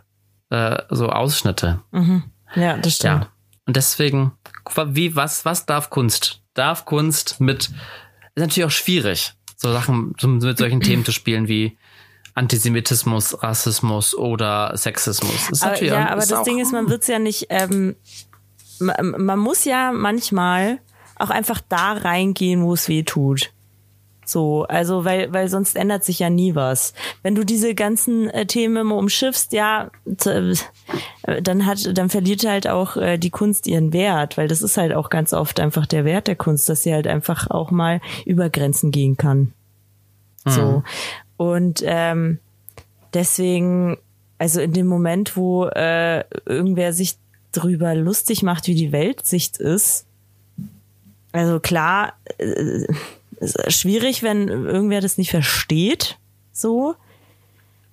äh, 0.50 0.80
so 0.90 1.08
Ausschnitte. 1.08 1.80
Ja, 2.54 2.76
das 2.76 2.94
stimmt. 2.94 3.24
Ja. 3.24 3.30
Und 3.66 3.76
deswegen, 3.76 4.32
wie, 4.86 5.16
was, 5.16 5.44
was 5.44 5.66
darf 5.66 5.90
Kunst? 5.90 6.42
Darf 6.54 6.84
Kunst 6.84 7.40
mit, 7.40 7.64
ist 7.64 7.72
natürlich 8.36 8.64
auch 8.64 8.70
schwierig, 8.70 9.34
so 9.60 9.72
Sachen, 9.72 10.14
mit 10.22 10.58
solchen 10.58 10.80
Themen 10.80 11.04
zu 11.04 11.12
spielen 11.12 11.48
wie 11.48 11.76
Antisemitismus, 12.34 13.42
Rassismus 13.42 14.14
oder 14.14 14.76
Sexismus. 14.76 15.50
Ist 15.50 15.62
Aber, 15.62 15.72
natürlich 15.72 15.92
ja, 15.92 16.08
aber 16.08 16.22
ist 16.22 16.30
das 16.30 16.44
Ding 16.44 16.58
ist, 16.58 16.72
man 16.72 16.88
wird's 16.88 17.08
ja 17.08 17.18
nicht, 17.18 17.46
ähm, 17.50 17.96
man, 18.78 19.24
man 19.24 19.38
muss 19.38 19.64
ja 19.64 19.92
manchmal 19.92 20.80
auch 21.16 21.30
einfach 21.30 21.60
da 21.68 21.92
reingehen, 21.92 22.62
wo 22.62 22.72
es 22.72 22.88
weh 22.88 23.02
tut. 23.02 23.52
So, 24.30 24.64
also 24.64 25.04
weil, 25.04 25.32
weil 25.32 25.48
sonst 25.48 25.76
ändert 25.76 26.04
sich 26.04 26.20
ja 26.20 26.30
nie 26.30 26.54
was. 26.54 26.94
Wenn 27.22 27.34
du 27.34 27.44
diese 27.44 27.74
ganzen 27.74 28.30
äh, 28.30 28.46
Themen 28.46 28.76
immer 28.76 28.94
umschiffst, 28.94 29.52
ja, 29.52 29.90
äh, 30.24 31.42
dann 31.42 31.66
hat, 31.66 31.98
dann 31.98 32.10
verliert 32.10 32.46
halt 32.46 32.68
auch 32.68 32.96
äh, 32.96 33.18
die 33.18 33.30
Kunst 33.30 33.66
ihren 33.66 33.92
Wert, 33.92 34.38
weil 34.38 34.46
das 34.46 34.62
ist 34.62 34.76
halt 34.76 34.94
auch 34.94 35.10
ganz 35.10 35.32
oft 35.32 35.58
einfach 35.58 35.84
der 35.84 36.04
Wert 36.04 36.28
der 36.28 36.36
Kunst, 36.36 36.68
dass 36.68 36.84
sie 36.84 36.94
halt 36.94 37.08
einfach 37.08 37.50
auch 37.50 37.72
mal 37.72 38.00
über 38.24 38.50
Grenzen 38.50 38.92
gehen 38.92 39.16
kann. 39.16 39.52
So. 40.44 40.84
Und 41.36 41.82
ähm, 41.84 42.38
deswegen, 43.12 43.98
also 44.38 44.60
in 44.60 44.72
dem 44.72 44.86
Moment, 44.86 45.36
wo 45.36 45.66
äh, 45.66 46.24
irgendwer 46.46 46.92
sich 46.92 47.16
drüber 47.50 47.96
lustig 47.96 48.42
macht, 48.44 48.68
wie 48.68 48.74
die 48.76 48.92
Weltsicht 48.92 49.58
ist, 49.58 50.06
also 51.32 51.58
klar, 51.60 52.14
äh, 52.38 52.86
schwierig, 53.68 54.22
wenn 54.22 54.48
irgendwer 54.48 55.00
das 55.00 55.18
nicht 55.18 55.30
versteht, 55.30 56.18
so. 56.52 56.94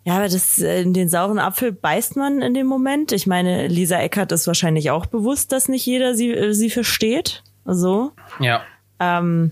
Ja, 0.03 0.15
aber 0.15 0.29
das 0.29 0.59
äh, 0.59 0.81
in 0.81 0.93
den 0.93 1.09
sauren 1.09 1.37
Apfel 1.37 1.73
beißt 1.73 2.15
man 2.15 2.41
in 2.41 2.53
dem 2.53 2.67
Moment. 2.67 3.11
Ich 3.11 3.27
meine, 3.27 3.67
Lisa 3.67 3.99
Eckert 3.99 4.31
ist 4.31 4.47
wahrscheinlich 4.47 4.89
auch 4.89 5.05
bewusst, 5.05 5.51
dass 5.51 5.67
nicht 5.67 5.85
jeder 5.85 6.15
sie, 6.15 6.31
äh, 6.31 6.53
sie 6.53 6.69
versteht. 6.69 7.43
So. 7.65 8.13
Ja. 8.39 8.61
Ähm, 9.01 9.51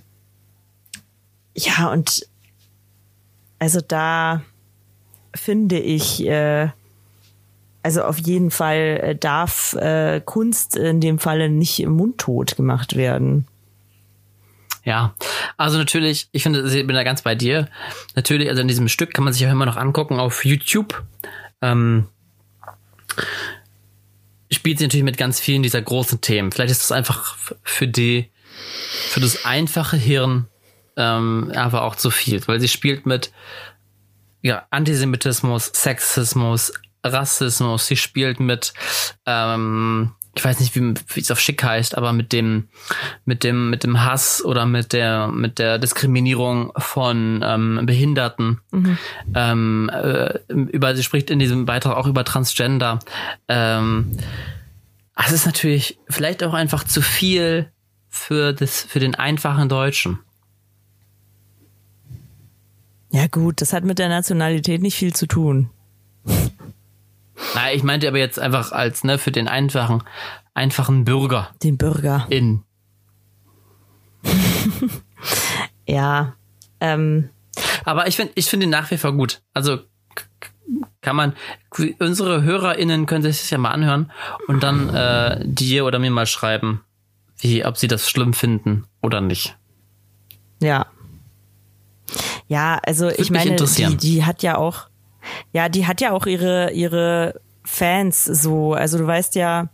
ja, 1.57 1.91
und 1.91 2.25
also 3.59 3.81
da 3.85 4.43
finde 5.35 5.77
ich, 5.77 6.25
äh, 6.25 6.69
also 7.83 8.03
auf 8.03 8.17
jeden 8.19 8.49
Fall 8.49 8.99
äh, 9.01 9.15
darf 9.15 9.73
äh, 9.73 10.21
Kunst 10.23 10.77
in 10.77 11.01
dem 11.01 11.19
Falle 11.19 11.49
nicht 11.49 11.85
mundtot 11.85 12.55
gemacht 12.55 12.95
werden. 12.95 13.45
Ja, 14.85 15.15
also 15.57 15.77
natürlich, 15.77 16.29
ich 16.31 16.43
finde, 16.43 16.61
ich 16.61 16.87
bin 16.87 16.95
da 16.95 17.03
ganz 17.03 17.23
bei 17.23 17.35
dir. 17.35 17.67
Natürlich, 18.15 18.49
also 18.49 18.61
in 18.61 18.67
diesem 18.67 18.87
Stück 18.87 19.13
kann 19.13 19.23
man 19.23 19.33
sich 19.33 19.45
auch 19.45 19.51
immer 19.51 19.65
noch 19.65 19.77
angucken 19.77 20.19
auf 20.19 20.45
YouTube. 20.45 21.03
Ähm, 21.61 22.07
spielt 24.51 24.77
sie 24.77 24.85
natürlich 24.85 25.03
mit 25.03 25.17
ganz 25.17 25.39
vielen 25.39 25.63
dieser 25.63 25.81
großen 25.81 26.21
Themen. 26.21 26.51
Vielleicht 26.51 26.71
ist 26.71 26.83
es 26.83 26.91
einfach 26.91 27.35
für 27.63 27.87
die, 27.87 28.29
für 29.09 29.19
das 29.19 29.43
einfache 29.43 29.97
Hirn 29.97 30.47
ähm, 30.97 31.51
aber 31.55 31.83
auch 31.83 31.95
zu 31.95 32.11
viel, 32.11 32.45
weil 32.47 32.59
sie 32.59 32.67
spielt 32.67 33.05
mit 33.05 33.31
ja, 34.41 34.65
Antisemitismus, 34.69 35.71
Sexismus, 35.73 36.73
Rassismus, 37.03 37.87
sie 37.87 37.97
spielt 37.97 38.39
mit 38.39 38.73
ähm, 39.25 40.13
ich 40.37 40.43
weiß 40.43 40.59
nicht, 40.59 40.75
wie, 40.75 41.19
es 41.19 41.31
auf 41.31 41.39
schick 41.39 41.63
heißt, 41.63 41.97
aber 41.97 42.11
mit 42.11 42.33
dem, 42.33 42.67
mit 43.23 43.43
dem, 43.43 43.69
mit 43.69 43.83
dem 43.83 44.03
Hass 44.03 44.43
oder 44.43 44.65
mit 44.65 44.91
der, 44.91 45.27
mit 45.29 45.59
der 45.59 45.79
Diskriminierung 45.79 46.73
von 46.77 47.41
ähm, 47.43 47.81
Behinderten. 47.85 48.59
Mhm. 48.71 48.97
Ähm, 49.33 49.89
äh, 49.93 50.37
über, 50.49 50.95
sie 50.95 51.03
spricht 51.03 51.29
in 51.29 51.39
diesem 51.39 51.65
Beitrag 51.65 51.95
auch 51.95 52.07
über 52.07 52.25
Transgender. 52.25 52.99
Ähm, 53.47 54.17
es 55.15 55.31
ist 55.31 55.45
natürlich 55.45 55.97
vielleicht 56.09 56.43
auch 56.43 56.53
einfach 56.53 56.83
zu 56.83 57.01
viel 57.01 57.71
für 58.09 58.51
das, 58.51 58.81
für 58.81 58.99
den 58.99 59.15
einfachen 59.15 59.69
Deutschen. 59.69 60.19
Ja 63.11 63.27
gut, 63.27 63.61
das 63.61 63.71
hat 63.71 63.85
mit 63.85 63.99
der 63.99 64.09
Nationalität 64.09 64.81
nicht 64.81 64.97
viel 64.97 65.13
zu 65.13 65.27
tun. 65.27 65.69
Na, 67.55 67.73
ich 67.73 67.83
meinte 67.83 68.07
aber 68.07 68.17
jetzt 68.17 68.37
einfach 68.37 68.71
als, 68.71 69.03
ne, 69.03 69.17
für 69.17 69.31
den 69.31 69.47
einfachen, 69.47 70.03
einfachen 70.53 71.05
Bürger. 71.05 71.49
Den 71.63 71.77
Bürger. 71.77 72.27
In. 72.29 72.63
ja. 75.87 76.35
Ähm. 76.79 77.29
Aber 77.85 78.07
ich 78.07 78.17
finde, 78.17 78.33
ich 78.35 78.47
finde 78.47 78.65
ihn 78.65 78.69
nach 78.69 78.91
wie 78.91 78.97
vor 78.97 79.13
gut. 79.13 79.41
Also 79.53 79.79
kann 81.01 81.15
man, 81.15 81.33
unsere 81.99 82.41
HörerInnen 82.41 83.05
können 83.05 83.23
sich 83.23 83.39
das 83.39 83.49
ja 83.51 83.57
mal 83.57 83.71
anhören 83.71 84.11
und 84.47 84.63
dann 84.63 84.89
äh, 84.89 85.39
dir 85.45 85.85
oder 85.85 85.99
mir 85.99 86.09
mal 86.09 86.25
schreiben, 86.25 86.83
wie, 87.37 87.63
ob 87.63 87.77
sie 87.77 87.87
das 87.87 88.09
schlimm 88.09 88.33
finden 88.33 88.85
oder 89.01 89.21
nicht. 89.21 89.55
Ja. 90.61 90.87
Ja, 92.47 92.79
also 92.83 93.09
ich 93.09 93.29
meine, 93.29 93.55
die, 93.55 93.97
die 93.97 94.25
hat 94.25 94.43
ja 94.43 94.57
auch, 94.57 94.87
ja, 95.53 95.69
die 95.69 95.87
hat 95.87 96.01
ja 96.01 96.11
auch 96.11 96.25
ihre, 96.25 96.71
ihre 96.71 97.39
Fans 97.65 98.23
so. 98.23 98.73
Also 98.73 98.97
du 98.97 99.07
weißt 99.07 99.35
ja, 99.35 99.69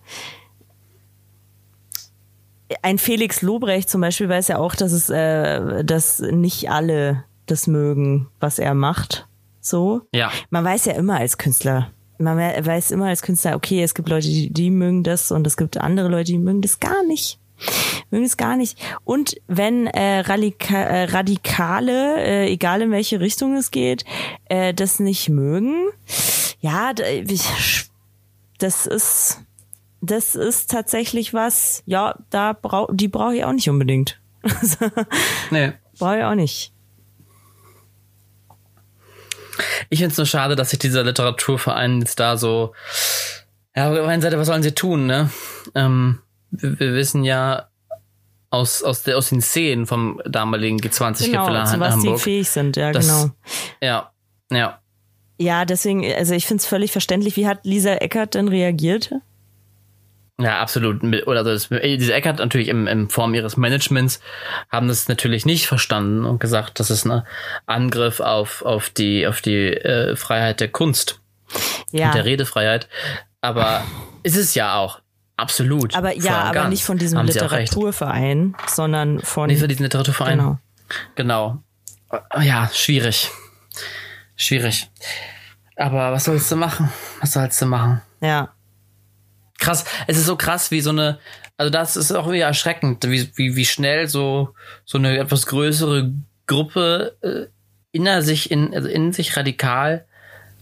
ein 2.81 2.97
Felix 2.97 3.41
Lobrecht 3.41 3.89
zum 3.89 4.01
Beispiel 4.01 4.29
weiß 4.29 4.47
ja 4.47 4.57
auch, 4.57 4.75
dass 4.75 4.91
es, 4.91 5.09
äh, 5.09 5.83
dass 5.83 6.19
nicht 6.19 6.69
alle 6.69 7.25
das 7.45 7.67
mögen, 7.67 8.29
was 8.39 8.59
er 8.59 8.73
macht. 8.73 9.27
So. 9.59 10.01
Ja. 10.13 10.31
Man 10.49 10.63
weiß 10.63 10.85
ja 10.85 10.93
immer 10.93 11.17
als 11.17 11.37
Künstler, 11.37 11.91
man 12.17 12.37
weiß 12.37 12.91
immer 12.91 13.07
als 13.07 13.21
Künstler, 13.21 13.55
okay, 13.55 13.83
es 13.83 13.93
gibt 13.93 14.09
Leute, 14.09 14.27
die, 14.27 14.51
die 14.51 14.71
mögen 14.71 15.03
das 15.03 15.31
und 15.31 15.45
es 15.45 15.57
gibt 15.57 15.77
andere 15.77 16.07
Leute, 16.07 16.31
die 16.31 16.37
mögen 16.37 16.61
das 16.61 16.79
gar 16.79 17.03
nicht 17.03 17.40
mögen 18.09 18.25
es 18.25 18.37
gar 18.37 18.55
nicht. 18.55 18.77
Und 19.03 19.35
wenn 19.47 19.87
äh, 19.87 20.19
Radika 20.19 20.75
äh, 20.75 21.03
Radikale, 21.05 22.17
äh, 22.17 22.51
egal 22.51 22.81
in 22.81 22.91
welche 22.91 23.19
Richtung 23.19 23.55
es 23.55 23.71
geht, 23.71 24.05
äh, 24.45 24.73
das 24.73 24.99
nicht 24.99 25.29
mögen, 25.29 25.89
ja, 26.59 26.93
das 28.57 28.85
ist 28.85 29.39
das 30.03 30.35
ist 30.35 30.71
tatsächlich 30.71 31.33
was, 31.33 31.83
ja, 31.85 32.15
da 32.29 32.53
brau 32.53 32.87
die 32.91 33.07
brauche 33.07 33.35
ich 33.35 33.45
auch 33.45 33.53
nicht 33.53 33.69
unbedingt. 33.69 34.19
nee. 35.51 35.73
Brauche 35.99 36.17
ich 36.17 36.23
auch 36.23 36.35
nicht. 36.35 36.73
Ich 39.89 39.99
finde 39.99 40.11
es 40.11 40.17
nur 40.17 40.25
schade, 40.25 40.55
dass 40.55 40.71
sich 40.71 40.79
dieser 40.79 41.03
Literaturverein 41.03 41.99
jetzt 41.99 42.19
da 42.19 42.37
so. 42.37 42.73
Ja, 43.75 43.89
auf 43.89 43.95
der 43.95 44.07
einen 44.07 44.21
Seite, 44.21 44.37
was 44.37 44.47
sollen 44.47 44.63
sie 44.63 44.73
tun, 44.73 45.05
ne? 45.05 45.29
Ähm, 45.75 46.19
wir, 46.51 46.79
wir 46.79 46.93
wissen 46.93 47.23
ja 47.23 47.67
aus, 48.49 48.83
aus, 48.83 49.03
der, 49.03 49.17
aus 49.17 49.29
den 49.29 49.41
Szenen 49.41 49.87
vom 49.87 50.21
damaligen 50.25 50.77
G20-Gipfel 50.77 51.31
genau, 51.31 51.59
in 51.61 51.65
zu 51.65 51.79
was 51.79 51.93
Hamburg. 51.93 52.17
die 52.17 52.21
fähig 52.21 52.49
sind, 52.49 52.75
ja, 52.77 52.91
das, 52.91 53.07
genau. 53.07 53.31
Ja, 53.81 54.11
ja. 54.51 54.79
Ja, 55.39 55.65
deswegen, 55.65 56.05
also 56.13 56.35
ich 56.35 56.45
finde 56.45 56.61
es 56.61 56.67
völlig 56.67 56.91
verständlich. 56.91 57.35
Wie 57.35 57.47
hat 57.47 57.65
Lisa 57.65 57.93
Eckert 57.95 58.35
denn 58.35 58.47
reagiert? 58.47 59.11
Ja, 60.39 60.59
absolut. 60.59 61.03
Oder 61.27 61.43
das, 61.43 61.69
diese 61.69 62.13
Eckert 62.13 62.39
natürlich 62.39 62.67
im, 62.67 62.87
im 62.87 63.09
Form 63.09 63.33
ihres 63.33 63.57
Managements 63.57 64.21
haben 64.69 64.87
das 64.87 65.07
natürlich 65.07 65.45
nicht 65.45 65.67
verstanden 65.67 66.25
und 66.25 66.39
gesagt, 66.39 66.79
das 66.79 66.91
ist 66.91 67.05
ein 67.05 67.23
Angriff 67.65 68.19
auf, 68.19 68.63
auf 68.63 68.89
die, 68.89 69.25
auf 69.27 69.41
die 69.41 69.67
äh, 69.67 70.15
Freiheit 70.15 70.59
der 70.59 70.69
Kunst 70.69 71.21
ja. 71.91 72.07
und 72.07 72.15
der 72.15 72.25
Redefreiheit. 72.25 72.87
Aber 73.41 73.83
ist 74.23 74.37
es 74.37 74.53
ja 74.55 74.75
auch. 74.75 75.01
Absolut. 75.37 75.95
Aber 75.95 76.15
ja, 76.15 76.43
aber 76.43 76.67
nicht 76.67 76.83
von 76.83 76.97
diesem 76.97 77.19
Literaturverein, 77.25 78.55
sondern 78.67 79.19
von. 79.21 79.47
Nicht 79.47 79.59
von 79.59 79.69
diesem 79.69 79.83
Literaturverein. 79.83 80.37
Genau. 80.37 80.59
Genau. 81.15 81.63
Ja, 82.41 82.69
schwierig. 82.73 83.31
Schwierig. 84.35 84.89
Aber 85.75 86.11
was 86.11 86.25
sollst 86.25 86.51
du 86.51 86.55
machen? 86.55 86.91
Was 87.21 87.33
sollst 87.33 87.61
du 87.61 87.65
machen? 87.65 88.01
Ja. 88.21 88.53
Krass. 89.59 89.85
Es 90.07 90.17
ist 90.17 90.25
so 90.25 90.35
krass, 90.35 90.71
wie 90.71 90.81
so 90.81 90.89
eine, 90.89 91.19
also 91.57 91.69
das 91.69 91.95
ist 91.95 92.11
auch 92.11 92.31
wieder 92.31 92.45
erschreckend, 92.45 93.03
wie, 93.07 93.29
wie, 93.35 93.55
wie 93.55 93.65
schnell 93.65 94.07
so, 94.07 94.53
so 94.85 94.97
eine 94.97 95.17
etwas 95.17 95.45
größere 95.45 96.11
Gruppe 96.47 97.17
äh, 97.21 97.47
in 97.91 98.21
sich, 98.21 98.51
in, 98.51 98.73
also 98.73 98.87
in 98.87 99.13
sich 99.13 99.37
radikal 99.37 100.05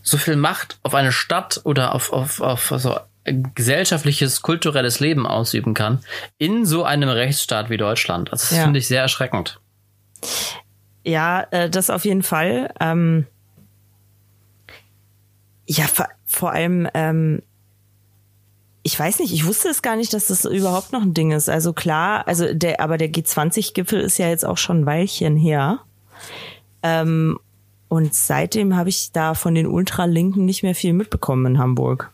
so 0.02 0.18
viel 0.18 0.36
Macht 0.36 0.80
auf 0.84 0.96
eine 0.96 1.12
Stadt 1.12 1.62
oder 1.64 1.94
auf, 1.96 2.12
auf, 2.12 2.42
auf 2.42 2.74
so 2.78 3.00
gesellschaftliches, 3.34 4.42
kulturelles 4.42 5.00
Leben 5.00 5.26
ausüben 5.26 5.74
kann 5.74 6.00
in 6.38 6.66
so 6.66 6.84
einem 6.84 7.10
Rechtsstaat 7.10 7.70
wie 7.70 7.78
Deutschland. 7.78 8.32
Also 8.32 8.48
das 8.50 8.58
ja. 8.58 8.64
finde 8.64 8.80
ich 8.80 8.88
sehr 8.88 9.02
erschreckend. 9.02 9.60
Ja, 11.04 11.48
äh, 11.52 11.70
das 11.70 11.90
auf 11.90 12.06
jeden 12.06 12.24
Fall. 12.24 12.74
Ähm, 12.80 13.26
ja, 15.66 15.86
vor, 15.86 16.08
vor 16.26 16.52
allem, 16.52 16.88
ähm, 16.94 17.42
ich 18.84 19.00
weiß 19.00 19.20
nicht, 19.20 19.34
ich 19.34 19.46
wusste 19.46 19.70
es 19.70 19.82
gar 19.82 19.96
nicht, 19.96 20.14
dass 20.14 20.28
das 20.28 20.46
überhaupt 20.46 20.94
noch 20.94 21.02
ein 21.02 21.14
Ding 21.14 21.32
ist. 21.32 21.50
Also 21.50 21.74
klar, 21.74 22.28
also 22.28 22.54
der, 22.54 22.80
aber 22.82 22.98
der 22.98 23.12
G20-Gipfel 23.12 24.00
ist 24.00 24.18
ja 24.18 24.30
jetzt 24.30 24.46
auch 24.46 24.58
schon 24.58 24.82
ein 24.82 24.86
Weilchen 24.86 25.36
her. 25.36 25.80
Ähm, 26.82 27.40
und 27.88 28.14
seitdem 28.14 28.76
habe 28.76 28.90
ich 28.90 29.12
da 29.12 29.34
von 29.34 29.56
den 29.56 29.68
Ultralinken 29.68 30.46
nicht 30.46 30.64
mehr 30.64 30.76
viel 30.76 30.94
mitbekommen 30.94 31.46
in 31.46 31.60
Hamburg. 31.60 32.12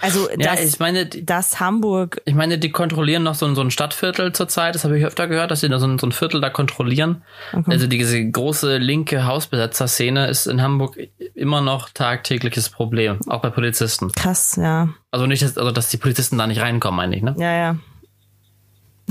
Also 0.00 0.30
ja, 0.30 0.54
das, 0.54 0.60
ich 0.60 0.78
meine, 0.78 1.06
das 1.06 1.60
Hamburg. 1.60 2.22
Ich 2.24 2.34
meine, 2.34 2.58
die 2.58 2.70
kontrollieren 2.70 3.22
noch 3.22 3.34
so, 3.34 3.46
ein, 3.46 3.54
so 3.54 3.60
ein 3.60 3.70
Stadtviertel 3.70 4.32
zurzeit. 4.32 4.74
Das 4.74 4.84
habe 4.84 4.98
ich 4.98 5.04
öfter 5.04 5.28
gehört, 5.28 5.50
dass 5.50 5.60
sie 5.60 5.68
da 5.68 5.78
so 5.78 5.86
ein, 5.86 5.98
so 5.98 6.06
ein 6.06 6.12
Viertel 6.12 6.40
da 6.40 6.50
kontrollieren. 6.50 7.22
Okay. 7.52 7.70
Also 7.70 7.86
diese 7.86 8.24
große 8.24 8.78
linke 8.78 9.26
Hausbesetzer-Szene 9.26 10.28
ist 10.28 10.46
in 10.46 10.62
Hamburg 10.62 10.98
immer 11.34 11.60
noch 11.60 11.90
tagtägliches 11.90 12.70
Problem, 12.70 13.18
auch 13.28 13.42
bei 13.42 13.50
Polizisten. 13.50 14.10
Krass, 14.12 14.56
ja. 14.56 14.88
Also 15.10 15.26
nicht, 15.26 15.42
dass, 15.42 15.58
also 15.58 15.70
dass 15.70 15.88
die 15.88 15.98
Polizisten 15.98 16.38
da 16.38 16.46
nicht 16.46 16.60
reinkommen, 16.60 16.96
meine 16.96 17.16
ich, 17.16 17.22
ne? 17.22 17.34
Ja, 17.38 17.52
ja. 17.52 17.76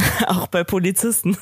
auch 0.28 0.48
bei 0.48 0.64
Polizisten. 0.64 1.38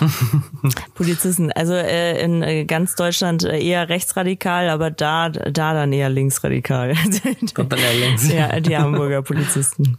Polizisten, 0.94 1.52
also 1.52 1.74
äh, 1.74 2.22
in 2.22 2.42
äh, 2.42 2.64
ganz 2.64 2.94
Deutschland 2.94 3.44
äh, 3.44 3.58
eher 3.58 3.88
rechtsradikal, 3.88 4.68
aber 4.68 4.90
da, 4.90 5.28
da 5.28 5.74
dann 5.74 5.92
eher 5.92 6.08
linksradikal. 6.08 6.94
Kommt 7.54 7.72
dann 7.72 7.78
eher 7.78 7.94
links. 7.94 8.30
Ja, 8.32 8.60
die 8.60 8.76
Hamburger 8.76 9.22
Polizisten. 9.22 9.98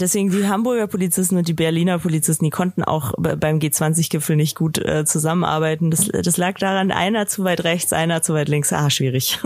Deswegen 0.00 0.30
die 0.30 0.48
Hamburger 0.48 0.86
Polizisten 0.86 1.36
und 1.36 1.46
die 1.46 1.52
Berliner 1.52 1.98
Polizisten, 1.98 2.46
die 2.46 2.50
konnten 2.50 2.82
auch 2.82 3.12
beim 3.18 3.58
G20-Gipfel 3.58 4.34
nicht 4.34 4.56
gut 4.56 4.78
äh, 4.78 5.04
zusammenarbeiten. 5.04 5.90
Das, 5.90 6.08
das 6.08 6.38
lag 6.38 6.58
daran, 6.58 6.90
einer 6.90 7.26
zu 7.26 7.44
weit 7.44 7.64
rechts, 7.64 7.92
einer 7.92 8.22
zu 8.22 8.32
weit 8.32 8.48
links. 8.48 8.72
Ah, 8.72 8.88
schwierig. 8.88 9.38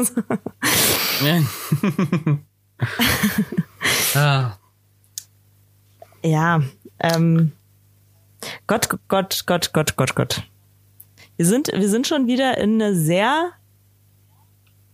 ah. 4.15 4.53
Ja, 6.25 6.63
ähm, 7.01 7.53
Gott, 8.67 8.89
Gott, 9.09 9.45
Gott, 9.47 9.73
Gott, 9.75 9.97
Gott, 9.97 10.15
Gott. 10.15 10.43
Wir 11.37 11.45
sind, 11.45 11.71
wir 11.73 11.89
sind 11.89 12.07
schon 12.07 12.27
wieder 12.27 12.57
in 12.57 12.81
eine 12.81 12.95
sehr, 12.95 13.51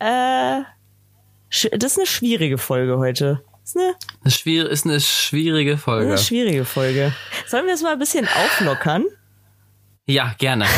äh, 0.00 0.62
das 1.48 1.92
ist 1.92 1.98
eine 1.98 2.06
schwierige 2.06 2.58
Folge 2.58 2.98
heute. 2.98 3.44
Ist 3.64 3.76
eine, 3.76 3.94
ist 4.68 4.86
eine 4.86 5.00
schwierige 5.00 5.78
Folge. 5.78 6.08
Eine 6.08 6.18
schwierige 6.18 6.64
Folge. 6.64 7.14
Sollen 7.46 7.66
wir 7.66 7.74
es 7.74 7.82
mal 7.82 7.92
ein 7.92 7.98
bisschen 8.00 8.26
auflockern? 8.26 9.04
Ja, 10.06 10.34
gerne. 10.38 10.66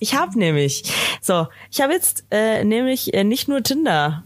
Ich 0.00 0.14
habe 0.14 0.38
nämlich, 0.38 0.82
so, 1.22 1.46
ich 1.70 1.80
habe 1.80 1.94
jetzt 1.94 2.26
äh, 2.30 2.62
nämlich 2.62 3.14
äh, 3.14 3.24
nicht 3.24 3.48
nur 3.48 3.62
Tinder 3.62 4.22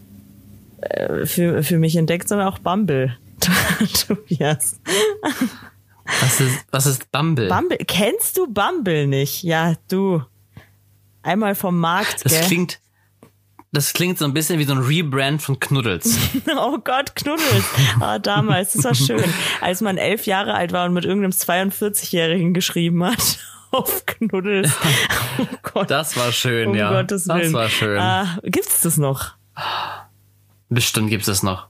äh, 0.81 1.25
für, 1.25 1.63
für 1.63 1.77
mich 1.77 1.95
entdeckt, 1.95 2.27
sondern 2.27 2.47
auch 2.47 2.59
Bumble. 2.59 3.15
Tobias. 4.07 4.79
Was 6.21 6.41
ist, 6.41 6.65
was 6.71 6.85
ist 6.85 7.11
Bumble? 7.11 7.47
Bumble? 7.47 7.77
Kennst 7.85 8.37
du 8.37 8.47
Bumble 8.47 9.07
nicht? 9.07 9.43
Ja, 9.43 9.75
du. 9.89 10.23
Einmal 11.21 11.55
vom 11.55 11.79
Markt. 11.79 12.25
Das 12.25 12.31
gell? 12.33 12.43
klingt, 12.45 12.79
Das 13.71 13.93
klingt 13.93 14.17
so 14.17 14.25
ein 14.25 14.33
bisschen 14.33 14.57
wie 14.57 14.63
so 14.63 14.73
ein 14.73 14.79
Rebrand 14.79 15.41
von 15.41 15.59
Knuddels. 15.59 16.17
oh 16.57 16.79
Gott, 16.83 17.15
Knuddels. 17.15 17.65
Ah, 17.99 18.17
damals, 18.17 18.73
das 18.73 18.83
war 18.83 18.95
schön. 18.95 19.23
Als 19.61 19.81
man 19.81 19.97
elf 19.97 20.25
Jahre 20.25 20.55
alt 20.55 20.71
war 20.71 20.85
und 20.85 20.93
mit 20.93 21.05
irgendeinem 21.05 21.31
42-Jährigen 21.31 22.53
geschrieben 22.53 23.03
hat. 23.03 23.39
Auf 23.71 24.07
Knuddels. 24.07 24.71
Oh 25.37 25.45
Gott. 25.61 25.91
Das 25.91 26.17
war 26.17 26.31
schön, 26.31 26.69
um 26.69 26.75
ja. 26.75 26.89
Gottes 26.89 27.27
Willen. 27.27 27.41
Das 27.41 27.53
war 27.53 27.69
schön. 27.69 27.99
Ah, 27.99 28.39
gibt's 28.41 28.81
das 28.81 28.97
noch? 28.97 29.35
Bestimmt 30.69 31.11
gibt's 31.11 31.27
das 31.27 31.43
noch. 31.43 31.67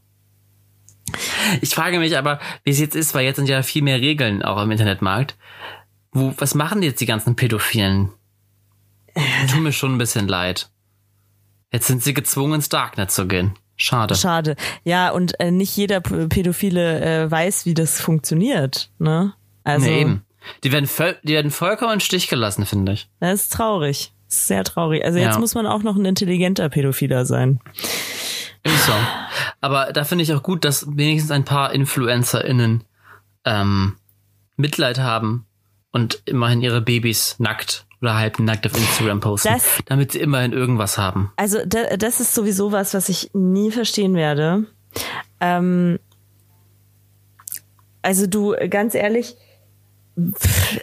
Ich 1.61 1.73
frage 1.75 1.99
mich 1.99 2.17
aber, 2.17 2.39
wie 2.63 2.71
es 2.71 2.79
jetzt 2.79 2.95
ist, 2.95 3.13
weil 3.15 3.25
jetzt 3.25 3.37
sind 3.37 3.49
ja 3.49 3.61
viel 3.63 3.81
mehr 3.81 3.99
Regeln 3.99 4.43
auch 4.43 4.61
im 4.61 4.71
Internetmarkt. 4.71 5.37
Wo, 6.11 6.33
was 6.37 6.55
machen 6.55 6.81
jetzt 6.81 7.01
die 7.01 7.05
ganzen 7.05 7.35
Pädophilen? 7.35 8.09
Tut 9.51 9.61
mir 9.61 9.71
schon 9.73 9.93
ein 9.95 9.97
bisschen 9.97 10.27
leid. 10.27 10.69
Jetzt 11.71 11.87
sind 11.87 12.03
sie 12.03 12.13
gezwungen, 12.13 12.55
ins 12.55 12.69
Darknet 12.69 13.11
zu 13.11 13.27
gehen. 13.27 13.53
Schade. 13.75 14.15
Schade. 14.15 14.55
Ja, 14.83 15.09
und 15.11 15.39
äh, 15.39 15.51
nicht 15.51 15.75
jeder 15.77 16.01
Pädophile 16.01 16.99
äh, 17.25 17.31
weiß, 17.31 17.65
wie 17.65 17.73
das 17.73 18.01
funktioniert. 18.01 18.89
Ne? 18.99 19.33
Also, 19.63 19.85
nee, 19.87 20.01
eben. 20.01 20.25
Die 20.63 20.71
werden, 20.71 20.87
voll, 20.87 21.15
die 21.23 21.33
werden 21.33 21.51
vollkommen 21.51 21.93
im 21.93 21.99
Stich 21.99 22.27
gelassen, 22.27 22.65
finde 22.65 22.93
ich. 22.93 23.09
das 23.19 23.41
ist 23.43 23.53
traurig. 23.53 24.13
Das 24.27 24.37
ist 24.37 24.47
sehr 24.47 24.63
traurig. 24.63 25.03
Also 25.05 25.17
jetzt 25.19 25.33
Ja. 25.35 25.39
muss 25.39 25.55
man 25.55 25.65
auch 25.65 25.81
noch 25.83 25.95
ein 25.95 26.05
intelligenter 26.05 26.69
Pädophiler 26.69 27.25
sein. 27.25 27.59
Ist 28.63 28.85
so. 28.85 28.93
Aber 29.61 29.91
da 29.93 30.03
finde 30.03 30.23
ich 30.23 30.33
auch 30.33 30.43
gut, 30.43 30.65
dass 30.65 30.85
wenigstens 30.95 31.31
ein 31.31 31.45
paar 31.45 31.73
InfluencerInnen 31.73 32.83
ähm, 33.45 33.95
Mitleid 34.57 34.99
haben 34.99 35.45
und 35.91 36.21
immerhin 36.25 36.61
ihre 36.61 36.81
Babys 36.81 37.35
nackt 37.39 37.85
oder 38.01 38.15
halbnackt 38.15 38.65
auf 38.65 38.75
Instagram 38.77 39.19
posten, 39.21 39.49
Das- 39.53 39.79
damit 39.85 40.11
sie 40.13 40.19
immerhin 40.19 40.53
irgendwas 40.53 40.97
haben. 40.97 41.31
Also 41.37 41.59
da, 41.65 41.97
das 41.97 42.19
ist 42.19 42.33
sowieso 42.35 42.71
was, 42.71 42.93
was 42.93 43.09
ich 43.09 43.31
nie 43.33 43.71
verstehen 43.71 44.13
werde. 44.15 44.65
Ähm, 45.39 45.99
also 48.01 48.27
du, 48.27 48.55
ganz 48.69 48.95
ehrlich, 48.95 49.35
pff, 50.17 50.79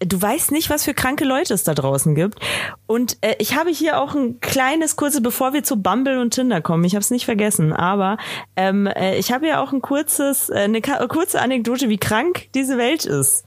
du 0.00 0.20
weißt 0.20 0.50
nicht, 0.50 0.70
was 0.70 0.84
für 0.84 0.94
kranke 0.94 1.24
Leute 1.24 1.54
es 1.54 1.62
da 1.62 1.74
draußen 1.74 2.14
gibt. 2.14 2.40
Und 2.86 3.18
äh, 3.20 3.36
ich 3.38 3.56
habe 3.56 3.70
hier 3.70 4.00
auch 4.00 4.14
ein 4.14 4.40
kleines, 4.40 4.96
kurzes, 4.96 5.22
bevor 5.22 5.52
wir 5.52 5.62
zu 5.62 5.76
Bumble 5.76 6.20
und 6.20 6.34
Tinder 6.34 6.60
kommen, 6.60 6.84
ich 6.84 6.94
habe 6.94 7.02
es 7.02 7.10
nicht 7.10 7.26
vergessen, 7.26 7.72
aber 7.72 8.16
ähm, 8.56 8.86
äh, 8.86 9.16
ich 9.18 9.30
habe 9.30 9.46
ja 9.46 9.62
auch 9.62 9.72
ein 9.72 9.82
kurzes, 9.82 10.48
äh, 10.48 10.60
eine 10.60 10.80
kurze 10.80 11.40
Anekdote, 11.40 11.88
wie 11.88 11.98
krank 11.98 12.48
diese 12.54 12.78
Welt 12.78 13.04
ist. 13.04 13.44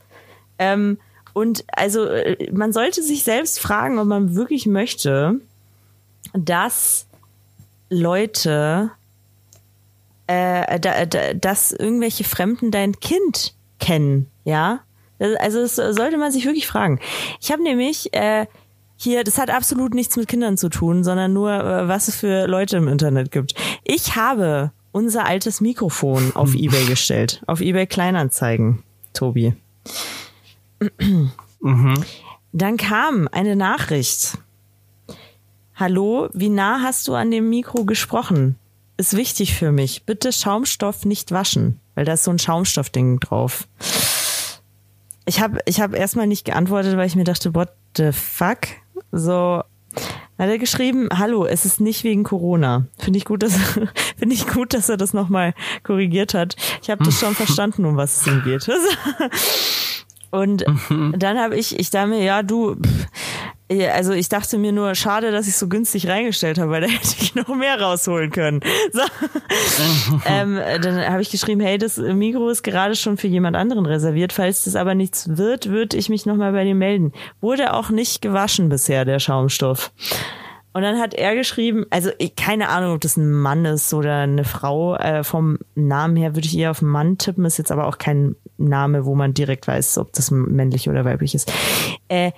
Ähm, 0.58 0.98
und 1.32 1.64
also 1.72 2.06
äh, 2.06 2.50
man 2.52 2.72
sollte 2.72 3.02
sich 3.02 3.24
selbst 3.24 3.60
fragen, 3.60 3.98
ob 3.98 4.06
man 4.06 4.36
wirklich 4.36 4.66
möchte, 4.66 5.40
dass 6.32 7.06
Leute, 7.90 8.92
äh, 10.28 10.78
da, 10.78 11.04
da, 11.06 11.34
dass 11.34 11.72
irgendwelche 11.72 12.24
Fremden 12.24 12.70
dein 12.70 12.98
Kind 13.00 13.54
kennen, 13.80 14.30
ja? 14.44 14.80
Also 15.38 15.60
das 15.60 15.76
sollte 15.76 16.16
man 16.16 16.32
sich 16.32 16.44
wirklich 16.44 16.66
fragen. 16.66 17.00
Ich 17.40 17.50
habe 17.52 17.62
nämlich 17.62 18.12
äh, 18.14 18.46
hier, 18.96 19.24
das 19.24 19.38
hat 19.38 19.50
absolut 19.50 19.94
nichts 19.94 20.16
mit 20.16 20.28
Kindern 20.28 20.56
zu 20.56 20.68
tun, 20.68 21.04
sondern 21.04 21.32
nur, 21.32 21.52
äh, 21.52 21.88
was 21.88 22.08
es 22.08 22.16
für 22.16 22.46
Leute 22.46 22.76
im 22.76 22.88
Internet 22.88 23.30
gibt. 23.30 23.54
Ich 23.84 24.16
habe 24.16 24.72
unser 24.92 25.26
altes 25.26 25.60
Mikrofon 25.60 26.32
auf 26.34 26.54
Ebay 26.54 26.86
gestellt, 26.86 27.42
auf 27.46 27.60
Ebay 27.60 27.86
Kleinanzeigen, 27.86 28.82
Tobi. 29.12 29.54
Dann 32.52 32.76
kam 32.76 33.28
eine 33.32 33.56
Nachricht. 33.56 34.38
Hallo, 35.74 36.28
wie 36.32 36.50
nah 36.50 36.80
hast 36.82 37.08
du 37.08 37.14
an 37.14 37.30
dem 37.32 37.50
Mikro 37.50 37.84
gesprochen? 37.84 38.56
Ist 38.96 39.16
wichtig 39.16 39.54
für 39.54 39.72
mich. 39.72 40.04
Bitte 40.04 40.32
Schaumstoff 40.32 41.04
nicht 41.04 41.32
waschen, 41.32 41.80
weil 41.96 42.04
da 42.04 42.12
ist 42.12 42.22
so 42.22 42.30
ein 42.30 42.38
Schaumstoffding 42.38 43.18
drauf. 43.18 43.66
Ich 45.26 45.40
habe 45.40 45.58
ich 45.64 45.80
hab 45.80 45.94
erstmal 45.94 46.26
nicht 46.26 46.44
geantwortet, 46.44 46.96
weil 46.96 47.06
ich 47.06 47.16
mir 47.16 47.24
dachte, 47.24 47.54
what 47.54 47.70
the 47.96 48.12
fuck? 48.12 48.58
So 49.10 49.62
hat 50.38 50.48
er 50.48 50.58
geschrieben, 50.58 51.08
hallo, 51.16 51.46
es 51.46 51.64
ist 51.64 51.80
nicht 51.80 52.02
wegen 52.04 52.24
Corona. 52.24 52.86
Finde 52.98 53.18
ich 53.18 53.24
gut, 53.24 53.42
dass 53.42 53.54
finde 54.16 54.34
ich 54.34 54.46
gut, 54.48 54.74
dass 54.74 54.88
er 54.88 54.96
das 54.96 55.12
nochmal 55.12 55.54
korrigiert 55.82 56.34
hat. 56.34 56.56
Ich 56.82 56.90
habe 56.90 57.04
das 57.04 57.18
schon 57.18 57.34
verstanden, 57.34 57.84
um 57.84 57.96
was 57.96 58.20
es 58.20 58.26
ihm 58.26 58.42
geht. 58.42 58.68
Und 60.30 60.64
dann 61.16 61.38
habe 61.38 61.56
ich, 61.56 61.78
ich 61.78 61.90
dachte 61.90 62.08
mir, 62.08 62.24
ja, 62.24 62.42
du, 62.42 62.74
pff, 62.74 63.06
also 63.70 64.12
ich 64.12 64.28
dachte 64.28 64.58
mir 64.58 64.72
nur, 64.72 64.94
schade, 64.94 65.32
dass 65.32 65.48
ich 65.48 65.56
so 65.56 65.68
günstig 65.68 66.06
reingestellt 66.08 66.58
habe, 66.58 66.70
weil 66.70 66.82
da 66.82 66.86
hätte 66.88 67.16
ich 67.18 67.34
noch 67.34 67.48
mehr 67.48 67.80
rausholen 67.80 68.30
können. 68.30 68.60
So. 68.92 69.00
ähm, 70.26 70.58
dann 70.82 71.08
habe 71.08 71.22
ich 71.22 71.30
geschrieben, 71.30 71.60
hey, 71.60 71.78
das 71.78 71.96
Mikro 71.96 72.48
ist 72.50 72.62
gerade 72.62 72.94
schon 72.94 73.16
für 73.16 73.28
jemand 73.28 73.56
anderen 73.56 73.86
reserviert. 73.86 74.32
Falls 74.32 74.64
das 74.64 74.76
aber 74.76 74.94
nichts 74.94 75.36
wird, 75.36 75.70
würde 75.70 75.96
ich 75.96 76.08
mich 76.08 76.26
nochmal 76.26 76.52
bei 76.52 76.64
dir 76.64 76.74
melden. 76.74 77.12
Wurde 77.40 77.72
auch 77.72 77.90
nicht 77.90 78.20
gewaschen 78.20 78.68
bisher, 78.68 79.04
der 79.04 79.18
Schaumstoff. 79.18 79.92
Und 80.74 80.82
dann 80.82 80.98
hat 80.98 81.14
er 81.14 81.36
geschrieben, 81.36 81.86
also 81.90 82.10
ich, 82.18 82.34
keine 82.34 82.68
Ahnung, 82.68 82.94
ob 82.94 83.00
das 83.00 83.16
ein 83.16 83.30
Mann 83.30 83.64
ist 83.64 83.94
oder 83.94 84.18
eine 84.18 84.42
Frau. 84.42 84.96
Äh, 84.96 85.22
vom 85.22 85.58
Namen 85.76 86.16
her 86.16 86.34
würde 86.34 86.48
ich 86.48 86.58
eher 86.58 86.72
auf 86.72 86.82
Mann 86.82 87.16
tippen, 87.16 87.44
ist 87.44 87.58
jetzt 87.58 87.70
aber 87.70 87.86
auch 87.86 87.96
kein 87.96 88.34
Name, 88.58 89.04
wo 89.06 89.14
man 89.14 89.34
direkt 89.34 89.68
weiß, 89.68 89.98
ob 89.98 90.12
das 90.12 90.32
männlich 90.32 90.88
oder 90.88 91.04
weiblich 91.04 91.36
ist. 91.36 91.52
Äh, 92.08 92.32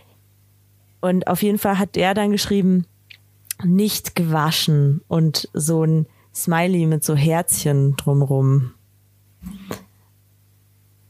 und 1.07 1.29
auf 1.29 1.43
jeden 1.43 1.59
Fall 1.59 1.79
hat 1.79 1.97
er 1.97 2.15
dann 2.15 2.31
geschrieben, 2.33 2.87
nicht 3.65 4.15
gewaschen 4.15 5.03
und 5.09 5.49
so 5.53 5.85
ein 5.85 6.07
Smiley 6.35 6.87
mit 6.87 7.05
so 7.05 7.15
Herzchen 7.15 7.97
drumrum. 7.97 8.73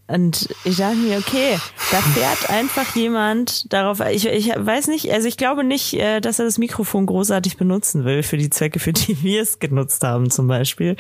Und 0.09 0.49
ich 0.65 0.77
dachte 0.77 0.97
mir, 0.97 1.19
okay, 1.19 1.59
da 1.91 1.99
fährt 1.99 2.49
einfach 2.49 2.95
jemand 2.95 3.73
darauf. 3.73 3.99
Ich, 4.01 4.25
ich 4.25 4.49
weiß 4.55 4.87
nicht, 4.87 5.13
also 5.13 5.27
ich 5.27 5.37
glaube 5.37 5.65
nicht, 5.65 5.95
äh, 5.95 6.21
dass 6.21 6.39
er 6.39 6.45
das 6.45 6.59
Mikrofon 6.59 7.07
großartig 7.07 7.57
benutzen 7.57 8.05
will 8.05 8.23
für 8.23 8.37
die 8.37 8.51
Zwecke, 8.51 8.79
für 8.79 8.93
die 8.93 9.21
wir 9.25 9.43
es 9.43 9.59
genutzt 9.59 10.05
haben, 10.05 10.31
zum 10.31 10.47
Beispiel. 10.47 10.97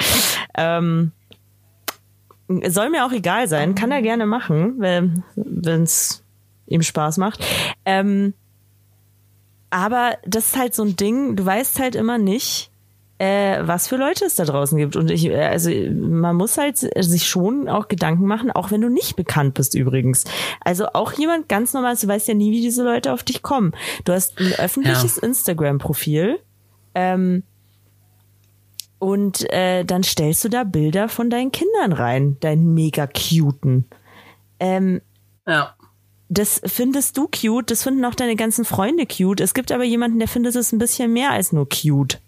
Ähm, 0.56 1.12
soll 2.66 2.90
mir 2.90 3.06
auch 3.06 3.12
egal 3.12 3.46
sein, 3.46 3.76
kann 3.76 3.92
er 3.92 4.02
gerne 4.02 4.26
machen, 4.26 4.80
wenn 4.80 5.22
es 5.82 6.24
ihm 6.66 6.82
Spaß 6.82 7.18
macht. 7.18 7.44
Ähm, 7.84 8.34
aber 9.70 10.16
das 10.24 10.48
ist 10.48 10.58
halt 10.58 10.74
so 10.74 10.82
ein 10.82 10.96
Ding, 10.96 11.36
du 11.36 11.44
weißt 11.44 11.78
halt 11.80 11.94
immer 11.94 12.18
nicht, 12.18 12.70
äh, 13.18 13.60
was 13.62 13.88
für 13.88 13.96
Leute 13.96 14.26
es 14.26 14.34
da 14.34 14.44
draußen 14.44 14.76
gibt. 14.76 14.94
Und 14.94 15.10
ich, 15.10 15.26
äh, 15.26 15.44
also 15.44 15.70
man 15.70 16.36
muss 16.36 16.58
halt 16.58 16.76
sich 16.76 17.26
schon 17.26 17.68
auch 17.68 17.88
Gedanken 17.88 18.26
machen, 18.26 18.50
auch 18.50 18.70
wenn 18.70 18.82
du 18.82 18.88
nicht 18.90 19.16
bekannt 19.16 19.54
bist 19.54 19.74
übrigens. 19.74 20.24
Also 20.60 20.88
auch 20.92 21.12
jemand 21.12 21.48
ganz 21.48 21.72
normal, 21.72 21.96
du 21.96 22.06
weißt 22.06 22.28
ja 22.28 22.34
nie, 22.34 22.52
wie 22.52 22.60
diese 22.60 22.84
Leute 22.84 23.12
auf 23.12 23.22
dich 23.22 23.42
kommen. 23.42 23.72
Du 24.04 24.12
hast 24.12 24.38
ein 24.38 24.52
öffentliches 24.52 25.16
Instagram-Profil. 25.18 26.38
Ähm, 26.94 27.42
und 28.98 29.50
äh, 29.52 29.84
dann 29.84 30.02
stellst 30.02 30.44
du 30.44 30.48
da 30.48 30.64
Bilder 30.64 31.08
von 31.08 31.28
deinen 31.30 31.52
Kindern 31.52 31.92
rein, 31.92 32.38
deinen 32.40 32.74
mega 32.74 33.06
cuten. 33.06 33.86
Ähm, 34.58 35.00
Ja. 35.46 35.74
Das 36.28 36.60
findest 36.64 37.16
du 37.16 37.28
cute, 37.28 37.70
das 37.70 37.82
finden 37.82 38.04
auch 38.04 38.14
deine 38.14 38.36
ganzen 38.36 38.64
Freunde 38.64 39.06
cute. 39.06 39.40
Es 39.40 39.54
gibt 39.54 39.72
aber 39.72 39.84
jemanden, 39.84 40.18
der 40.18 40.28
findet 40.28 40.56
es 40.56 40.72
ein 40.72 40.78
bisschen 40.78 41.12
mehr 41.12 41.30
als 41.30 41.52
nur 41.52 41.68
cute. 41.68 42.20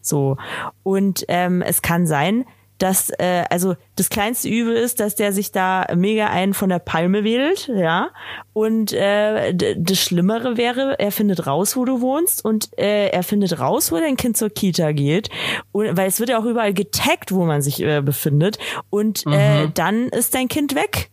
So. 0.00 0.36
Und 0.82 1.24
ähm, 1.28 1.62
es 1.62 1.82
kann 1.82 2.06
sein, 2.06 2.44
dass, 2.80 3.10
äh, 3.18 3.44
also 3.50 3.76
das 3.96 4.08
kleinste 4.08 4.48
Übel 4.48 4.74
ist, 4.74 5.00
dass 5.00 5.14
der 5.14 5.32
sich 5.32 5.52
da 5.52 5.86
mega 5.94 6.28
einen 6.28 6.54
von 6.54 6.70
der 6.70 6.78
Palme 6.78 7.24
wählt, 7.24 7.68
ja. 7.68 8.10
Und 8.54 8.92
äh, 8.92 9.54
das 9.54 9.98
Schlimmere 9.98 10.56
wäre, 10.56 10.98
er 10.98 11.12
findet 11.12 11.46
raus, 11.46 11.76
wo 11.76 11.84
du 11.84 12.00
wohnst 12.00 12.44
und 12.44 12.70
äh, 12.78 13.08
er 13.08 13.22
findet 13.22 13.60
raus, 13.60 13.92
wo 13.92 13.96
dein 13.96 14.16
Kind 14.16 14.36
zur 14.36 14.50
Kita 14.50 14.92
geht. 14.92 15.28
Und, 15.72 15.96
weil 15.96 16.08
es 16.08 16.20
wird 16.20 16.30
ja 16.30 16.38
auch 16.38 16.46
überall 16.46 16.72
getaggt, 16.72 17.32
wo 17.32 17.44
man 17.44 17.60
sich 17.60 17.82
äh, 17.82 18.00
befindet. 18.00 18.58
Und 18.88 19.26
äh, 19.26 19.68
dann 19.74 20.08
ist 20.08 20.34
dein 20.34 20.48
Kind 20.48 20.74
weg. 20.74 21.10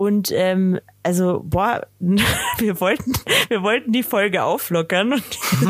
Und 0.00 0.32
ähm, 0.32 0.80
also, 1.02 1.42
boah, 1.44 1.86
wir 2.00 2.80
wollten, 2.80 3.12
wir 3.48 3.62
wollten 3.62 3.92
die 3.92 4.02
Folge 4.02 4.42
auflockern 4.42 5.12
und, 5.12 5.22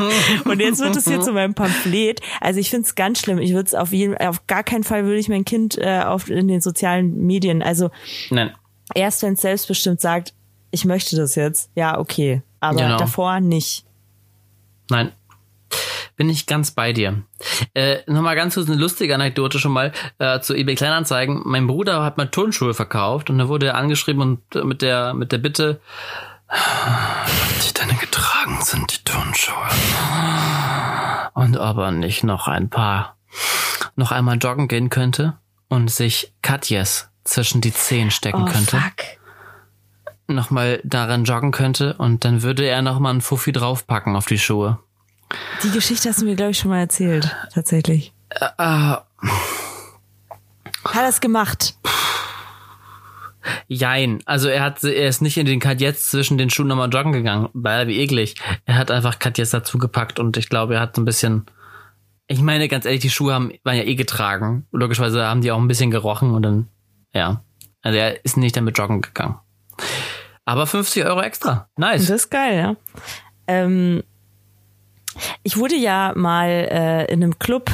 und 0.45 0.61
jetzt 0.61 0.79
wird 0.79 0.95
es 0.95 1.09
hier 1.09 1.21
zu 1.21 1.33
meinem 1.33 1.55
Pamphlet. 1.55 2.21
Also 2.41 2.61
ich 2.61 2.71
finde 2.71 2.87
es 2.87 2.95
ganz 2.95 3.19
schlimm. 3.19 3.39
Ich 3.39 3.55
würde 3.55 3.67
es 3.67 3.75
auf 3.75 3.91
jeden, 3.91 4.17
auf 4.19 4.47
gar 4.47 4.63
keinen 4.63 4.85
Fall 4.85 5.05
würde 5.05 5.19
ich 5.19 5.29
mein 5.29 5.45
Kind 5.45 5.79
äh, 5.79 6.03
auf 6.05 6.31
in 6.31 6.47
den 6.47 6.61
sozialen 6.61 7.27
Medien. 7.27 7.61
Also 7.61 7.91
Nein. 8.31 8.53
erst 8.95 9.25
wenn 9.25 9.33
es 9.33 9.41
selbstbestimmt 9.41 10.01
sagt, 10.01 10.33
ich 10.71 10.85
möchte 10.85 11.17
das 11.17 11.35
jetzt, 11.35 11.69
ja 11.75 11.99
okay, 11.99 12.43
aber 12.61 12.83
Genau. 12.83 12.99
davor 12.99 13.41
nicht. 13.41 13.85
Nein. 14.91 15.11
Bin 16.17 16.29
ich 16.29 16.47
ganz 16.47 16.71
bei 16.73 16.93
dir. 16.93 17.23
Äh, 17.75 17.99
Nochmal 18.07 18.37
ganz 18.37 18.55
kurz 18.55 18.69
eine 18.69 18.77
lustige 18.79 19.15
Anekdote 19.15 19.59
schon 19.59 19.73
mal 19.73 19.93
äh, 20.19 20.41
zu 20.41 20.55
eBay 20.55 20.75
Kleinanzeigen. 20.75 21.43
Mein 21.45 21.67
Bruder 21.67 22.03
hat 22.03 22.19
mal 22.19 22.27
Turnschuhe 22.29 22.75
verkauft 22.75 23.31
und 23.31 23.39
da 23.39 23.49
wurde 23.49 23.67
er 23.69 23.77
angeschrieben 23.77 24.21
und 24.23 24.57
äh, 24.57 24.65
mit 24.65 24.83
der 24.83 25.15
mit 25.15 25.33
der 25.33 25.39
Bitte, 25.39 25.81
die 27.67 27.73
deine 27.75 27.95
getragen 27.95 28.59
sind, 28.63 28.93
die 28.99 29.05
Turnschuhe. 29.05 29.55
Und 31.35 31.57
ob 31.57 31.79
er 31.79 31.91
nicht 31.93 32.25
noch 32.25 32.49
ein 32.49 32.69
paar, 32.69 33.17
noch 33.97 34.13
einmal 34.13 34.37
joggen 34.39 34.69
gehen 34.69 34.91
könnte 34.91 35.39
und 35.69 35.91
sich 35.91 36.35
Katjes 36.43 37.09
zwischen 37.25 37.61
die 37.61 37.73
Zehen 37.73 38.11
stecken 38.11 38.43
Oh, 38.43 38.51
könnte. 38.53 38.77
fuck. 38.77 39.05
Nochmal 40.27 40.81
daran 40.85 41.25
joggen 41.25 41.51
könnte 41.51 41.95
und 41.95 42.25
dann 42.25 42.43
würde 42.43 42.65
er 42.67 42.83
nochmal 42.83 43.11
einen 43.13 43.21
Fuffi 43.21 43.53
draufpacken 43.53 44.17
auf 44.17 44.27
die 44.27 44.39
Schuhe. 44.39 44.79
Die 45.63 45.71
Geschichte 45.71 46.09
hast 46.09 46.21
du 46.21 46.25
mir, 46.27 46.37
glaube 46.37 46.53
ich, 46.53 46.59
schon 46.59 46.71
mal 46.71 46.81
erzählt. 46.81 47.35
Tatsächlich. 47.53 48.13
Ah, 48.59 49.03
Hat 50.85 51.03
er 51.03 51.09
es 51.09 51.21
gemacht? 51.21 51.75
jein. 53.69 54.21
Also 54.27 54.49
er 54.49 54.63
hat, 54.63 54.85
er 54.85 55.09
ist 55.09 55.23
nicht 55.23 55.37
in 55.39 55.47
den 55.47 55.61
Katjes 55.61 56.09
zwischen 56.09 56.39
den 56.39 56.51
Schuhen 56.51 56.69
nochmal 56.69 56.91
joggen 56.91 57.13
gegangen. 57.13 57.49
Weil, 57.53 57.87
wie 57.89 57.99
eklig. 58.01 58.35
Er 58.67 58.77
hat 58.77 58.91
einfach 58.91 59.19
Katjes 59.19 59.51
dazu 59.51 59.79
gepackt 59.79 60.19
und 60.19 60.37
ich 60.37 60.49
glaube, 60.49 60.75
er 60.75 60.81
hat 60.81 60.97
so 60.97 61.03
ein 61.03 61.07
bisschen, 61.07 61.47
ich 62.27 62.41
meine, 62.43 62.69
ganz 62.69 62.85
ehrlich, 62.85 63.01
die 63.01 63.11
Schuhe 63.11 63.33
haben, 63.35 63.53
waren 63.65 63.77
ja 63.77 63.85
eh 63.85 63.95
getragen. 63.95 64.67
Logischerweise 64.73 65.25
haben 65.27 65.41
die 65.41 65.53
auch 65.53 65.59
ein 65.59 65.69
bisschen 65.69 65.91
gerochen 65.91 66.33
und 66.35 66.43
dann, 66.43 66.69
ja. 67.13 67.43
Also 67.83 67.99
er 67.99 68.25
ist 68.25 68.37
nicht 68.37 68.57
damit 68.57 68.77
joggen 68.77 69.01
gegangen. 69.01 69.39
Aber 70.45 70.67
50 70.67 71.05
Euro 71.07 71.23
extra. 71.23 71.69
Nice. 71.77 72.07
Das 72.09 72.23
ist 72.25 72.31
geil, 72.31 72.59
ja. 72.59 72.77
Ähm, 73.47 74.03
ich 75.43 75.57
wurde 75.57 75.77
ja 75.77 76.13
mal 76.17 76.49
äh, 76.49 77.13
in 77.13 77.23
einem 77.23 77.39
Club 77.39 77.71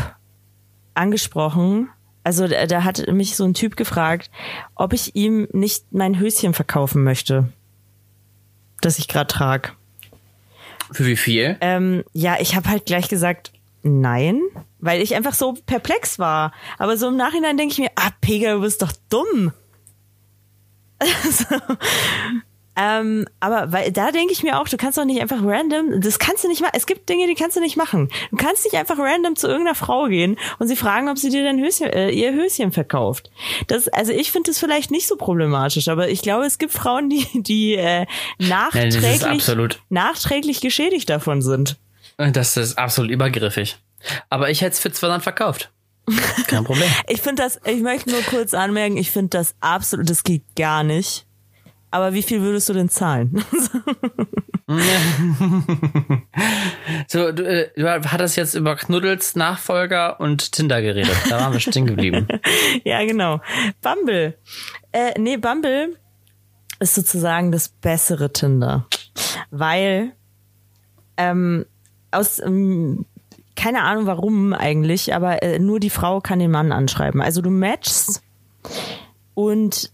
angesprochen. 0.95 1.89
Also 2.25 2.49
da, 2.49 2.67
da 2.67 2.85
hat 2.85 3.07
mich 3.13 3.37
so 3.37 3.45
ein 3.45 3.55
Typ 3.55 3.77
gefragt, 3.77 4.31
ob 4.75 4.93
ich 4.93 5.15
ihm 5.15 5.49
nicht 5.53 5.93
mein 5.93 6.19
Höschen 6.19 6.55
verkaufen 6.55 7.05
möchte, 7.05 7.53
das 8.81 8.99
ich 8.99 9.09
gerade 9.09 9.29
trage. 9.29 9.71
Für 10.91 11.07
wie 11.07 11.17
viel? 11.17 11.57
Ähm, 11.61 12.05
ja, 12.13 12.37
ich 12.41 12.57
habe 12.57 12.69
halt 12.69 12.87
gleich 12.87 13.09
gesagt, 13.09 13.53
nein, 13.83 14.41
weil 14.79 15.01
ich 15.03 15.15
einfach 15.15 15.35
so 15.35 15.55
perplex 15.67 16.19
war. 16.19 16.53
Aber 16.79 16.97
so 16.97 17.09
im 17.09 17.17
Nachhinein 17.17 17.57
denke 17.57 17.73
ich 17.73 17.79
mir, 17.79 17.91
ah, 17.97 18.11
Pega, 18.21 18.55
du 18.55 18.61
bist 18.61 18.83
doch 18.83 18.93
dumm. 19.09 19.53
so. 21.31 21.57
Ähm, 22.77 23.27
aber 23.41 23.73
weil 23.73 23.91
da 23.91 24.13
denke 24.13 24.33
ich 24.33 24.43
mir 24.43 24.61
auch, 24.61 24.69
du 24.69 24.77
kannst 24.77 24.99
doch 24.99 25.05
nicht 25.05 25.21
einfach 25.21 25.39
random, 25.43 26.01
das 26.01 26.19
kannst 26.19 26.45
du 26.45 26.49
nicht 26.49 26.61
machen. 26.61 26.73
Es 26.75 26.87
gibt 26.87 27.09
Dinge, 27.09 27.27
die 27.27 27.35
kannst 27.35 27.57
du 27.57 27.61
nicht 27.61 27.77
machen. 27.77 28.11
Du 28.31 28.37
kannst 28.37 28.65
nicht 28.65 28.77
einfach 28.77 28.99
random 28.99 29.35
zu 29.35 29.47
irgendeiner 29.47 29.75
Frau 29.75 30.07
gehen 30.07 30.37
und 30.59 30.69
sie 30.69 30.77
fragen, 30.77 31.09
ob 31.09 31.19
sie 31.19 31.31
dir 31.31 31.43
dein 31.43 31.59
Höschen, 31.59 31.87
äh, 31.87 32.11
ihr 32.11 32.33
Höschen 32.33 32.73
verkauft. 32.73 33.31
Das, 33.67 33.89
also 33.89 34.13
ich 34.13 34.31
finde 34.31 34.51
das 34.51 34.59
vielleicht 34.59 34.91
nicht 34.91 35.07
so 35.07 35.17
problematisch, 35.17 35.89
aber 35.89 36.09
ich 36.09 36.23
glaube, 36.23 36.45
es 36.45 36.59
gibt 36.59 36.73
Frauen, 36.73 37.09
die, 37.09 37.27
die 37.35 37.75
äh, 37.75 38.07
nachträglich, 38.39 39.25
absolut, 39.25 39.81
nachträglich 39.89 40.61
geschädigt 40.61 41.09
davon 41.09 41.41
sind. 41.41 41.77
das 42.19 42.57
ist 42.57 42.79
absolut 42.79 43.11
übergriffig. 43.11 43.79
Aber 44.29 44.51
ich 44.51 44.61
hätte 44.61 44.73
es 44.73 44.81
für 44.81 44.93
200 44.93 45.23
verkauft. 45.23 45.71
Kein 46.47 46.65
Problem. 46.65 46.89
Ich 47.09 47.21
finde 47.21 47.43
das, 47.43 47.59
ich 47.65 47.83
möchte 47.83 48.11
nur 48.11 48.23
kurz 48.23 48.55
anmerken, 48.55 48.97
ich 48.97 49.11
finde 49.11 49.31
das 49.31 49.55
absolut, 49.61 50.09
das 50.09 50.23
geht 50.23 50.43
gar 50.55 50.85
nicht. 50.85 51.26
Aber 51.91 52.13
wie 52.13 52.23
viel 52.23 52.41
würdest 52.43 52.69
du 52.69 52.73
denn 52.73 52.89
zahlen? 52.89 53.43
So, 57.09 57.31
du, 57.31 57.45
äh, 57.45 57.71
du 57.77 57.89
hattest 57.89 58.37
jetzt 58.37 58.55
über 58.55 58.75
Knuddels, 58.75 59.37
Nachfolger 59.37 60.19
und 60.21 60.53
Tinder 60.53 60.83
geredet. 60.83 61.17
Da 61.31 61.41
waren 61.41 61.53
wir 61.53 61.61
stehen 61.61 61.87
geblieben. 61.87 62.27
ja, 62.85 63.05
genau. 63.05 63.41
Bumble. 63.81 64.37
Äh, 64.93 65.19
nee, 65.19 65.37
Bumble 65.37 65.97
ist 66.81 66.95
sozusagen 66.95 67.53
das 67.53 67.69
bessere 67.69 68.33
Tinder. 68.33 68.89
Weil, 69.51 70.13
ähm, 71.17 71.65
aus, 72.11 72.41
ähm, 72.41 73.07
keine 73.55 73.83
Ahnung 73.83 74.07
warum 74.07 74.53
eigentlich, 74.53 75.15
aber 75.15 75.43
äh, 75.43 75.59
nur 75.59 75.81
die 75.81 75.91
Frau 75.91 76.21
kann 76.21 76.41
den 76.41 76.51
Mann 76.51 76.73
anschreiben. 76.73 77.23
Also 77.23 77.41
du 77.41 77.51
matchst 77.51 78.23
und 79.35 79.93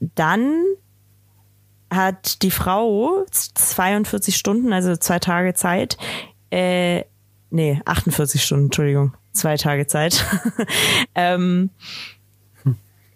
dann 0.00 0.64
hat 1.94 2.42
die 2.42 2.50
Frau 2.50 3.24
42 3.30 4.36
Stunden, 4.36 4.72
also 4.72 4.96
zwei 4.96 5.18
Tage 5.18 5.54
Zeit, 5.54 5.96
äh, 6.50 7.04
nee, 7.50 7.80
48 7.84 8.42
Stunden, 8.42 8.66
Entschuldigung, 8.66 9.14
zwei 9.32 9.56
Tage 9.56 9.86
Zeit, 9.86 10.24
ähm, 11.14 11.70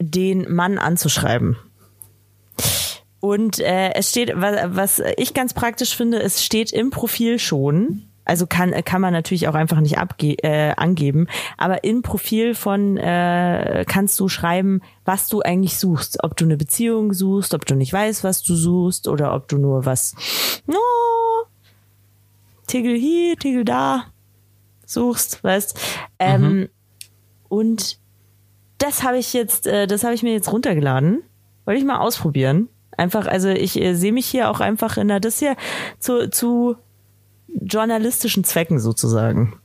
den 0.01 0.53
Mann 0.53 0.79
anzuschreiben. 0.79 1.57
Und 3.21 3.59
äh, 3.59 3.95
es 3.95 4.11
steht, 4.11 4.33
was, 4.37 4.57
was 4.77 5.03
ich 5.17 5.35
ganz 5.35 5.55
praktisch 5.55 5.97
finde, 5.97 6.23
es 6.23 6.45
steht 6.45 6.73
im 6.73 6.91
Profil 6.91 7.39
schon. 7.39 8.08
Also 8.29 8.47
kann 8.47 8.73
kann 8.85 9.01
man 9.01 9.13
natürlich 9.13 9.49
auch 9.49 9.55
einfach 9.55 9.81
nicht 9.81 9.99
abge 9.99 10.35
äh, 10.43 10.75
angeben, 10.77 11.27
aber 11.57 11.83
im 11.83 12.03
Profil 12.03 12.55
von 12.55 12.97
äh, 12.97 13.85
kannst 13.89 14.21
du 14.21 14.29
schreiben, 14.29 14.83
was 15.05 15.29
du 15.29 15.41
eigentlich 15.41 15.79
suchst, 15.79 16.23
ob 16.23 16.37
du 16.37 16.45
eine 16.45 16.57
Beziehung 16.57 17.13
suchst, 17.13 17.55
ob 17.55 17.67
du 17.67 17.75
nicht 17.75 17.93
weißt, 17.93 18.23
was 18.23 18.43
du 18.43 18.55
suchst 18.55 19.09
oder 19.09 19.35
ob 19.35 19.49
du 19.49 19.59
nur 19.59 19.87
was 19.87 20.15
no, 20.67 20.77
Tigel 22.67 22.97
hier, 22.97 23.37
Tigel 23.37 23.65
da 23.65 24.05
suchst, 24.87 25.43
weißt. 25.43 25.81
Ähm, 26.19 26.69
Und 27.49 27.99
das 28.79 29.03
habe 29.03 29.19
ich 29.19 29.33
jetzt, 29.33 29.67
äh, 29.67 29.87
das 29.87 30.05
habe 30.05 30.15
ich 30.15 30.23
mir 30.23 30.33
jetzt 30.33 30.53
runtergeladen. 30.53 31.23
Wollte 31.65 31.81
ich 31.81 31.87
mal 31.87 31.99
ausprobieren. 31.99 32.69
Einfach, 32.97 33.27
also 33.27 33.49
ich 33.49 33.81
äh, 33.81 33.95
sehe 33.95 34.13
mich 34.13 34.27
hier 34.27 34.51
auch 34.51 34.61
einfach 34.61 34.97
in 34.97 35.09
der, 35.09 35.21
das 35.21 35.39
hier 35.39 35.57
zu, 35.99 36.31
zu 36.31 36.77
journalistischen 37.49 38.45
Zwecken 38.45 38.79
sozusagen. 38.79 39.59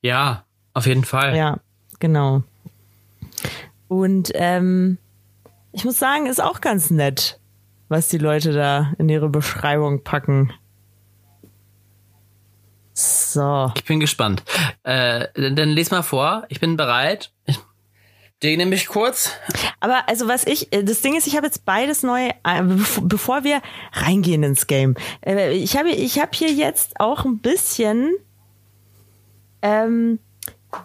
Ja, 0.00 0.44
auf 0.74 0.86
jeden 0.86 1.04
Fall. 1.04 1.36
Ja, 1.36 1.58
genau. 1.98 2.42
Und 3.88 4.30
ähm, 4.34 4.98
ich 5.72 5.84
muss 5.84 5.98
sagen, 5.98 6.26
ist 6.26 6.42
auch 6.42 6.60
ganz 6.60 6.90
nett, 6.90 7.40
was 7.88 8.08
die 8.08 8.18
Leute 8.18 8.52
da 8.52 8.92
in 8.98 9.08
ihre 9.08 9.28
Beschreibung 9.28 10.04
packen. 10.04 10.52
So. 12.94 13.72
Ich 13.76 13.84
bin 13.84 14.00
gespannt. 14.00 14.42
Äh, 14.82 15.28
dann, 15.34 15.54
dann 15.54 15.68
les 15.68 15.90
mal 15.90 16.02
vor. 16.02 16.44
Ich 16.48 16.58
bin 16.58 16.76
bereit. 16.76 17.32
Ich 18.40 18.48
dehne 18.48 18.66
mich 18.66 18.86
kurz. 18.86 19.32
Aber 19.80 20.08
also 20.08 20.28
was 20.28 20.46
ich, 20.46 20.72
äh, 20.72 20.84
das 20.84 21.00
Ding 21.00 21.16
ist, 21.16 21.26
ich 21.26 21.34
habe 21.36 21.46
jetzt 21.46 21.64
beides 21.64 22.04
neu, 22.04 22.28
äh, 22.28 22.60
bev- 22.62 23.00
bevor 23.02 23.42
wir 23.42 23.60
reingehen 23.92 24.44
ins 24.44 24.68
Game. 24.68 24.94
Äh, 25.26 25.54
Ich 25.54 25.76
habe 25.76 25.90
ich 25.90 26.20
hab 26.20 26.36
hier 26.36 26.52
jetzt 26.52 27.00
auch 27.00 27.24
ein 27.24 27.38
bisschen, 27.38 28.14
ähm, 29.60 30.20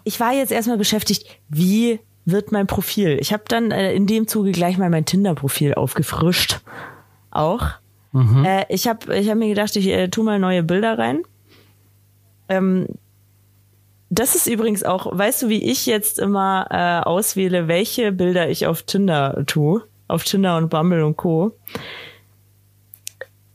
ich 0.03 0.19
war 0.19 0.33
jetzt 0.33 0.51
erstmal 0.51 0.79
beschäftigt, 0.79 1.27
wie 1.47 1.99
wird 2.25 2.51
mein 2.51 2.65
Profil? 2.65 3.19
Ich 3.21 3.31
habe 3.31 3.43
dann 3.47 3.69
in 3.69 4.07
dem 4.07 4.27
Zuge 4.27 4.51
gleich 4.51 4.79
mal 4.79 4.89
mein 4.89 5.05
Tinder-Profil 5.05 5.75
aufgefrischt. 5.75 6.61
Auch. 7.29 7.67
Äh, 8.15 8.65
ich 8.73 8.87
habe 8.87 9.15
ich 9.15 9.29
hab 9.29 9.37
mir 9.37 9.49
gedacht, 9.49 9.75
ich 9.75 9.85
äh, 9.89 10.07
tu 10.07 10.23
mal 10.23 10.39
neue 10.39 10.63
Bilder 10.63 10.97
rein. 10.97 11.21
Ähm, 12.49 12.87
das 14.13 14.35
ist 14.35 14.47
übrigens 14.47 14.83
auch, 14.83 15.17
weißt 15.17 15.43
du, 15.43 15.49
wie 15.49 15.63
ich 15.63 15.85
jetzt 15.85 16.19
immer 16.19 16.67
äh, 16.69 17.07
auswähle, 17.07 17.67
welche 17.67 18.11
Bilder 18.11 18.49
ich 18.49 18.67
auf 18.67 18.83
Tinder 18.83 19.43
tue? 19.47 19.83
Auf 20.07 20.23
Tinder 20.23 20.57
und 20.57 20.69
Bumble 20.69 21.03
und 21.03 21.17
Co. 21.17 21.57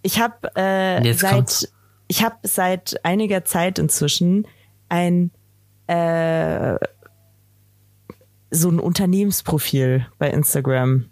Ich 0.03 0.21
habe 0.21 0.55
äh, 0.57 1.13
seit 1.13 1.33
kommt's. 1.33 1.73
ich 2.09 2.25
habe 2.25 2.37
seit 2.43 3.05
einiger 3.05 3.45
Zeit 3.45 3.79
inzwischen 3.79 4.47
ein 4.89 5.31
äh, 5.87 6.77
so 8.51 8.71
ein 8.71 8.81
Unternehmensprofil 8.81 10.07
bei 10.19 10.31
Instagram. 10.31 11.11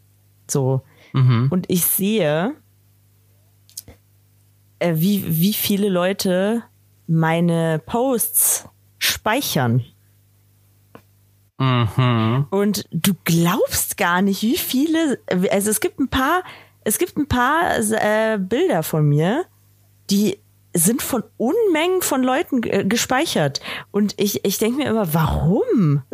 So. 0.49 0.83
Mhm. 1.13 1.49
Und 1.51 1.67
ich 1.69 1.85
sehe, 1.85 2.55
äh, 4.79 4.95
wie, 4.97 5.25
wie 5.41 5.53
viele 5.53 5.89
Leute 5.89 6.63
meine 7.07 7.81
Posts 7.85 8.69
speichern. 9.07 9.85
Mhm. 11.59 12.47
Und 12.51 12.85
du 12.91 13.15
glaubst 13.25 13.97
gar 13.97 14.21
nicht, 14.23 14.43
wie 14.43 14.59
viele, 14.59 15.19
also 15.51 15.71
es 15.71 15.81
gibt 15.81 15.99
ein 15.99 16.09
paar, 16.09 16.43
es 16.85 16.99
gibt 16.99 17.17
ein 17.17 17.27
paar 17.27 17.79
äh, 17.79 18.39
Bilder 18.39 18.83
von 18.83 19.09
mir, 19.09 19.47
die 20.11 20.39
sind 20.75 21.01
von 21.01 21.25
Unmengen 21.39 22.03
von 22.03 22.23
Leuten 22.23 22.63
äh, 22.65 22.85
gespeichert. 22.85 23.61
Und 23.91 24.15
ich, 24.19 24.45
ich 24.45 24.59
denke 24.59 24.79
mir 24.79 24.89
immer, 24.89 25.15
warum? 25.15 26.03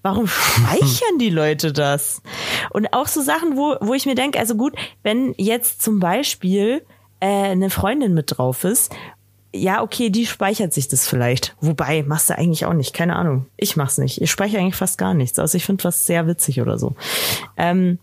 Warum 0.00 0.26
speichern 0.26 1.18
die 1.18 1.28
Leute 1.28 1.74
das? 1.74 2.22
Und 2.70 2.94
auch 2.94 3.06
so 3.06 3.20
Sachen, 3.20 3.58
wo, 3.58 3.76
wo 3.82 3.92
ich 3.92 4.06
mir 4.06 4.14
denke, 4.14 4.38
also 4.38 4.54
gut, 4.54 4.74
wenn 5.02 5.34
jetzt 5.36 5.82
zum 5.82 6.00
Beispiel 6.00 6.86
äh, 7.20 7.26
eine 7.26 7.68
Freundin 7.68 8.14
mit 8.14 8.38
drauf 8.38 8.64
ist, 8.64 8.94
ja, 9.54 9.82
okay, 9.82 10.10
die 10.10 10.26
speichert 10.26 10.72
sich 10.72 10.88
das 10.88 11.08
vielleicht. 11.08 11.56
Wobei, 11.60 12.02
machst 12.02 12.30
du 12.30 12.36
eigentlich 12.36 12.66
auch 12.66 12.74
nicht, 12.74 12.92
keine 12.92 13.16
Ahnung. 13.16 13.46
Ich 13.56 13.76
mach's 13.76 13.98
nicht. 13.98 14.20
Ich 14.20 14.30
speichere 14.30 14.60
eigentlich 14.60 14.76
fast 14.76 14.98
gar 14.98 15.14
nichts. 15.14 15.38
Also 15.38 15.56
ich 15.56 15.64
finde 15.64 15.84
was 15.84 16.06
sehr 16.06 16.26
witzig 16.26 16.60
oder 16.60 16.78
so. 16.78 16.94
Ähm, 17.56 17.98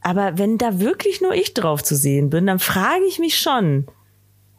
aber 0.00 0.36
wenn 0.36 0.58
da 0.58 0.80
wirklich 0.80 1.20
nur 1.20 1.34
ich 1.34 1.54
drauf 1.54 1.82
zu 1.82 1.96
sehen 1.96 2.28
bin, 2.28 2.46
dann 2.46 2.58
frage 2.58 3.04
ich 3.08 3.18
mich 3.18 3.38
schon, 3.38 3.86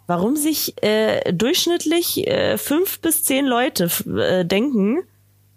warum 0.08 0.36
sich 0.36 0.82
äh, 0.84 1.34
durchschnittlich 1.34 2.28
äh, 2.28 2.58
fünf 2.58 3.00
bis 3.00 3.24
zehn 3.24 3.46
Leute 3.46 3.90
äh, 4.18 4.46
denken, 4.46 5.04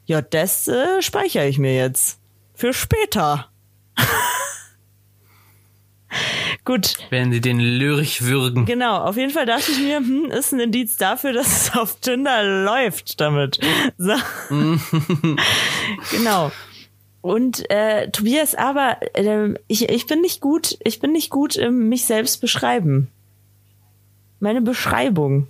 ja, 0.06 0.22
das 0.22 0.68
äh, 0.68 1.00
speichere 1.02 1.46
ich 1.46 1.58
mir 1.58 1.74
jetzt 1.74 2.18
für 2.54 2.72
später. 2.72 3.48
Gut. 6.68 6.98
Wenn 7.08 7.32
sie 7.32 7.40
den 7.40 7.60
Lyrich 7.60 8.26
würgen. 8.26 8.66
Genau, 8.66 8.98
auf 8.98 9.16
jeden 9.16 9.32
Fall 9.32 9.46
dachte 9.46 9.72
ich 9.72 9.78
mir, 9.78 9.96
hm, 9.96 10.26
ist 10.26 10.52
ein 10.52 10.60
Indiz 10.60 10.98
dafür, 10.98 11.32
dass 11.32 11.46
es 11.46 11.74
auf 11.74 11.98
Tinder 11.98 12.44
läuft 12.44 13.22
damit. 13.22 13.58
So. 13.96 14.12
genau. 16.10 16.52
Und 17.22 17.70
äh, 17.70 18.10
Tobias, 18.10 18.54
aber 18.54 18.98
äh, 19.14 19.54
ich, 19.66 19.88
ich 19.88 20.06
bin 20.06 20.20
nicht 20.20 20.42
gut, 20.42 20.76
ich 20.84 21.00
bin 21.00 21.12
nicht 21.12 21.30
gut 21.30 21.56
im 21.56 21.88
mich 21.88 22.04
selbst 22.04 22.42
beschreiben. 22.42 23.08
Meine 24.38 24.60
Beschreibung. 24.60 25.48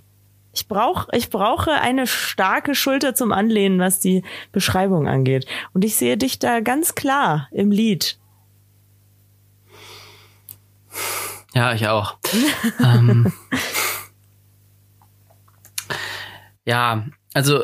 Ich 0.53 0.69
brauch, 0.69 1.09
ich 1.11 1.29
brauche 1.29 1.73
eine 1.73 2.07
starke 2.07 2.75
Schulter 2.75 3.13
zum 3.13 3.33
Anlehnen, 3.33 3.79
was 3.79 3.99
die 3.99 4.23
Beschreibung 4.53 5.09
angeht. 5.09 5.47
Und 5.73 5.83
ich 5.83 5.97
sehe 5.97 6.15
dich 6.15 6.39
da 6.39 6.61
ganz 6.61 6.95
klar 6.95 7.49
im 7.51 7.71
Lied. 7.71 8.18
Ja, 11.53 11.73
ich 11.73 11.87
auch. 11.87 12.17
ähm, 12.79 13.31
ja, 16.65 17.05
also 17.33 17.63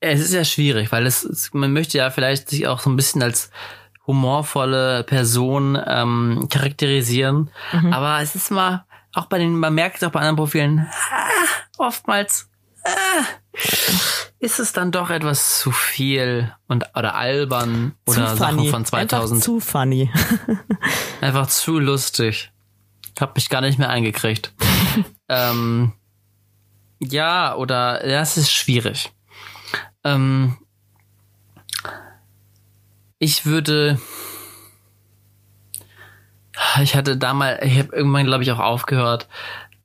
es 0.00 0.20
ist 0.20 0.34
ja 0.34 0.44
schwierig, 0.44 0.92
weil 0.92 1.06
es, 1.06 1.50
man 1.52 1.72
möchte 1.72 1.98
ja 1.98 2.10
vielleicht 2.10 2.50
sich 2.50 2.66
auch 2.66 2.80
so 2.80 2.90
ein 2.90 2.96
bisschen 2.96 3.22
als 3.22 3.50
humorvolle 4.06 5.02
Person 5.04 5.78
ähm, 5.86 6.46
charakterisieren. 6.50 7.50
Mhm. 7.72 7.92
Aber 7.92 8.20
es 8.20 8.34
ist 8.34 8.50
mal, 8.50 8.84
auch 9.14 9.26
bei 9.26 9.38
den, 9.38 9.58
man 9.58 9.74
merkt 9.74 9.96
es 9.96 10.04
auch 10.04 10.10
bei 10.10 10.20
anderen 10.20 10.36
Profilen, 10.36 10.86
ah, 11.10 11.28
oftmals 11.78 12.50
ist 14.38 14.58
es 14.58 14.72
dann 14.72 14.92
doch 14.92 15.10
etwas 15.10 15.58
zu 15.58 15.70
viel 15.70 16.54
und 16.68 16.84
oder 16.94 17.14
albern 17.14 17.94
zu 18.06 18.20
oder 18.20 18.36
funny. 18.36 18.38
Sachen 18.38 18.70
von 18.70 18.84
2000. 18.84 19.32
Einfach 19.32 19.44
zu 19.44 19.60
funny. 19.60 20.10
Einfach 21.20 21.46
zu 21.46 21.78
lustig. 21.78 22.52
Hab 23.18 23.36
mich 23.36 23.48
gar 23.48 23.60
nicht 23.60 23.78
mehr 23.78 23.90
eingekriegt. 23.90 24.52
ähm, 25.28 25.92
ja, 27.00 27.54
oder 27.54 28.06
ja, 28.06 28.20
es 28.20 28.36
ist 28.36 28.52
schwierig. 28.52 29.12
Ähm, 30.02 30.58
ich 33.18 33.46
würde. 33.46 33.98
Ich 36.82 36.94
hatte 36.94 37.16
damals, 37.16 37.62
ich 37.64 37.78
habe 37.78 37.96
irgendwann, 37.96 38.26
glaube 38.26 38.42
ich, 38.42 38.52
auch 38.52 38.58
aufgehört, 38.58 39.28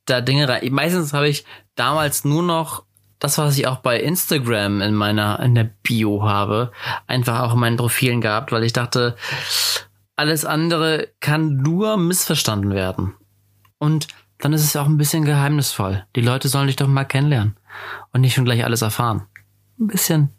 da 0.06 0.22
Dinge 0.22 0.48
rein. 0.50 0.72
Meistens 0.72 1.14
habe 1.14 1.30
ich 1.30 1.46
damals 1.76 2.26
nur 2.26 2.44
noch 2.44 2.84
das, 3.20 3.38
was 3.38 3.58
ich 3.58 3.68
auch 3.68 3.78
bei 3.78 4.00
Instagram 4.00 4.82
in 4.82 4.96
meiner, 4.96 5.40
in 5.42 5.56
der 5.56 5.70
Bio 5.84 6.24
habe, 6.24 6.72
einfach 7.08 7.42
auch 7.42 7.54
in 7.54 7.60
meinen 7.60 7.78
Profilen 7.78 8.22
gehabt, 8.22 8.52
weil 8.52 8.64
ich 8.64 8.74
dachte, 8.74 9.16
alles 10.16 10.46
andere 10.46 11.10
kann 11.20 11.58
nur 11.58 11.98
missverstanden 11.98 12.72
werden. 12.72 13.14
Und 13.78 14.08
dann 14.40 14.54
ist 14.54 14.64
es 14.64 14.76
auch 14.76 14.86
ein 14.86 14.98
bisschen 14.98 15.26
geheimnisvoll. 15.26 16.06
Die 16.16 16.22
Leute 16.22 16.48
sollen 16.48 16.68
dich 16.68 16.78
doch 16.78 16.88
mal 16.88 17.04
kennenlernen 17.04 17.58
und 18.14 18.22
nicht 18.22 18.34
schon 18.34 18.46
gleich 18.46 18.64
alles 18.64 18.82
erfahren 18.82 19.28
ein 19.80 19.88
bisschen, 19.88 20.30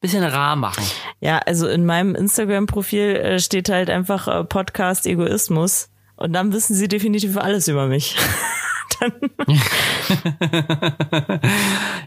bisschen 0.00 0.24
rar 0.24 0.56
machen. 0.56 0.84
Ja, 1.20 1.38
also 1.38 1.68
in 1.68 1.86
meinem 1.86 2.14
Instagram-Profil 2.14 3.16
äh, 3.16 3.38
steht 3.38 3.68
halt 3.68 3.90
einfach 3.90 4.28
äh, 4.28 4.44
Podcast 4.44 5.06
Egoismus 5.06 5.90
und 6.16 6.32
dann 6.32 6.52
wissen 6.52 6.74
sie 6.74 6.88
definitiv 6.88 7.36
alles 7.36 7.68
über 7.68 7.86
mich. 7.86 8.16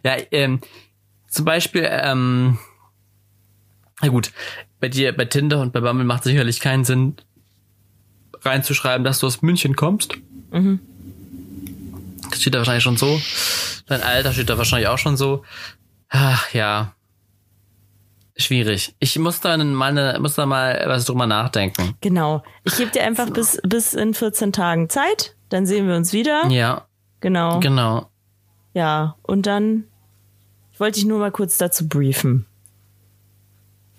ja, 0.04 0.18
ähm, 0.32 0.62
zum 1.28 1.46
Beispiel, 1.46 1.88
ähm, 1.90 2.58
na 4.02 4.08
gut, 4.10 4.32
bei 4.80 4.90
dir, 4.90 5.16
bei 5.16 5.26
Tinder 5.26 5.62
und 5.62 5.74
bei 5.74 5.80
Bumble 5.80 6.06
macht 6.06 6.24
sicherlich 6.24 6.60
keinen 6.60 6.84
Sinn, 6.84 7.16
reinzuschreiben, 8.42 9.04
dass 9.04 9.20
du 9.20 9.28
aus 9.28 9.42
München 9.42 9.76
kommst. 9.76 10.16
Mhm. 10.52 10.80
Das 12.30 12.42
steht 12.42 12.54
da 12.54 12.60
wahrscheinlich 12.60 12.84
schon 12.84 12.98
so. 12.98 13.22
Dein 13.88 14.02
Alter 14.02 14.34
steht 14.34 14.50
da 14.50 14.58
wahrscheinlich 14.58 14.88
auch 14.88 14.98
schon 14.98 15.18
so. 15.18 15.44
Ach 16.10 16.54
ja. 16.54 16.96
Schwierig. 18.38 18.96
Ich 19.00 19.20
muss 19.20 19.40
da 19.42 19.58
mal, 19.58 20.20
muss 20.20 20.36
da 20.36 20.46
mal 20.46 20.84
was 20.88 21.06
drüber 21.06 21.28
nachdenken. 21.28 21.96
Genau. 22.02 22.44
Ich 22.64 22.78
gebe 22.78 22.90
dir 22.90 23.04
einfach 23.04 23.30
bis, 23.30 23.60
bis 23.64 23.94
in 23.94 24.14
14 24.14 24.52
Tagen 24.52 24.90
Zeit. 24.90 25.36
Dann 25.52 25.66
sehen 25.66 25.88
wir 25.88 25.96
uns 25.96 26.14
wieder. 26.14 26.48
Ja. 26.48 26.86
Genau. 27.20 27.60
Genau. 27.60 28.08
Ja. 28.74 29.16
Und 29.22 29.46
dann 29.46 29.84
wollte 30.78 30.98
ich 30.98 31.06
nur 31.06 31.20
mal 31.20 31.32
kurz 31.32 31.58
dazu 31.58 31.88
briefen. 31.90 32.46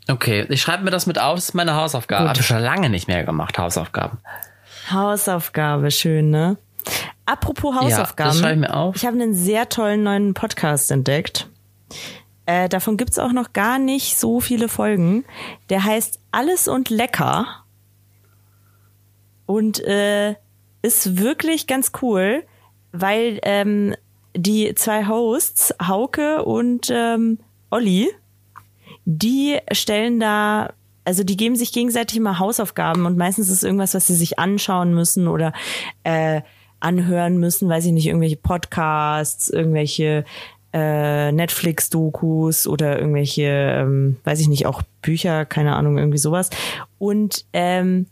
Okay, 0.08 0.46
ich 0.48 0.62
schreibe 0.62 0.82
mir 0.82 0.90
das 0.90 1.06
mit 1.06 1.20
auf, 1.20 1.36
das 1.36 1.50
ist 1.50 1.54
meine 1.54 1.76
Hausaufgabe. 1.76 2.28
Habe 2.28 2.40
ich 2.40 2.46
schon 2.46 2.58
lange 2.58 2.88
nicht 2.88 3.06
mehr 3.06 3.22
gemacht, 3.22 3.58
Hausaufgaben. 3.58 4.18
Hausaufgabe, 4.90 5.90
schön, 5.90 6.30
ne? 6.30 6.56
Apropos 7.26 7.74
Hausaufgaben. 7.76 8.30
Ja, 8.30 8.32
das 8.32 8.38
schreibe 8.38 8.54
ich 8.54 8.60
mir 8.68 8.74
auf. 8.74 8.96
Ich 8.96 9.04
habe 9.06 9.14
einen 9.14 9.34
sehr 9.34 9.68
tollen 9.68 10.02
neuen 10.02 10.34
Podcast 10.34 10.90
entdeckt. 10.90 11.48
Äh, 12.46 12.68
davon 12.70 12.96
gibt's 12.96 13.18
auch 13.18 13.32
noch 13.32 13.52
gar 13.52 13.78
nicht 13.78 14.18
so 14.18 14.40
viele 14.40 14.68
Folgen. 14.68 15.24
Der 15.68 15.84
heißt 15.84 16.18
Alles 16.32 16.66
und 16.66 16.90
Lecker. 16.90 17.46
Und 19.46 19.84
äh, 19.84 20.34
ist 20.82 21.18
wirklich 21.18 21.66
ganz 21.66 21.92
cool, 22.02 22.42
weil 22.92 23.38
ähm, 23.42 23.94
die 24.36 24.74
zwei 24.74 25.06
Hosts, 25.06 25.74
Hauke 25.86 26.44
und 26.44 26.90
ähm, 26.92 27.38
Olli, 27.70 28.10
die 29.04 29.58
stellen 29.72 30.20
da, 30.20 30.72
also 31.04 31.24
die 31.24 31.36
geben 31.36 31.56
sich 31.56 31.72
gegenseitig 31.72 32.18
immer 32.18 32.38
Hausaufgaben 32.38 33.06
und 33.06 33.16
meistens 33.16 33.48
ist 33.50 33.64
irgendwas, 33.64 33.94
was 33.94 34.06
sie 34.06 34.14
sich 34.14 34.38
anschauen 34.38 34.94
müssen 34.94 35.28
oder 35.28 35.52
äh, 36.04 36.42
anhören 36.80 37.38
müssen, 37.38 37.68
weiß 37.68 37.86
ich 37.86 37.92
nicht, 37.92 38.06
irgendwelche 38.06 38.36
Podcasts, 38.36 39.48
irgendwelche 39.48 40.24
äh, 40.72 41.30
Netflix-Dokus 41.32 42.66
oder 42.66 42.98
irgendwelche, 42.98 43.42
ähm, 43.42 44.16
weiß 44.24 44.40
ich 44.40 44.48
nicht, 44.48 44.66
auch 44.66 44.82
Bücher, 45.02 45.44
keine 45.44 45.76
Ahnung, 45.76 45.98
irgendwie 45.98 46.18
sowas. 46.18 46.50
Und 46.98 47.44
ähm, 47.52 48.06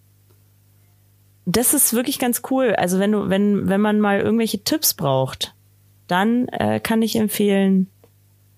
das 1.46 1.74
ist 1.74 1.94
wirklich 1.94 2.18
ganz 2.18 2.42
cool. 2.50 2.74
Also 2.76 2.98
wenn 2.98 3.12
du, 3.12 3.28
wenn, 3.28 3.68
wenn 3.68 3.80
man 3.80 4.00
mal 4.00 4.20
irgendwelche 4.20 4.62
Tipps 4.62 4.94
braucht, 4.94 5.54
dann 6.06 6.48
äh, 6.48 6.80
kann 6.80 7.02
ich 7.02 7.16
empfehlen, 7.16 7.88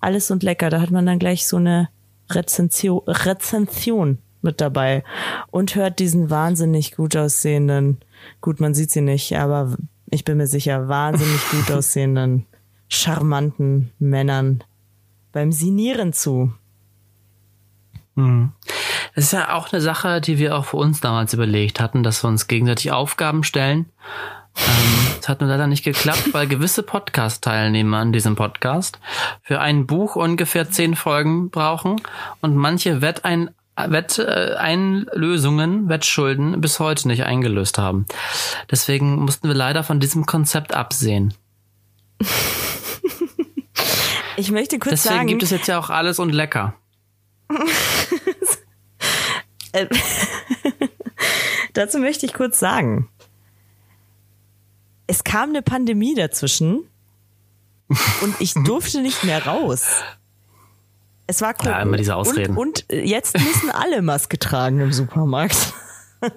alles 0.00 0.30
und 0.30 0.42
lecker. 0.42 0.70
Da 0.70 0.80
hat 0.80 0.90
man 0.90 1.06
dann 1.06 1.18
gleich 1.18 1.46
so 1.46 1.56
eine 1.56 1.88
Rezension, 2.30 3.02
Rezension 3.06 4.18
mit 4.42 4.60
dabei 4.60 5.04
und 5.50 5.74
hört 5.74 6.00
diesen 6.00 6.28
wahnsinnig 6.28 6.96
gut 6.96 7.16
aussehenden, 7.16 8.00
gut, 8.40 8.58
man 8.58 8.74
sieht 8.74 8.90
sie 8.90 9.00
nicht, 9.00 9.36
aber 9.36 9.76
ich 10.10 10.24
bin 10.24 10.36
mir 10.36 10.48
sicher, 10.48 10.88
wahnsinnig 10.88 11.40
gut 11.50 11.70
aussehenden 11.76 12.46
charmanten 12.88 13.92
Männern 13.98 14.64
beim 15.32 15.52
Sinieren 15.52 16.12
zu. 16.12 16.52
Hm. 18.16 18.52
Das 19.14 19.24
ist 19.24 19.32
ja 19.32 19.54
auch 19.54 19.72
eine 19.72 19.82
Sache, 19.82 20.20
die 20.20 20.38
wir 20.38 20.56
auch 20.56 20.64
für 20.66 20.76
uns 20.78 21.00
damals 21.00 21.32
überlegt 21.34 21.80
hatten, 21.80 22.02
dass 22.02 22.24
wir 22.24 22.28
uns 22.28 22.48
gegenseitig 22.48 22.92
Aufgaben 22.92 23.44
stellen. 23.44 23.86
Ähm, 24.56 25.06
das 25.18 25.28
hat 25.28 25.40
nur 25.40 25.50
leider 25.50 25.66
nicht 25.66 25.84
geklappt, 25.84 26.32
weil 26.32 26.46
gewisse 26.46 26.82
Podcast-Teilnehmer 26.82 27.98
an 27.98 28.12
diesem 28.12 28.36
Podcast 28.36 28.98
für 29.42 29.60
ein 29.60 29.86
Buch 29.86 30.16
ungefähr 30.16 30.70
zehn 30.70 30.96
Folgen 30.96 31.50
brauchen 31.50 32.00
und 32.40 32.56
manche 32.56 33.02
Wettein 33.02 33.50
Wetteinlösungen, 33.74 35.88
Wettschulden 35.88 36.60
bis 36.60 36.78
heute 36.78 37.08
nicht 37.08 37.24
eingelöst 37.24 37.78
haben. 37.78 38.04
Deswegen 38.70 39.16
mussten 39.16 39.48
wir 39.48 39.54
leider 39.54 39.82
von 39.82 39.98
diesem 39.98 40.26
Konzept 40.26 40.74
absehen. 40.74 41.32
Ich 44.36 44.50
möchte 44.50 44.78
kurz 44.78 45.02
Deswegen 45.02 45.14
sagen. 45.14 45.28
gibt 45.28 45.42
es 45.42 45.48
jetzt 45.50 45.68
ja 45.68 45.78
auch 45.78 45.88
alles 45.88 46.18
und 46.18 46.32
lecker. 46.32 46.74
Äh, 49.72 49.86
dazu 51.72 51.98
möchte 51.98 52.26
ich 52.26 52.34
kurz 52.34 52.58
sagen. 52.58 53.08
Es 55.06 55.24
kam 55.24 55.50
eine 55.50 55.62
Pandemie 55.62 56.14
dazwischen 56.14 56.88
und 57.88 58.40
ich 58.40 58.54
durfte 58.64 59.02
nicht 59.02 59.24
mehr 59.24 59.46
raus. 59.46 60.02
Es 61.26 61.40
war 61.40 61.54
cool. 61.62 61.70
Ja, 61.70 61.80
immer 61.80 61.96
diese 61.96 62.16
Ausreden. 62.16 62.56
Und, 62.56 62.84
und 62.90 62.92
jetzt 63.04 63.38
müssen 63.38 63.70
alle 63.70 64.02
Maske 64.02 64.38
tragen 64.38 64.80
im 64.80 64.92
Supermarkt. 64.92 65.74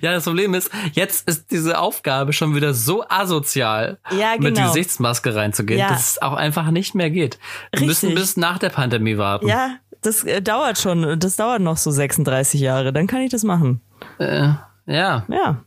Ja, 0.00 0.12
das 0.12 0.24
Problem 0.24 0.54
ist, 0.54 0.70
jetzt 0.92 1.28
ist 1.28 1.50
diese 1.50 1.78
Aufgabe 1.78 2.32
schon 2.32 2.54
wieder 2.54 2.72
so 2.72 3.04
asozial, 3.06 3.98
ja, 4.10 4.36
genau. 4.36 4.48
mit 4.48 4.56
Gesichtsmaske 4.56 5.34
reinzugehen, 5.34 5.80
ja. 5.80 5.88
dass 5.90 6.12
es 6.12 6.22
auch 6.22 6.32
einfach 6.32 6.70
nicht 6.70 6.94
mehr 6.94 7.10
geht. 7.10 7.38
Wir 7.72 7.80
Richtig. 7.80 7.88
müssen 7.88 8.14
bis 8.14 8.36
nach 8.36 8.58
der 8.58 8.70
Pandemie 8.70 9.18
warten. 9.18 9.46
Ja, 9.46 9.76
das 10.02 10.24
äh, 10.24 10.40
dauert 10.42 10.78
schon, 10.78 11.18
das 11.18 11.36
dauert 11.36 11.60
noch 11.60 11.76
so 11.76 11.90
36 11.90 12.60
Jahre, 12.60 12.92
dann 12.92 13.06
kann 13.06 13.20
ich 13.20 13.30
das 13.30 13.42
machen. 13.44 13.80
Äh, 14.18 14.50
ja. 14.86 15.24
Ja. 15.28 15.64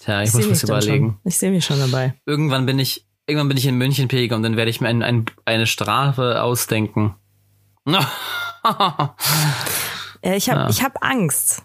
Tja, 0.00 0.22
ich, 0.22 0.34
ich 0.34 0.34
muss 0.34 0.48
was 0.48 0.64
überlegen. 0.64 1.18
Ich 1.24 1.38
sehe 1.38 1.50
mich 1.50 1.64
schon 1.64 1.78
dabei. 1.78 2.14
Irgendwann 2.26 2.66
bin 2.66 2.78
ich, 2.78 3.06
irgendwann 3.26 3.48
bin 3.48 3.56
ich 3.56 3.66
in 3.66 3.76
München 3.76 4.08
Pilger 4.08 4.36
und 4.36 4.42
dann 4.42 4.56
werde 4.56 4.70
ich 4.70 4.80
mir 4.80 4.88
ein, 4.88 5.02
ein, 5.02 5.24
eine 5.44 5.66
Strafe 5.66 6.42
ausdenken. 6.42 7.14
ja, 7.86 8.06
ich 10.22 10.50
habe 10.50 10.60
ja. 10.60 10.68
ich 10.68 10.82
hab 10.82 11.02
Angst. 11.02 11.62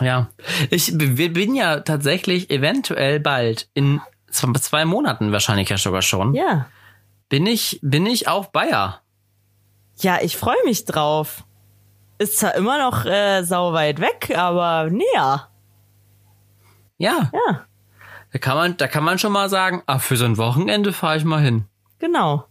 Ja, 0.00 0.28
ich 0.70 0.96
bin 0.96 1.54
ja 1.54 1.80
tatsächlich 1.80 2.50
eventuell 2.50 3.18
bald 3.18 3.68
in 3.74 4.00
zwei 4.30 4.84
Monaten 4.84 5.32
wahrscheinlich 5.32 5.68
ja 5.68 5.78
sogar 5.78 6.02
schon. 6.02 6.34
Ja. 6.34 6.66
Bin 7.28 7.46
ich, 7.46 7.80
bin 7.82 8.06
ich 8.06 8.28
auf 8.28 8.52
Bayer. 8.52 9.00
Ja, 10.00 10.18
ich 10.20 10.36
freue 10.36 10.62
mich 10.64 10.84
drauf. 10.84 11.44
Ist 12.18 12.38
zwar 12.38 12.54
immer 12.54 12.78
noch 12.78 13.06
äh, 13.06 13.42
sau 13.44 13.72
weit 13.72 14.00
weg, 14.00 14.36
aber 14.36 14.90
näher. 14.90 15.48
Ja. 16.98 17.30
Ja. 17.32 17.64
Da 18.32 18.38
kann 18.38 18.56
man, 18.56 18.76
da 18.76 18.86
kann 18.86 19.04
man 19.04 19.18
schon 19.18 19.32
mal 19.32 19.48
sagen, 19.48 19.82
ah, 19.86 19.98
für 19.98 20.16
so 20.16 20.24
ein 20.24 20.36
Wochenende 20.36 20.92
fahre 20.92 21.16
ich 21.16 21.24
mal 21.24 21.40
hin. 21.40 21.64
Genau. 21.98 22.44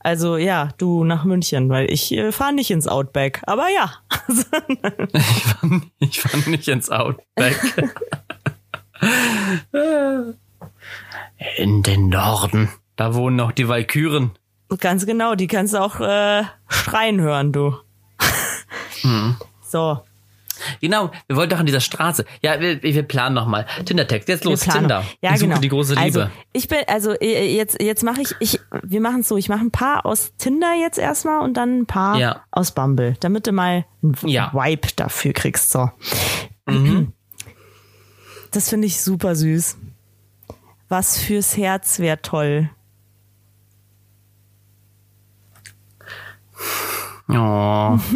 Also 0.00 0.36
ja, 0.36 0.70
du 0.78 1.04
nach 1.04 1.24
München, 1.24 1.68
weil 1.68 1.90
ich 1.90 2.12
äh, 2.12 2.32
fahre 2.32 2.52
nicht 2.52 2.70
ins 2.70 2.88
Outback. 2.88 3.40
Aber 3.46 3.68
ja. 3.68 3.92
ich 4.28 5.44
fahre 5.44 5.80
ich 5.98 6.20
fahr 6.20 6.48
nicht 6.48 6.68
ins 6.68 6.90
Outback. 6.90 7.56
In 11.56 11.82
den 11.82 12.08
Norden. 12.08 12.68
Da 12.96 13.14
wohnen 13.14 13.36
noch 13.36 13.52
die 13.52 13.68
Walküren. 13.68 14.32
Ganz 14.80 15.06
genau, 15.06 15.34
die 15.34 15.46
kannst 15.46 15.74
du 15.74 15.78
auch 15.78 16.00
äh, 16.00 16.44
schreien 16.68 17.20
hören, 17.20 17.52
du. 17.52 17.76
Hm. 19.02 19.36
So. 19.62 20.00
Genau, 20.80 21.10
wir 21.26 21.36
wollten 21.36 21.50
doch 21.50 21.58
an 21.58 21.66
dieser 21.66 21.80
Straße. 21.80 22.24
Ja, 22.40 22.60
wir, 22.60 22.82
wir 22.82 23.02
planen 23.02 23.34
nochmal. 23.34 23.66
Tinder-Text, 23.84 24.28
jetzt 24.28 24.44
los, 24.44 24.60
Tinder. 24.60 25.04
Ja, 25.20 25.34
genau. 25.34 25.58
die 25.58 25.68
große 25.68 25.94
Liebe. 25.94 26.22
Also, 26.22 26.30
ich 26.52 26.68
bin, 26.68 26.78
also 26.86 27.14
jetzt, 27.20 27.82
jetzt 27.82 28.02
mache 28.04 28.22
ich, 28.22 28.34
ich, 28.40 28.60
wir 28.82 29.00
machen 29.00 29.20
es 29.20 29.28
so, 29.28 29.36
ich 29.36 29.48
mache 29.48 29.60
ein 29.60 29.70
paar 29.70 30.06
aus 30.06 30.32
Tinder 30.38 30.72
jetzt 30.80 30.98
erstmal 30.98 31.40
und 31.40 31.56
dann 31.56 31.80
ein 31.80 31.86
paar 31.86 32.18
ja. 32.18 32.44
aus 32.50 32.72
Bumble, 32.72 33.16
damit 33.20 33.46
du 33.46 33.52
mal 33.52 33.84
ein 34.02 34.14
ja. 34.24 34.52
Vibe 34.52 34.88
dafür 34.96 35.32
kriegst. 35.32 35.70
So. 35.70 35.90
Mhm. 36.66 37.12
Das 38.50 38.68
finde 38.68 38.86
ich 38.86 39.00
super 39.00 39.34
süß. 39.34 39.78
Was 40.88 41.18
fürs 41.18 41.56
Herz 41.56 41.98
wäre 41.98 42.20
toll. 42.20 42.70
Oh. 47.28 47.98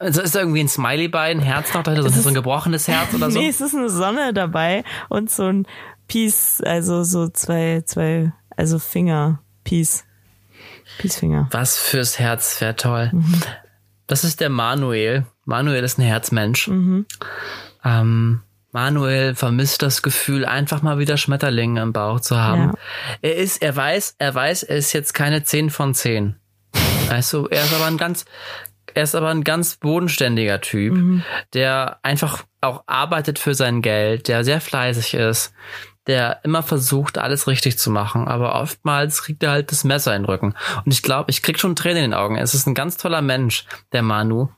Also 0.00 0.20
ist 0.20 0.34
da 0.34 0.40
irgendwie 0.40 0.60
ein 0.60 0.68
Smiley 0.68 1.08
bei, 1.08 1.30
ein 1.30 1.40
Herz 1.40 1.72
noch 1.72 1.82
dahinter, 1.82 2.10
so 2.10 2.28
ein 2.28 2.34
gebrochenes 2.34 2.86
Herz 2.86 3.14
oder 3.14 3.30
so? 3.30 3.38
Nee, 3.38 3.48
es 3.48 3.62
ist 3.62 3.74
eine 3.74 3.88
Sonne 3.88 4.34
dabei 4.34 4.84
und 5.08 5.30
so 5.30 5.44
ein 5.44 5.66
Peace, 6.06 6.62
also 6.64 7.02
so 7.02 7.28
zwei, 7.28 7.82
zwei, 7.86 8.32
also 8.56 8.78
Finger, 8.78 9.40
Peace. 9.64 10.04
Peacefinger. 10.98 11.48
Was 11.50 11.78
fürs 11.78 12.18
Herz 12.18 12.60
wäre 12.60 12.76
toll. 12.76 13.10
Mhm. 13.12 13.40
Das 14.06 14.24
ist 14.24 14.40
der 14.40 14.50
Manuel. 14.50 15.26
Manuel 15.44 15.84
ist 15.84 15.98
ein 15.98 16.02
Herzmensch. 16.02 16.68
Mhm. 16.68 17.06
Ähm, 17.84 18.42
Manuel 18.72 19.34
vermisst 19.34 19.82
das 19.82 20.02
Gefühl, 20.02 20.44
einfach 20.44 20.82
mal 20.82 20.98
wieder 20.98 21.16
Schmetterlinge 21.16 21.80
im 21.80 21.92
Bauch 21.92 22.20
zu 22.20 22.36
haben. 22.36 22.72
Ja. 22.72 22.74
Er 23.22 23.36
ist, 23.36 23.62
er 23.62 23.74
weiß, 23.74 24.16
er 24.18 24.34
weiß, 24.34 24.62
er 24.64 24.76
ist 24.76 24.92
jetzt 24.92 25.14
keine 25.14 25.42
10 25.42 25.70
von 25.70 25.94
10. 25.94 26.36
Weißt 27.08 27.32
du, 27.32 27.46
er 27.46 27.64
ist 27.64 27.74
aber 27.74 27.86
ein 27.86 27.96
ganz, 27.96 28.24
er 28.94 29.02
ist 29.02 29.14
aber 29.14 29.28
ein 29.28 29.44
ganz 29.44 29.76
bodenständiger 29.76 30.60
Typ, 30.60 30.94
mhm. 30.94 31.22
der 31.54 31.98
einfach 32.02 32.44
auch 32.60 32.84
arbeitet 32.86 33.38
für 33.38 33.54
sein 33.54 33.82
Geld, 33.82 34.28
der 34.28 34.44
sehr 34.44 34.60
fleißig 34.60 35.14
ist, 35.14 35.52
der 36.06 36.40
immer 36.42 36.62
versucht, 36.62 37.18
alles 37.18 37.46
richtig 37.46 37.78
zu 37.78 37.90
machen, 37.90 38.28
aber 38.28 38.54
oftmals 38.60 39.22
kriegt 39.22 39.42
er 39.42 39.50
halt 39.50 39.70
das 39.70 39.84
Messer 39.84 40.16
in 40.16 40.22
den 40.22 40.30
Rücken. 40.30 40.54
Und 40.84 40.92
ich 40.92 41.02
glaube, 41.02 41.30
ich 41.30 41.42
krieg 41.42 41.58
schon 41.58 41.76
Tränen 41.76 42.04
in 42.04 42.10
den 42.10 42.18
Augen. 42.18 42.36
Es 42.36 42.54
ist 42.54 42.66
ein 42.66 42.74
ganz 42.74 42.96
toller 42.96 43.22
Mensch, 43.22 43.66
der 43.92 44.02
Manu. 44.02 44.48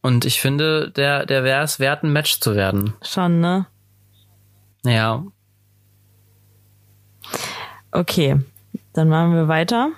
Und 0.00 0.24
ich 0.24 0.40
finde, 0.40 0.90
der, 0.90 1.26
der 1.26 1.44
wäre 1.44 1.62
es 1.62 1.78
wert, 1.78 2.02
ein 2.02 2.12
Match 2.12 2.40
zu 2.40 2.54
werden. 2.54 2.94
Schon, 3.02 3.40
ne? 3.40 3.66
Ja. 4.84 5.24
Okay, 7.92 8.40
dann 8.92 9.08
machen 9.08 9.34
wir 9.34 9.48
weiter. 9.48 9.92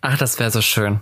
Ach, 0.00 0.18
das 0.18 0.38
wäre 0.38 0.50
so 0.50 0.60
schön. 0.60 1.00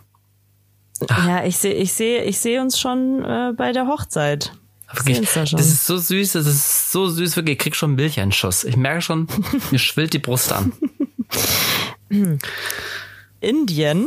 Ach. 1.09 1.27
Ja, 1.27 1.45
ich 1.45 1.59
sehe 1.59 1.75
ich 1.75 1.93
sehe, 1.93 2.25
ich 2.25 2.39
sehe 2.39 2.61
uns 2.61 2.79
schon 2.79 3.25
äh, 3.25 3.53
bei 3.57 3.73
der 3.73 3.87
Hochzeit. 3.87 4.53
Wirklich, 4.93 5.29
da 5.33 5.43
das 5.45 5.53
ist 5.53 5.85
so 5.85 5.99
süß, 5.99 6.33
das 6.33 6.47
ist 6.47 6.93
so 6.93 7.09
süß, 7.09 7.37
wirklich, 7.37 7.55
ich 7.55 7.59
krieg 7.59 7.75
schon 7.75 7.97
Milcheinschuss. 7.97 8.65
Ich 8.65 8.77
merke 8.77 9.03
schon, 9.03 9.27
mir 9.71 9.79
schwillt 9.79 10.13
die 10.13 10.19
Brust 10.19 10.53
an. 10.53 10.73
Indien, 13.41 14.07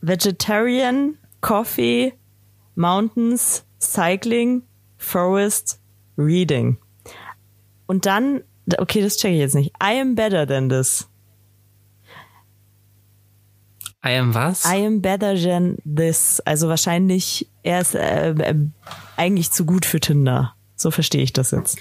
Vegetarian, 0.00 1.18
Coffee, 1.40 2.14
Mountains, 2.76 3.64
Cycling, 3.80 4.62
Forest, 4.98 5.80
Reading. 6.16 6.78
Und 7.86 8.06
dann, 8.06 8.42
okay, 8.78 9.02
das 9.02 9.16
checke 9.16 9.34
ich 9.34 9.40
jetzt 9.40 9.54
nicht. 9.54 9.72
I 9.82 10.00
am 10.00 10.14
better 10.14 10.46
than 10.46 10.68
this. 10.68 11.08
I 14.04 14.18
am 14.18 14.34
was? 14.34 14.64
I 14.66 14.84
am 14.84 15.00
better 15.00 15.34
than 15.34 15.78
this. 15.84 16.40
Also 16.40 16.68
wahrscheinlich, 16.68 17.48
er 17.62 17.80
ist 17.80 17.94
äh, 17.94 18.30
äh, 18.30 18.54
eigentlich 19.16 19.50
zu 19.50 19.64
gut 19.64 19.86
für 19.86 19.98
Tinder. 19.98 20.54
So 20.76 20.90
verstehe 20.90 21.22
ich 21.22 21.32
das 21.32 21.52
jetzt. 21.52 21.78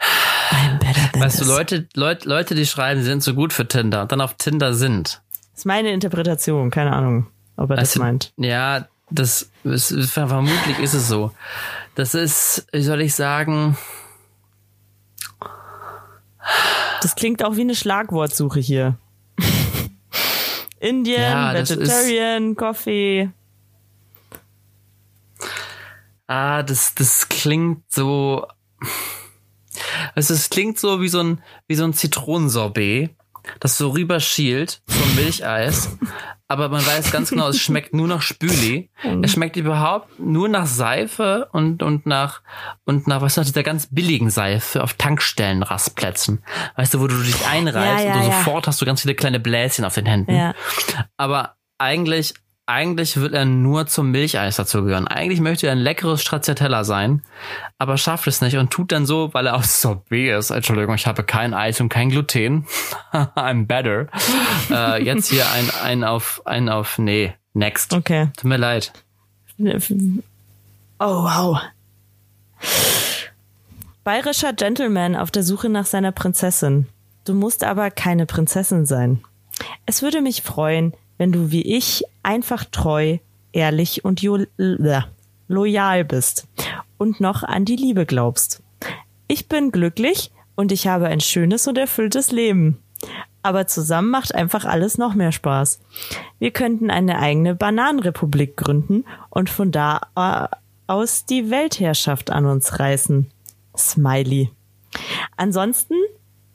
I 0.00 0.70
am 0.70 0.78
better 0.78 1.12
than 1.12 1.20
weißt 1.20 1.38
this. 1.38 1.46
du, 1.46 1.52
Leute, 1.52 1.88
Leute, 1.94 2.28
Leute, 2.28 2.54
die 2.54 2.64
schreiben, 2.64 3.00
sie 3.00 3.06
sind 3.06 3.22
zu 3.22 3.34
gut 3.34 3.52
für 3.52 3.68
Tinder 3.68 4.02
und 4.02 4.12
dann 4.12 4.22
auf 4.22 4.34
Tinder 4.34 4.72
sind. 4.72 5.20
Das 5.52 5.60
ist 5.60 5.66
meine 5.66 5.92
Interpretation, 5.92 6.70
keine 6.70 6.94
Ahnung, 6.94 7.26
ob 7.56 7.70
er 7.70 7.76
das 7.76 7.90
also, 7.90 8.00
meint. 8.00 8.32
Ja, 8.38 8.86
das 9.10 9.50
ist, 9.64 9.94
vermutlich 10.10 10.78
ist 10.78 10.94
es 10.94 11.08
so. 11.08 11.32
Das 11.96 12.14
ist, 12.14 12.66
wie 12.72 12.82
soll 12.82 13.00
ich 13.02 13.14
sagen, 13.14 13.76
das 17.02 17.14
klingt 17.14 17.44
auch 17.44 17.56
wie 17.56 17.62
eine 17.62 17.74
Schlagwortsuche 17.74 18.60
hier. 18.60 18.96
Indian, 20.80 21.54
ja, 21.54 21.54
Vegetarian, 21.54 22.54
Coffee. 22.54 23.30
Ah, 26.26 26.62
das, 26.62 26.94
das 26.94 27.28
klingt 27.28 27.90
so. 27.90 28.46
Also 30.14 30.34
es 30.34 30.50
klingt 30.50 30.78
so 30.78 31.00
wie 31.00 31.08
so 31.08 31.20
ein, 31.20 31.42
wie 31.66 31.74
so 31.74 31.84
ein 31.84 31.94
Zitronensorbet, 31.94 33.14
das 33.60 33.78
so 33.78 33.90
rüberschielt, 33.90 34.82
so 34.86 35.02
ein 35.02 35.14
Milcheis. 35.16 35.96
Aber 36.50 36.70
man 36.70 36.84
weiß 36.84 37.12
ganz 37.12 37.28
genau, 37.30 37.48
es 37.48 37.60
schmeckt 37.60 37.92
nur 37.92 38.08
nach 38.08 38.22
Spüli. 38.22 38.90
Mhm. 39.04 39.22
Es 39.22 39.32
schmeckt 39.32 39.56
überhaupt 39.56 40.18
nur 40.18 40.48
nach 40.48 40.64
Seife 40.64 41.48
und, 41.52 41.82
und 41.82 42.06
nach, 42.06 42.40
und 42.84 43.06
nach, 43.06 43.20
was 43.20 43.36
ist 43.36 43.48
dieser 43.48 43.62
ganz 43.62 43.88
billigen 43.90 44.30
Seife 44.30 44.82
auf 44.82 44.94
Tankstellen 44.94 45.62
Rastplätzen. 45.62 46.42
Weißt 46.76 46.94
du, 46.94 47.00
wo 47.00 47.06
du 47.06 47.16
dich 47.22 47.46
einreißt 47.46 48.04
ja, 48.04 48.10
ja, 48.10 48.14
und 48.14 48.22
du 48.24 48.28
ja. 48.30 48.38
sofort 48.38 48.66
hast 48.66 48.80
du 48.80 48.86
ganz 48.86 49.02
viele 49.02 49.14
kleine 49.14 49.40
Bläschen 49.40 49.84
auf 49.84 49.94
den 49.94 50.06
Händen. 50.06 50.54
Aber 51.18 51.56
eigentlich 51.76 52.32
eigentlich 52.68 53.16
will 53.16 53.34
er 53.34 53.46
nur 53.46 53.86
zum 53.86 54.10
Milcheis 54.10 54.56
dazugehören. 54.56 55.08
Eigentlich 55.08 55.40
möchte 55.40 55.66
er 55.66 55.72
ein 55.72 55.78
leckeres 55.78 56.20
Stracciatella 56.20 56.84
sein, 56.84 57.22
aber 57.78 57.96
schafft 57.96 58.26
es 58.26 58.42
nicht 58.42 58.58
und 58.58 58.70
tut 58.70 58.92
dann 58.92 59.06
so, 59.06 59.32
weil 59.32 59.46
er 59.46 59.56
aus 59.56 59.80
Sorbet 59.80 60.38
ist. 60.38 60.50
Entschuldigung, 60.50 60.94
ich 60.94 61.06
habe 61.06 61.24
kein 61.24 61.54
Eis 61.54 61.80
und 61.80 61.88
kein 61.88 62.10
Gluten. 62.10 62.66
I'm 63.12 63.66
better. 63.66 64.08
äh, 64.70 65.02
jetzt 65.02 65.30
hier 65.30 65.50
ein, 65.50 65.70
ein 65.82 66.04
auf, 66.04 66.42
ein 66.44 66.68
auf, 66.68 66.98
nee, 66.98 67.32
next. 67.54 67.94
Okay. 67.94 68.28
Tut 68.36 68.44
mir 68.44 68.58
leid. 68.58 68.92
Oh, 69.58 71.24
wow. 71.24 71.60
Bayerischer 74.04 74.52
Gentleman 74.52 75.16
auf 75.16 75.30
der 75.30 75.42
Suche 75.42 75.70
nach 75.70 75.86
seiner 75.86 76.12
Prinzessin. 76.12 76.86
Du 77.24 77.32
musst 77.32 77.64
aber 77.64 77.90
keine 77.90 78.26
Prinzessin 78.26 78.84
sein. 78.84 79.22
Es 79.86 80.02
würde 80.02 80.20
mich 80.20 80.42
freuen, 80.42 80.92
wenn 81.16 81.32
du 81.32 81.50
wie 81.50 81.62
ich 81.62 82.04
einfach 82.28 82.66
treu, 82.66 83.18
ehrlich 83.52 84.04
und 84.04 84.22
loyal 85.48 86.04
bist 86.04 86.46
und 86.98 87.20
noch 87.20 87.42
an 87.42 87.64
die 87.64 87.76
Liebe 87.76 88.04
glaubst. 88.04 88.62
Ich 89.28 89.48
bin 89.48 89.72
glücklich 89.72 90.30
und 90.54 90.70
ich 90.70 90.86
habe 90.86 91.06
ein 91.06 91.20
schönes 91.20 91.66
und 91.66 91.78
erfülltes 91.78 92.30
Leben. 92.30 92.82
Aber 93.42 93.66
zusammen 93.66 94.10
macht 94.10 94.34
einfach 94.34 94.66
alles 94.66 94.98
noch 94.98 95.14
mehr 95.14 95.32
Spaß. 95.32 95.80
Wir 96.38 96.50
könnten 96.50 96.90
eine 96.90 97.18
eigene 97.18 97.54
Bananenrepublik 97.54 98.58
gründen 98.58 99.06
und 99.30 99.48
von 99.48 99.72
da 99.72 100.00
äh, 100.14 100.54
aus 100.86 101.24
die 101.24 101.50
Weltherrschaft 101.50 102.30
an 102.30 102.44
uns 102.44 102.78
reißen. 102.78 103.30
Smiley. 103.74 104.50
Ansonsten, 105.38 105.94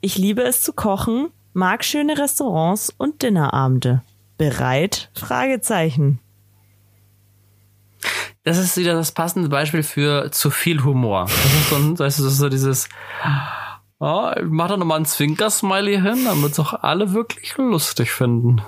ich 0.00 0.18
liebe 0.18 0.42
es 0.42 0.62
zu 0.62 0.72
kochen 0.72 1.30
mag 1.54 1.84
schöne 1.84 2.18
Restaurants 2.18 2.92
und 2.98 3.22
Dinnerabende. 3.22 4.02
Bereit? 4.38 5.10
Fragezeichen. 5.14 6.20
Das 8.42 8.58
ist 8.58 8.76
wieder 8.76 8.94
das 8.94 9.12
passende 9.12 9.48
Beispiel 9.48 9.82
für 9.82 10.30
zu 10.30 10.50
viel 10.50 10.84
Humor. 10.84 11.24
Das 11.24 11.44
ist 11.54 11.70
so, 11.70 11.76
ein, 11.76 11.94
das 11.96 12.18
ist 12.18 12.36
so 12.36 12.48
dieses, 12.50 12.88
oh, 14.00 14.30
ich 14.36 14.42
mach 14.44 14.68
da 14.68 14.76
nochmal 14.76 14.98
ein 15.00 15.06
Zwinker-Smiley 15.06 16.00
hin, 16.00 16.24
damit 16.26 16.52
es 16.52 16.60
auch 16.60 16.74
alle 16.74 17.12
wirklich 17.14 17.56
lustig 17.56 18.10
finden. 18.10 18.60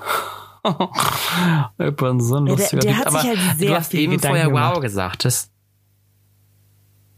ich 1.79 1.95
bin 1.95 2.19
so 2.19 2.37
ein 2.37 2.47
Ja, 2.47 2.55
der- 2.55 2.63
lustiger 2.63 2.81
der 2.81 2.97
hat 2.97 3.11
sich 3.11 3.23
halt 3.23 3.39
sehr 3.57 3.69
du 3.69 3.75
hast 3.75 3.91
viel 3.91 3.99
eben 3.99 4.11
Gedanken 4.13 4.27
vorher 4.35 4.47
gemacht. 4.47 4.75
wow 4.75 4.81
gesagt. 4.81 5.25
Das, 5.25 5.51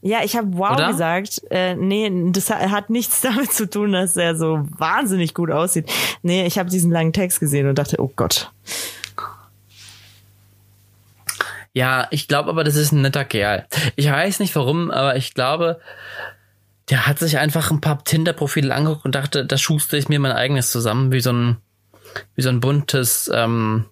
Ja, 0.02 0.24
ich 0.24 0.36
habe 0.38 0.47
wow 0.58 0.72
Oder? 0.72 0.88
gesagt. 0.88 1.41
Äh, 1.52 1.76
nee, 1.76 2.10
das 2.32 2.50
ha- 2.50 2.70
hat 2.72 2.89
nichts 2.89 3.22
damit 3.22 3.52
zu 3.52 3.70
tun, 3.70 3.91
dass 3.91 4.16
er 4.18 4.36
so 4.36 4.66
wahnsinnig 4.78 5.34
gut 5.34 5.52
aussieht. 5.52 5.91
Nee, 6.22 6.45
ich 6.45 6.58
habe 6.58 6.70
diesen 6.70 6.91
langen 6.91 7.14
Text 7.14 7.39
gesehen 7.39 7.68
und 7.68 7.76
dachte, 7.78 8.02
oh 8.02 8.12
Gott. 8.16 8.52
Ja, 11.74 12.08
ich 12.12 12.28
glaube 12.28 12.50
aber, 12.50 12.64
das 12.64 12.76
ist 12.76 12.91
ein 12.91 13.02
netter 13.02 13.26
Kerl. 13.26 13.66
Ich 13.95 14.10
weiß 14.10 14.39
nicht 14.39 14.56
warum, 14.56 14.89
aber 14.89 15.16
ich 15.18 15.34
glaube, 15.34 15.80
der 16.89 17.06
hat 17.06 17.20
sich 17.20 17.38
einfach 17.38 17.70
ein 17.70 17.82
paar 17.82 18.04
Tinder-Profile 18.04 18.74
angeguckt 18.74 19.06
und 19.06 19.14
dachte, 19.16 19.45
da 19.45 19.58
schuster 19.58 19.97
ich 19.97 20.10
mir 20.10 20.20
mein 20.20 20.32
eigenes 20.32 20.72
zusammen, 20.72 21.12
wie 21.12 21.22
so 21.22 21.32
ein, 21.32 21.58
wie 22.36 22.41
so 22.41 22.50
ein 22.50 22.60
buntes 22.60 23.30
ähm, 23.34 23.86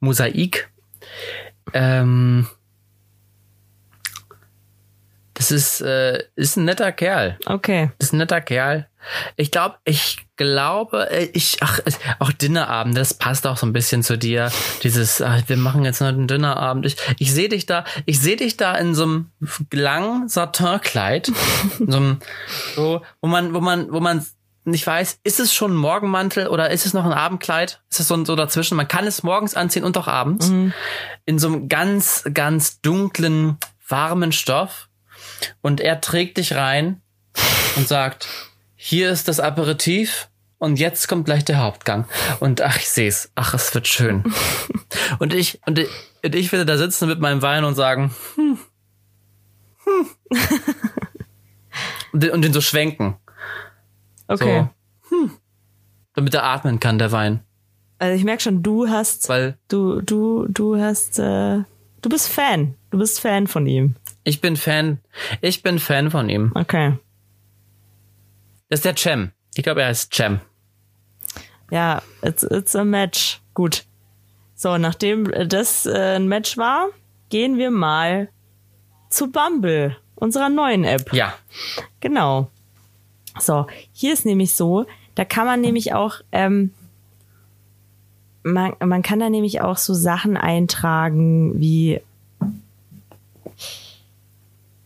Mosaik. 0.00 0.68
Ähm, 1.72 2.48
das 5.48 5.50
ist, 5.52 5.80
äh, 5.80 6.24
ist 6.34 6.56
ein 6.56 6.64
netter 6.64 6.90
Kerl. 6.92 7.38
Okay. 7.46 7.90
Ist 7.98 8.12
ein 8.12 8.18
netter 8.18 8.40
Kerl. 8.40 8.88
Ich 9.36 9.52
glaube, 9.52 9.76
ich 9.84 10.18
glaube, 10.36 11.08
äh, 11.10 11.28
ich, 11.32 11.58
ach, 11.60 11.78
es- 11.84 12.00
auch 12.18 12.32
Dinnerabend, 12.32 12.96
das 12.96 13.14
passt 13.14 13.46
auch 13.46 13.56
so 13.56 13.64
ein 13.66 13.72
bisschen 13.72 14.02
zu 14.02 14.18
dir. 14.18 14.50
Dieses, 14.82 15.22
ach, 15.22 15.42
wir 15.46 15.56
machen 15.56 15.84
jetzt 15.84 16.00
noch 16.00 16.08
einen 16.08 16.26
Dinnerabend. 16.26 16.86
Ich, 16.86 16.96
ich 17.18 17.32
sehe 17.32 17.48
dich 17.48 17.66
da, 17.66 17.84
ich 18.04 18.18
sehe 18.20 18.34
dich 18.36 18.56
da 18.56 18.74
in 18.74 18.94
so 18.96 19.04
einem 19.04 19.30
langen 19.72 20.28
Satinkleid, 20.28 21.28
in 21.78 21.90
so 21.92 21.96
einem, 21.98 22.18
so, 22.74 23.02
wo 23.20 23.28
man, 23.28 23.54
wo 23.54 23.60
man, 23.60 23.92
wo 23.92 24.00
man 24.00 24.26
nicht 24.64 24.84
weiß, 24.84 25.20
ist 25.22 25.38
es 25.38 25.54
schon 25.54 25.72
ein 25.74 25.76
Morgenmantel 25.76 26.48
oder 26.48 26.70
ist 26.70 26.84
es 26.86 26.92
noch 26.92 27.04
ein 27.04 27.12
Abendkleid? 27.12 27.80
Ist 27.88 28.00
es 28.00 28.08
so, 28.08 28.24
so 28.24 28.34
dazwischen? 28.34 28.76
Man 28.76 28.88
kann 28.88 29.06
es 29.06 29.22
morgens 29.22 29.54
anziehen 29.54 29.84
und 29.84 29.96
auch 29.96 30.08
abends. 30.08 30.48
In 31.26 31.38
so 31.38 31.46
einem 31.46 31.68
ganz, 31.68 32.24
ganz 32.34 32.80
dunklen, 32.80 33.58
warmen 33.88 34.32
Stoff. 34.32 34.88
Und 35.60 35.80
er 35.80 36.00
trägt 36.00 36.38
dich 36.38 36.54
rein 36.54 37.00
und 37.76 37.88
sagt, 37.88 38.28
hier 38.74 39.10
ist 39.10 39.28
das 39.28 39.40
Aperitif 39.40 40.28
und 40.58 40.78
jetzt 40.78 41.08
kommt 41.08 41.26
gleich 41.26 41.44
der 41.44 41.58
Hauptgang. 41.58 42.06
Und 42.40 42.62
ach, 42.62 42.76
ich 42.76 42.88
seh's. 42.88 43.30
Ach, 43.34 43.54
es 43.54 43.74
wird 43.74 43.86
schön. 43.86 44.24
und 45.18 45.34
ich, 45.34 45.60
und 45.66 45.78
ich, 45.78 45.88
und 46.24 46.34
ich 46.34 46.52
werde 46.52 46.64
da 46.64 46.78
sitzen 46.78 47.08
mit 47.08 47.20
meinem 47.20 47.42
Wein 47.42 47.64
und 47.64 47.74
sagen, 47.74 48.14
hm, 48.36 48.58
hm. 49.84 50.06
und, 52.12 52.22
den, 52.22 52.30
und 52.30 52.42
den 52.42 52.52
so 52.52 52.60
schwenken. 52.60 53.16
Okay. 54.28 54.68
So, 55.08 55.16
hm, 55.16 55.30
damit 56.14 56.34
er 56.34 56.44
atmen 56.44 56.80
kann, 56.80 56.98
der 56.98 57.12
Wein. 57.12 57.40
Also 57.98 58.16
ich 58.16 58.24
merke 58.24 58.42
schon, 58.42 58.62
du 58.62 58.88
hast, 58.88 59.28
Weil 59.28 59.58
du, 59.68 60.00
du, 60.00 60.46
du 60.48 60.78
hast, 60.78 61.18
äh, 61.18 61.62
du 62.02 62.08
bist 62.08 62.28
Fan. 62.28 62.74
Du 62.90 62.98
bist 62.98 63.20
Fan 63.20 63.46
von 63.46 63.66
ihm. 63.66 63.94
Ich 64.26 64.40
bin 64.40 64.56
Fan, 64.56 64.98
ich 65.40 65.62
bin 65.62 65.78
Fan 65.78 66.10
von 66.10 66.28
ihm. 66.28 66.50
Okay. 66.54 66.98
Das 68.68 68.80
ist 68.80 68.84
der 68.84 68.96
Cem. 68.96 69.30
Ich 69.54 69.62
glaube, 69.62 69.82
er 69.82 69.88
heißt 69.88 70.12
Cem. 70.12 70.40
Ja, 71.70 72.02
it's, 72.22 72.42
it's 72.42 72.74
a 72.74 72.84
match. 72.84 73.40
Gut. 73.54 73.84
So, 74.56 74.78
nachdem 74.78 75.30
das 75.48 75.86
äh, 75.86 76.16
ein 76.16 76.26
Match 76.26 76.58
war, 76.58 76.88
gehen 77.28 77.56
wir 77.56 77.70
mal 77.70 78.28
zu 79.10 79.30
Bumble, 79.30 79.96
unserer 80.16 80.48
neuen 80.48 80.82
App. 80.82 81.12
Ja. 81.12 81.34
Genau. 82.00 82.50
So, 83.38 83.66
hier 83.92 84.12
ist 84.12 84.26
nämlich 84.26 84.54
so, 84.54 84.86
da 85.14 85.24
kann 85.24 85.46
man 85.46 85.60
nämlich 85.60 85.94
auch, 85.94 86.16
ähm, 86.32 86.72
man, 88.42 88.74
man 88.80 89.02
kann 89.02 89.20
da 89.20 89.30
nämlich 89.30 89.60
auch 89.60 89.76
so 89.76 89.94
Sachen 89.94 90.36
eintragen 90.36 91.60
wie 91.60 92.00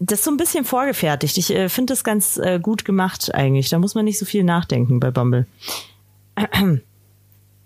das 0.01 0.21
ist 0.21 0.25
so 0.25 0.31
ein 0.31 0.39
bisschen 0.39 0.65
vorgefertigt. 0.65 1.37
Ich 1.37 1.55
äh, 1.55 1.69
finde 1.69 1.93
das 1.93 2.03
ganz 2.03 2.39
äh, 2.39 2.59
gut 2.59 2.85
gemacht 2.87 3.35
eigentlich. 3.35 3.69
Da 3.69 3.79
muss 3.79 3.95
man 3.95 4.07
nicht 4.07 4.19
so 4.19 4.25
viel 4.25 4.43
nachdenken 4.43 4.99
bei 4.99 5.11
Bumble. 5.11 5.47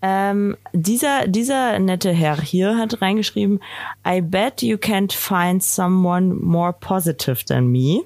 ähm, 0.03 0.57
dieser, 0.73 1.29
dieser 1.29 1.79
nette 1.79 2.11
Herr 2.11 2.41
hier 2.41 2.77
hat 2.77 3.01
reingeschrieben, 3.01 3.61
I 4.07 4.21
bet 4.21 4.63
you 4.63 4.77
can't 4.77 5.13
find 5.13 5.63
someone 5.63 6.35
more 6.35 6.73
positive 6.73 7.45
than 7.45 7.69
me. 7.69 8.03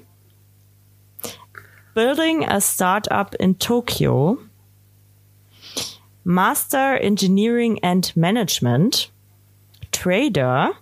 Building 1.95 2.47
a 2.47 2.61
startup 2.61 3.33
in 3.39 3.57
Tokyo. 3.57 4.37
Master 6.23 7.01
Engineering 7.01 7.79
and 7.81 8.15
Management. 8.15 9.11
Trader. 9.91 10.73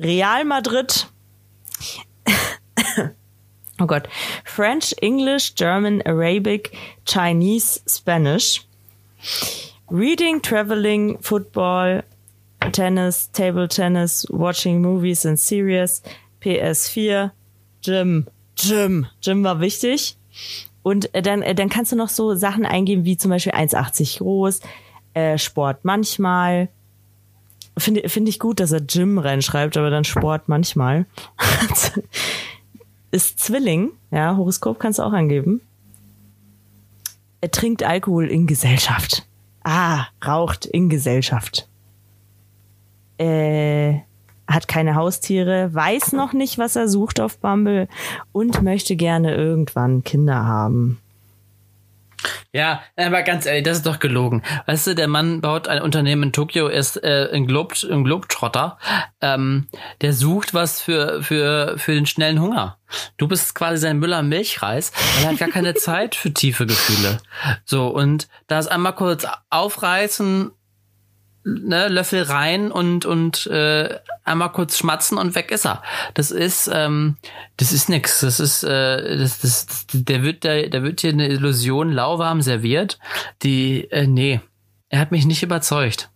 Real 0.00 0.44
Madrid. 0.44 1.06
Oh 3.82 3.86
Gott. 3.86 4.08
French, 4.44 4.94
English, 5.02 5.54
German, 5.54 6.02
Arabic, 6.02 6.76
Chinese, 7.04 7.80
Spanish. 7.86 8.64
Reading, 9.90 10.40
traveling, 10.40 11.18
football, 11.18 12.02
tennis, 12.72 13.30
table 13.32 13.68
tennis, 13.68 14.26
watching 14.30 14.80
movies 14.80 15.24
and 15.24 15.38
series, 15.38 16.02
PS4, 16.40 17.32
Gym, 17.82 18.26
Gym, 18.56 19.06
Gym 19.20 19.44
war 19.44 19.60
wichtig. 19.60 20.16
Und 20.82 21.14
äh, 21.14 21.22
dann, 21.22 21.42
äh, 21.42 21.54
dann 21.54 21.68
kannst 21.68 21.92
du 21.92 21.96
noch 21.96 22.08
so 22.08 22.34
Sachen 22.34 22.64
eingeben, 22.64 23.04
wie 23.04 23.16
zum 23.16 23.30
Beispiel 23.30 23.52
1,80 23.52 24.18
groß, 24.18 24.60
äh, 25.14 25.38
Sport 25.38 25.84
manchmal. 25.84 26.68
Finde 27.78 28.06
finde 28.08 28.28
ich 28.30 28.38
gut, 28.38 28.60
dass 28.60 28.72
er 28.72 28.80
Gym 28.80 29.18
reinschreibt, 29.18 29.76
aber 29.76 29.90
dann 29.90 30.04
Sport 30.04 30.48
manchmal. 30.48 31.06
Ist 33.12 33.38
Zwilling, 33.38 33.92
ja, 34.10 34.36
Horoskop 34.36 34.80
kannst 34.80 34.98
du 34.98 35.02
auch 35.02 35.12
angeben. 35.12 35.60
Er 37.42 37.50
trinkt 37.50 37.82
Alkohol 37.82 38.26
in 38.26 38.46
Gesellschaft. 38.46 39.26
Ah, 39.62 40.06
raucht 40.26 40.64
in 40.64 40.88
Gesellschaft. 40.88 41.68
Äh, 43.18 44.00
hat 44.48 44.66
keine 44.66 44.94
Haustiere, 44.94 45.74
weiß 45.74 46.12
noch 46.12 46.32
nicht, 46.32 46.56
was 46.58 46.74
er 46.74 46.88
sucht 46.88 47.20
auf 47.20 47.38
Bumble 47.38 47.86
und 48.32 48.62
möchte 48.62 48.96
gerne 48.96 49.34
irgendwann 49.34 50.02
Kinder 50.04 50.46
haben. 50.46 50.98
Ja, 52.52 52.82
aber 52.96 53.22
ganz 53.22 53.46
ehrlich, 53.46 53.64
das 53.64 53.78
ist 53.78 53.86
doch 53.86 53.98
gelogen. 53.98 54.42
Weißt 54.66 54.86
du, 54.86 54.94
der 54.94 55.08
Mann 55.08 55.40
baut 55.40 55.68
ein 55.68 55.82
Unternehmen 55.82 56.24
in 56.24 56.32
Tokio, 56.32 56.68
ist 56.68 57.02
äh, 57.02 57.28
ein, 57.32 57.46
Glob, 57.46 57.74
ein 57.82 58.04
Globetrotter. 58.04 58.78
Ähm, 59.20 59.68
der 60.00 60.12
sucht 60.12 60.54
was 60.54 60.80
für, 60.80 61.22
für, 61.22 61.78
für 61.78 61.94
den 61.94 62.06
schnellen 62.06 62.40
Hunger. 62.40 62.78
Du 63.16 63.28
bist 63.28 63.54
quasi 63.54 63.78
sein 63.78 63.98
Müller-Milchreis, 63.98 64.92
weil 65.16 65.24
er 65.24 65.30
hat 65.30 65.38
gar 65.38 65.48
keine 65.48 65.74
Zeit 65.74 66.14
für 66.14 66.32
tiefe 66.32 66.66
Gefühle. 66.66 67.18
So, 67.64 67.88
und 67.88 68.28
da 68.46 68.58
ist 68.58 68.68
einmal 68.68 68.94
kurz 68.94 69.26
aufreißen, 69.50 70.52
ne, 71.44 71.88
Löffel 71.88 72.22
rein 72.22 72.70
und 72.70 73.06
und 73.06 73.46
äh, 73.46 73.98
einmal 74.24 74.52
kurz 74.52 74.78
schmatzen 74.78 75.18
und 75.18 75.34
weg 75.34 75.50
ist 75.50 75.66
er. 75.66 75.82
Das 76.14 76.30
ist 76.30 76.70
ähm, 76.72 77.16
das 77.56 77.72
ist 77.72 77.88
nix. 77.88 78.20
Das 78.20 78.40
ist 78.40 78.62
äh, 78.64 79.18
das, 79.18 79.40
das, 79.40 79.86
der 79.92 80.22
wird 80.22 80.44
da 80.44 80.62
da 80.62 80.82
wird 80.82 81.00
hier 81.00 81.12
eine 81.12 81.28
Illusion 81.28 81.92
lauwarm 81.92 82.42
serviert. 82.42 82.98
Die 83.42 83.90
äh, 83.90 84.06
nee, 84.06 84.40
er 84.88 85.00
hat 85.00 85.10
mich 85.10 85.26
nicht 85.26 85.42
überzeugt. 85.42 86.10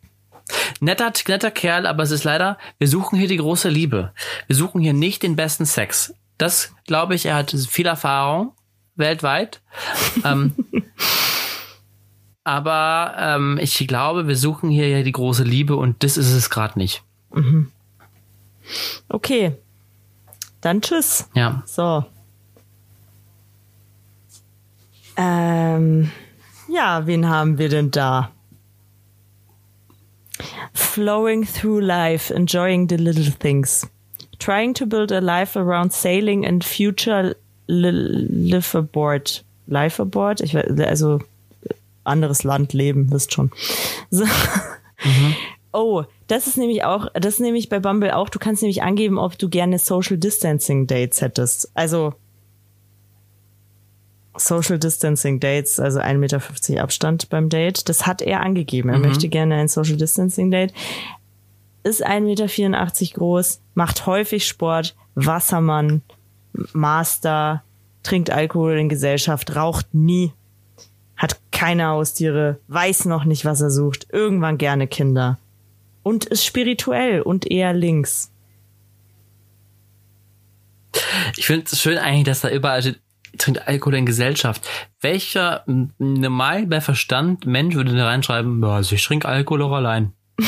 Netter, 0.81 1.13
netter 1.27 1.51
Kerl, 1.51 1.87
aber 1.87 2.05
es 2.05 2.13
ist 2.13 2.25
leider, 2.25 2.59
wir 2.79 2.87
suchen 2.87 3.19
hier 3.19 3.27
die 3.27 3.39
große 3.39 3.69
Liebe. 3.69 4.13
Wir 4.47 4.55
suchen 4.55 4.81
hier 4.81 4.93
nicht 4.93 5.23
den 5.23 5.35
besten 5.35 5.67
Sex. 5.67 6.15
Das 6.39 6.73
glaube 6.87 7.15
ich, 7.15 7.27
er 7.27 7.35
hat 7.35 7.51
viel 7.51 7.87
Erfahrung 7.87 8.53
weltweit. 8.95 9.61
ähm, 10.25 10.55
aber 12.47 13.17
ähm, 13.19 13.59
ich 13.61 13.77
glaube, 13.89 14.29
wir 14.29 14.37
suchen 14.37 14.71
hier 14.71 14.89
ja 14.89 15.03
die 15.03 15.11
große 15.11 15.43
Liebe 15.43 15.75
und 15.75 16.05
das 16.05 16.17
ist 16.17 16.31
es 16.31 16.49
gerade 16.49 16.79
nicht. 16.79 17.03
Okay. 19.09 19.57
Dann 20.61 20.81
tschüss. 20.81 21.29
Ja. 21.35 21.65
So. 21.67 22.05
Ähm, 25.17 26.13
ja, 26.69 27.05
wen 27.09 27.29
haben 27.29 27.59
wir 27.59 27.69
denn 27.69 27.91
da? 27.91 28.31
Flowing 30.73 31.45
through 31.45 31.81
life, 31.81 32.33
enjoying 32.33 32.89
the 32.89 32.97
little 32.97 33.33
things. 33.33 33.89
Trying 34.39 34.73
to 34.75 34.87
build 34.87 35.11
a 35.11 35.19
life 35.19 35.59
around 35.59 35.93
sailing 35.93 36.47
and 36.47 36.63
future 36.63 37.35
li 37.67 37.91
live 37.91 38.73
aboard. 38.77 39.45
Life 39.67 40.01
aboard? 40.01 40.41
Ich 40.41 40.55
weiß, 40.55 40.79
also 40.87 41.19
anderes 42.07 42.45
Land 42.45 42.73
leben, 42.73 43.11
wisst 43.13 43.33
schon. 43.33 43.51
So. 44.11 44.25
Oh, 45.73 46.05
das 46.27 46.47
ist 46.47 46.57
nämlich 46.57 46.85
auch, 46.85 47.09
das 47.13 47.35
ist 47.35 47.41
nämlich 47.41 47.69
bei 47.69 47.81
Bumble 47.81 48.17
auch, 48.17 48.31
du 48.31 48.39
kannst 48.39 48.63
nämlich 48.63 48.83
angeben, 48.83 49.19
ob 49.19 49.37
du 49.37 49.49
gerne 49.51 49.79
Social 49.79 50.17
Distancing 50.17 50.87
Dates 50.87 51.21
hättest. 51.21 51.71
Also 51.75 52.15
Social 54.39 54.79
Distancing 54.79 55.41
Dates, 55.41 55.81
also 55.81 56.01
1,50 56.01 56.17
Meter 56.17 56.83
Abstand 56.83 57.29
beim 57.29 57.49
Date. 57.49 57.89
Das 57.89 58.07
hat 58.07 58.23
er 58.23 58.41
angegeben. 58.41 58.89
Er 58.89 58.99
möchte 58.99 59.29
gerne 59.29 59.57
ein 59.57 59.69
Social 59.69 59.97
Distancing 59.97 60.51
Date. 60.51 60.73
Ist 61.83 62.07
1,84 62.07 62.21
Meter 62.21 63.15
groß, 63.15 63.61
macht 63.75 64.07
häufig 64.07 64.47
Sport, 64.47 64.97
Wassermann, 65.15 66.03
Master, 66.73 67.63
trinkt 68.03 68.31
Alkohol 68.31 68.79
in 68.79 68.89
Gesellschaft, 68.89 69.55
raucht 69.57 69.95
nie, 69.95 70.33
hat 71.17 71.39
keine 71.51 71.87
Haustiere, 71.87 72.61
weiß 72.69 73.07
noch 73.07 73.25
nicht, 73.25 73.45
was 73.45 73.61
er 73.61 73.71
sucht, 73.71 74.09
irgendwann 74.13 74.59
gerne 74.59 74.87
Kinder 74.87 75.39
und 76.03 76.25
ist 76.27 76.45
spirituell 76.45 77.23
und 77.23 77.51
eher 77.51 77.73
links. 77.73 78.31
Ich 81.37 81.47
finde 81.47 81.67
es 81.71 81.81
schön 81.81 81.99
eigentlich, 81.99 82.25
dass 82.25 82.43
da 82.43 82.49
überall 82.49 82.81
steht, 82.81 83.01
trinkt 83.39 83.67
Alkohol 83.67 83.97
in 83.97 84.07
Gesellschaft. 84.07 84.67
Welcher 85.01 85.65
normal 85.67 86.67
bei 86.67 86.81
Verstand 86.81 87.45
Mensch 87.45 87.75
würde 87.75 87.95
da 87.97 88.07
reinschreiben, 88.07 88.63
also 88.65 88.95
ich 88.95 89.05
trinke 89.05 89.29
Alkohol 89.29 89.63
auch 89.63 89.73
allein. 89.73 90.13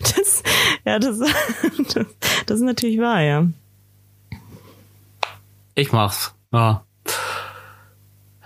Das, 0.00 0.42
ja, 0.84 0.98
das, 0.98 1.18
das, 1.94 2.06
das 2.46 2.56
ist 2.56 2.62
natürlich 2.62 2.98
wahr, 2.98 3.20
ja. 3.20 3.46
Ich 5.74 5.92
mach's. 5.92 6.34
Ja. 6.52 6.84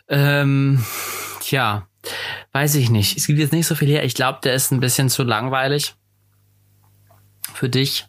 Ähm, 0.08 0.84
tja, 1.40 1.86
weiß 2.52 2.76
ich 2.76 2.90
nicht. 2.90 3.16
Es 3.16 3.26
gibt 3.26 3.38
jetzt 3.38 3.52
nicht 3.52 3.66
so 3.66 3.74
viel 3.74 3.88
her. 3.88 4.04
Ich 4.04 4.14
glaube, 4.14 4.40
der 4.42 4.54
ist 4.54 4.70
ein 4.72 4.80
bisschen 4.80 5.08
zu 5.08 5.22
langweilig 5.24 5.94
für 7.54 7.68
dich. 7.68 8.06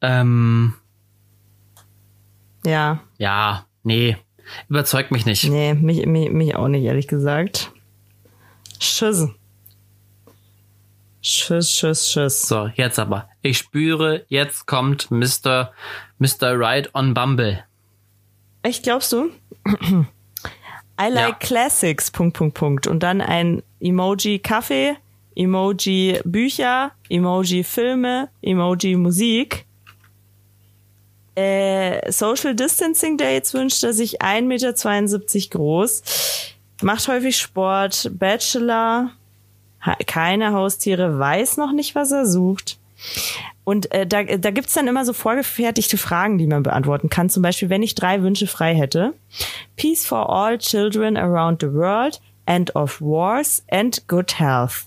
Ähm, 0.00 0.74
Ja, 2.64 3.00
ja, 3.18 3.66
nee, 3.82 4.16
überzeugt 4.68 5.10
mich 5.10 5.24
nicht. 5.26 5.44
nee, 5.44 5.74
mich, 5.74 6.06
mich, 6.06 6.30
mich 6.30 6.54
auch 6.56 6.68
nicht, 6.68 6.84
ehrlich 6.84 7.08
gesagt. 7.08 7.70
Tschüss. 8.78 9.28
Tschüss, 11.22 11.74
tschüss, 11.74 12.08
tschüss. 12.10 12.42
So, 12.48 12.68
jetzt 12.74 12.98
aber. 12.98 13.28
Ich 13.42 13.58
spüre, 13.58 14.24
jetzt 14.28 14.66
kommt 14.66 15.10
Mr. 15.10 15.72
Mr. 16.18 16.58
Right 16.58 16.94
on 16.94 17.12
Bumble. 17.14 17.64
Echt, 18.62 18.84
glaubst 18.84 19.12
du? 19.12 19.30
I 21.00 21.08
like 21.10 21.28
Ja. 21.28 21.32
Classics, 21.38 22.10
Punkt, 22.10 22.36
Punkt, 22.36 22.54
Punkt. 22.54 22.86
Und 22.86 23.02
dann 23.02 23.20
ein 23.20 23.62
Emoji 23.80 24.38
Kaffee, 24.40 24.96
Emoji 25.36 26.20
Bücher, 26.24 26.92
Emoji 27.08 27.62
Filme, 27.62 28.28
Emoji 28.42 28.96
Musik. 28.96 29.64
Äh, 31.36 32.10
Social 32.10 32.54
Distancing 32.56 33.16
Dates 33.16 33.54
wünscht 33.54 33.84
er 33.84 33.92
sich 33.92 34.20
1,72 34.20 34.42
Meter 34.42 35.48
groß, 35.50 36.02
macht 36.82 37.06
häufig 37.06 37.36
Sport, 37.36 38.10
Bachelor, 38.18 39.12
keine 40.06 40.52
Haustiere, 40.52 41.16
weiß 41.16 41.56
noch 41.58 41.70
nicht, 41.70 41.94
was 41.94 42.10
er 42.10 42.26
sucht. 42.26 42.78
Und 43.64 43.92
äh, 43.92 44.06
da, 44.06 44.22
da 44.24 44.50
gibt's 44.50 44.74
dann 44.74 44.88
immer 44.88 45.04
so 45.04 45.12
vorgefertigte 45.12 45.98
Fragen, 45.98 46.38
die 46.38 46.46
man 46.46 46.62
beantworten 46.62 47.08
kann. 47.08 47.28
Zum 47.28 47.42
Beispiel, 47.42 47.68
wenn 47.68 47.82
ich 47.82 47.94
drei 47.94 48.22
Wünsche 48.22 48.46
frei 48.46 48.74
hätte. 48.74 49.14
Peace 49.76 50.06
for 50.06 50.28
all 50.28 50.58
children 50.58 51.16
around 51.16 51.60
the 51.60 51.72
world, 51.72 52.20
end 52.46 52.74
of 52.74 53.00
wars 53.00 53.62
and 53.70 54.06
good 54.08 54.38
health. 54.38 54.86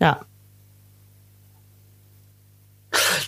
Ja, 0.00 0.20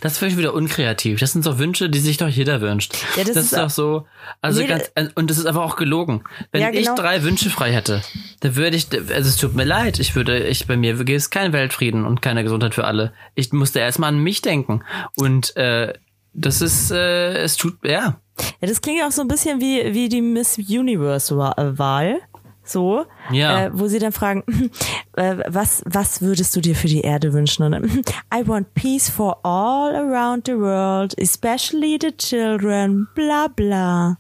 Das 0.01 0.19
finde 0.19 0.32
ich 0.32 0.39
wieder 0.39 0.53
unkreativ. 0.55 1.20
Das 1.20 1.32
sind 1.32 1.47
doch 1.47 1.59
Wünsche, 1.59 1.89
die 1.89 1.99
sich 1.99 2.19
doch 2.19 2.28
jeder 2.28 2.61
wünscht. 2.61 2.95
Ja, 3.16 3.24
das 3.24 3.35
das 3.35 3.36
ist 3.47 3.53
ist 3.53 3.59
doch 3.59 3.70
so. 3.70 4.07
Also 4.43 4.61
Jeder- 4.61 4.78
ganz, 4.78 4.91
äh, 4.95 5.09
und 5.15 5.31
das 5.31 5.39
ist 5.39 5.47
aber 5.47 5.65
auch 5.65 5.77
gelogen. 5.77 6.24
Wenn 6.53 6.61
Ja, 6.62 6.70
genau. 6.70 6.81
ich 6.95 7.01
drei 7.01 7.23
Wünsche 7.23 7.49
frei 7.51 7.73
hätte, 7.73 8.03
dann 8.41 8.57
würde 8.57 8.77
ich, 8.77 8.89
also 8.93 9.28
es 9.28 9.36
tut 9.36 9.55
mir 9.55 9.65
leid, 9.65 9.99
ich 9.99 10.15
würde, 10.15 10.47
ich 10.47 10.66
bei 10.66 10.77
mir 10.77 10.95
gäbe 10.97 11.15
es 11.16 11.31
keinen 11.31 11.53
Weltfrieden 11.55 12.05
und 12.05 12.20
keine 12.20 12.43
Gesundheit 12.45 12.74
für 12.74 12.85
alle. 12.85 13.12
Ich 13.35 13.53
musste 13.53 13.78
erstmal 13.78 14.09
an 14.11 14.19
mich 14.19 14.43
denken. 14.43 14.82
Und 15.16 15.57
äh, 15.57 15.95
das 16.35 16.61
ist, 16.61 16.91
äh, 16.91 17.35
es 17.39 17.57
tut, 17.57 17.77
ja. 17.85 18.20
Ja, 18.61 18.69
das 18.69 18.82
klingt 18.82 19.03
auch 19.05 19.12
so 19.12 19.23
ein 19.23 19.28
bisschen 19.28 19.61
wie, 19.61 19.95
wie 19.95 20.09
die 20.09 20.20
Miss 20.20 20.59
Universe-Wahl. 20.59 22.19
So, 22.66 23.05
Ja. 23.31 23.66
äh, 23.66 23.70
wo 23.74 23.89
sie 23.89 23.99
dann 23.99 24.12
fragen, 24.12 24.43
äh, 25.16 25.36
was, 25.49 25.82
was 25.86 26.23
würdest 26.23 26.57
du 26.57 26.61
dir 26.62 26.74
für 26.74 26.89
die 26.89 27.03
Erde 27.03 27.32
wünschen? 27.35 27.62
Und 27.62 27.73
dann, 27.73 27.85
I 28.35 28.47
want 28.47 28.73
peace 28.74 29.11
for 29.11 29.39
all 29.45 29.95
around 29.95 30.47
the 30.47 30.57
world, 30.57 31.15
especially 31.20 31.99
the 32.01 32.12
children, 32.16 33.07
bla 33.15 33.49
bla. 33.49 34.16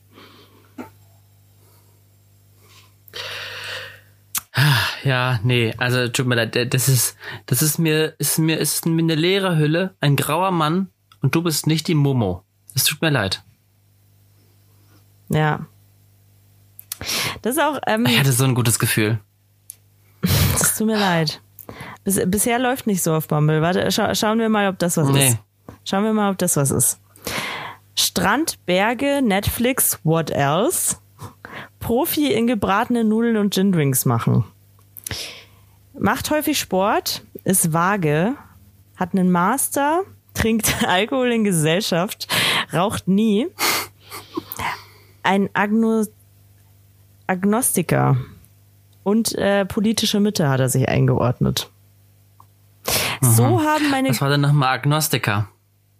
Ja, 5.02 5.40
nee, 5.42 5.74
also 5.78 6.08
tut 6.08 6.26
mir 6.26 6.36
leid, 6.36 6.72
das 6.72 6.88
ist, 6.88 7.16
das 7.46 7.60
ist 7.60 7.78
mir, 7.78 8.14
ist 8.18 8.38
mir, 8.38 8.58
ist 8.58 8.86
mir 8.86 9.02
eine 9.02 9.16
leere 9.16 9.56
Hülle, 9.58 9.94
ein 10.00 10.16
grauer 10.16 10.52
Mann 10.52 10.88
und 11.22 11.34
du 11.34 11.42
bist 11.42 11.66
nicht 11.66 11.88
die 11.88 11.94
Momo. 11.94 12.44
Es 12.74 12.84
tut 12.84 13.02
mir 13.02 13.10
leid. 13.10 13.42
Ja. 15.28 15.66
Das 17.44 17.56
ist 17.56 17.62
auch, 17.62 17.78
ähm, 17.86 18.06
Ich 18.06 18.18
hatte 18.18 18.32
so 18.32 18.44
ein 18.44 18.54
gutes 18.54 18.78
Gefühl. 18.78 19.18
es 20.54 20.78
tut 20.78 20.86
mir 20.86 20.96
leid. 20.98 21.42
Bis, 22.02 22.18
bisher 22.26 22.58
läuft 22.58 22.86
nicht 22.86 23.02
so 23.02 23.12
auf 23.14 23.28
Bumble. 23.28 23.60
Warte, 23.60 23.90
scha 23.92 24.14
schauen 24.14 24.38
wir 24.38 24.48
mal, 24.48 24.68
ob 24.68 24.78
das 24.78 24.96
was 24.96 25.08
Nee. 25.10 25.28
ist. 25.28 25.38
Schauen 25.84 26.04
wir 26.04 26.14
mal, 26.14 26.30
ob 26.30 26.38
das 26.38 26.56
was 26.56 26.70
ist. 26.70 27.00
Strand, 27.94 28.64
Berge, 28.64 29.20
Netflix, 29.22 29.98
what 30.04 30.30
else? 30.30 30.96
Profi 31.80 32.32
in 32.32 32.46
gebratene 32.46 33.04
Nudeln 33.04 33.36
und 33.36 33.52
Gin 33.52 33.72
Drinks 33.72 34.06
machen. 34.06 34.44
Macht 35.98 36.30
häufig 36.30 36.58
Sport, 36.58 37.24
ist 37.44 37.74
vage, 37.74 38.36
hat 38.96 39.12
einen 39.12 39.30
Master, 39.30 40.00
trinkt 40.34 40.82
Alkohol 40.86 41.30
in 41.30 41.44
Gesellschaft, 41.44 42.26
raucht 42.72 43.06
nie. 43.06 43.48
Ein 45.22 45.50
Agno 45.52 46.04
Agnostiker 47.26 48.16
und 49.02 49.34
äh, 49.34 49.64
politische 49.64 50.20
Mitte 50.20 50.48
hat 50.48 50.60
er 50.60 50.68
sich 50.68 50.88
eingeordnet. 50.88 51.70
So 53.20 53.62
haben 53.62 53.90
meine 53.90 54.10
Was 54.10 54.20
war 54.20 54.28
denn 54.28 54.42
nochmal 54.42 54.74
Agnostiker? 54.76 55.48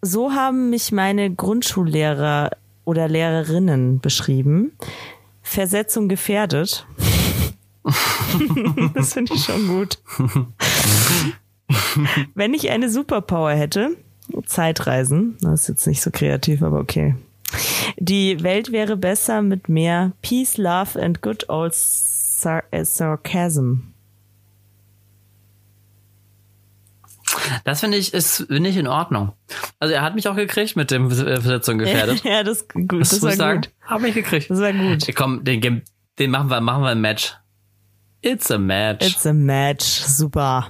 so 0.04 0.32
haben 0.32 0.70
mich 0.70 0.92
meine 0.92 1.34
Grundschullehrer 1.34 2.50
oder 2.84 3.08
Lehrerinnen 3.08 4.00
beschrieben. 4.00 4.72
Versetzung 5.42 6.08
gefährdet. 6.08 6.86
das 8.94 9.14
finde 9.14 9.34
ich 9.34 9.44
schon 9.44 9.66
gut. 9.68 9.98
Wenn 12.34 12.54
ich 12.54 12.70
eine 12.70 12.90
Superpower 12.90 13.52
hätte, 13.52 13.96
Zeitreisen, 14.46 15.36
das 15.40 15.62
ist 15.62 15.68
jetzt 15.68 15.86
nicht 15.86 16.02
so 16.02 16.10
kreativ, 16.10 16.62
aber 16.62 16.80
okay. 16.80 17.14
Die 17.98 18.42
Welt 18.42 18.72
wäre 18.72 18.96
besser 18.96 19.42
mit 19.42 19.68
mehr 19.68 20.12
Peace, 20.22 20.56
Love 20.56 21.00
and 21.02 21.22
good 21.22 21.48
old 21.48 21.74
sar 21.74 22.62
äh, 22.70 22.84
Sarcasm. 22.84 23.92
Das 27.64 27.80
finde 27.80 27.98
ich, 27.98 28.14
ist, 28.14 28.46
finde 28.48 28.70
ich 28.70 28.76
in 28.76 28.86
Ordnung. 28.86 29.32
Also 29.80 29.94
er 29.94 30.02
hat 30.02 30.14
mich 30.14 30.28
auch 30.28 30.36
gekriegt 30.36 30.76
mit 30.76 30.90
dem 30.90 31.10
äh, 31.10 31.14
Versetzung 31.14 31.78
gefährdet. 31.78 32.22
ja, 32.24 32.42
das, 32.42 32.68
gut, 32.68 33.00
Das, 33.00 33.10
das 33.10 33.20
muss 33.20 33.22
war 33.22 33.30
ich 33.32 33.36
sagen. 33.38 33.60
gut. 33.62 33.70
Hab 33.86 34.02
ich 34.04 34.14
gekriegt. 34.14 34.50
Das 34.50 34.60
war 34.60 34.72
gut. 34.72 35.06
Komm, 35.14 35.44
den, 35.44 35.82
den 36.18 36.30
machen 36.30 36.50
wir, 36.50 36.60
machen 36.60 36.82
wir 36.82 36.90
ein 36.90 37.00
Match. 37.00 37.34
It's 38.22 38.50
a 38.50 38.58
match. 38.58 39.06
It's 39.06 39.26
a 39.26 39.32
match. 39.32 39.84
Super. 39.84 40.68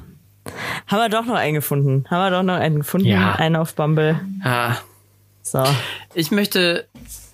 Haben 0.87 0.99
wir 0.99 1.09
doch 1.09 1.25
noch 1.25 1.37
einen 1.37 1.55
gefunden. 1.55 2.05
Haben 2.11 2.33
wir 2.33 2.37
doch 2.39 2.43
noch 2.43 2.55
einen 2.61 2.79
gefunden. 2.79 3.07
Ja. 3.07 3.35
Einen 3.37 3.57
auf 3.57 3.75
Bumble. 3.75 4.21
ah. 4.43 4.77
So. 5.47 5.63
Ich 6.15 6.31
möchte, 6.31 6.89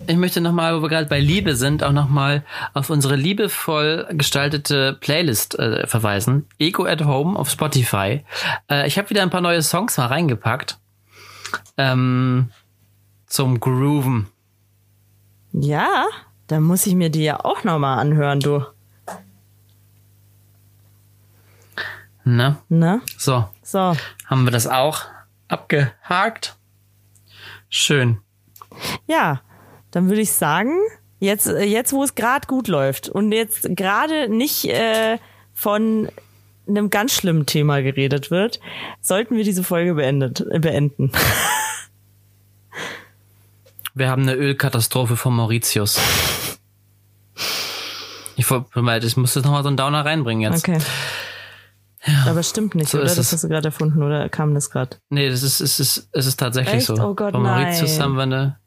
ich 0.09 0.17
möchte 0.17 0.41
nochmal, 0.41 0.77
wo 0.77 0.83
wir 0.83 0.89
gerade 0.89 1.07
bei 1.07 1.21
Liebe 1.21 1.55
sind, 1.55 1.85
auch 1.85 1.93
nochmal 1.93 2.45
auf 2.75 2.91
unsere 2.91 3.15
liebevoll 3.15 4.09
gestaltete 4.11 4.95
Playlist 5.01 5.57
äh, 5.61 5.87
verweisen. 5.87 6.47
Ego 6.59 6.85
at 6.87 7.05
Home 7.05 7.39
auf 7.39 7.49
Spotify. 7.49 8.25
Äh, 8.69 8.89
ich 8.89 8.99
habe 8.99 9.11
wieder 9.11 9.23
ein 9.23 9.31
paar 9.31 9.41
neue 9.41 9.63
Songs 9.63 9.97
mal 9.97 10.07
reingepackt. 10.07 10.79
Ähm, 11.77 12.51
zum 13.27 13.61
Grooven. 13.61 14.27
Ja, 15.53 16.07
dann 16.49 16.65
muss 16.65 16.87
ich 16.87 16.97
mir 16.97 17.11
die 17.11 17.23
ja 17.23 17.45
auch 17.45 17.63
noch 17.63 17.79
mal 17.79 17.97
anhören, 17.99 18.41
du. 18.41 18.65
Ne? 22.25 22.57
Ne? 22.69 23.01
So, 23.17 23.49
So. 23.63 23.97
haben 24.27 24.45
wir 24.45 24.51
das 24.51 24.67
auch 24.67 25.03
abgehakt. 25.47 26.57
Schön. 27.71 28.19
Ja, 29.07 29.41
dann 29.91 30.09
würde 30.09 30.21
ich 30.21 30.33
sagen, 30.33 30.77
Jetzt, 31.23 31.49
äh, 31.49 31.65
jetzt 31.65 31.93
wo 31.93 32.03
es 32.03 32.15
gerade 32.15 32.47
gut 32.47 32.67
läuft 32.67 33.11
und 33.11 33.31
jetzt 33.31 33.69
gerade 33.77 34.31
nicht 34.31 34.65
äh, 34.65 35.19
von 35.53 36.09
einem 36.67 36.89
ganz 36.89 37.13
schlimmen 37.13 37.45
Thema 37.45 37.83
geredet 37.83 38.31
wird, 38.31 38.59
sollten 39.03 39.37
wir 39.37 39.45
diese 39.45 39.63
Folge 39.63 39.93
beendet, 39.95 40.43
beenden. 40.63 41.13
Wir 43.95 44.09
haben 44.09 44.23
eine 44.23 44.35
Ölkatastrophe 44.35 45.17
von 45.17 45.35
Mauritius. 45.35 46.01
Ich, 48.37 48.49
wollte- 48.51 49.07
ich 49.07 49.17
muss 49.19 49.35
jetzt 49.35 49.45
nochmal 49.45 49.63
so 49.63 49.69
einen 49.69 49.77
Downer 49.77 50.05
reinbringen 50.05 50.51
jetzt. 50.53 50.67
Okay. 50.67 50.79
Aber 52.27 52.43
stimmt 52.43 52.75
nicht, 52.75 52.91
So 52.91 52.99
oder? 52.99 53.15
Das 53.15 53.33
hast 53.33 53.45
du 53.45 53.49
gerade 53.49 53.69
erfunden, 53.69 54.03
oder 54.03 54.29
kam 54.31 54.55
das 54.55 54.71
gerade? 54.71 54.97
Nee, 55.11 55.29
das 55.29 55.43
ist, 55.43 55.61
es 55.61 55.79
ist, 55.81 56.09
es 56.13 56.27
ist 56.27 56.39
tatsächlich 56.41 56.75
Echt? 56.77 56.87
so. 56.87 56.95
Oh 56.95 57.15
Gott, 57.15 57.35
Mauritius 57.35 57.93
nein. 57.93 58.03
haben 58.03 58.15
wir 58.17 58.23
eine, 58.23 58.59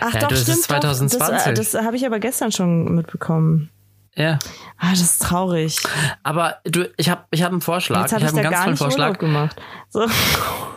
Ach 0.00 0.14
Ja, 0.14 0.20
doch, 0.20 0.28
du, 0.28 0.34
es 0.34 0.48
ist 0.48 0.64
stimmt. 0.64 0.82
2020. 0.82 1.18
Doch. 1.18 1.28
Das, 1.28 1.46
äh, 1.46 1.54
das 1.54 1.74
habe 1.84 1.96
ich 1.96 2.06
aber 2.06 2.20
gestern 2.20 2.52
schon 2.52 2.94
mitbekommen. 2.94 3.70
ja. 4.14 4.38
Ah, 4.78 4.90
das 4.90 5.00
ist 5.00 5.20
traurig. 5.22 5.80
Aber 6.22 6.58
du, 6.64 6.88
ich 6.96 7.10
habe 7.10 7.24
ich 7.30 7.42
hab 7.42 7.50
einen 7.52 7.60
Vorschlag. 7.60 8.02
Jetzt 8.02 8.12
habe 8.12 8.22
ich 8.22 8.28
habe 8.28 8.38
einen 8.40 8.50
ganz 8.50 8.64
tollen 8.64 8.76
Vorschlag. 8.76 9.06
Urlaub 9.06 9.18
gemacht. 9.18 9.56
So. 9.88 10.06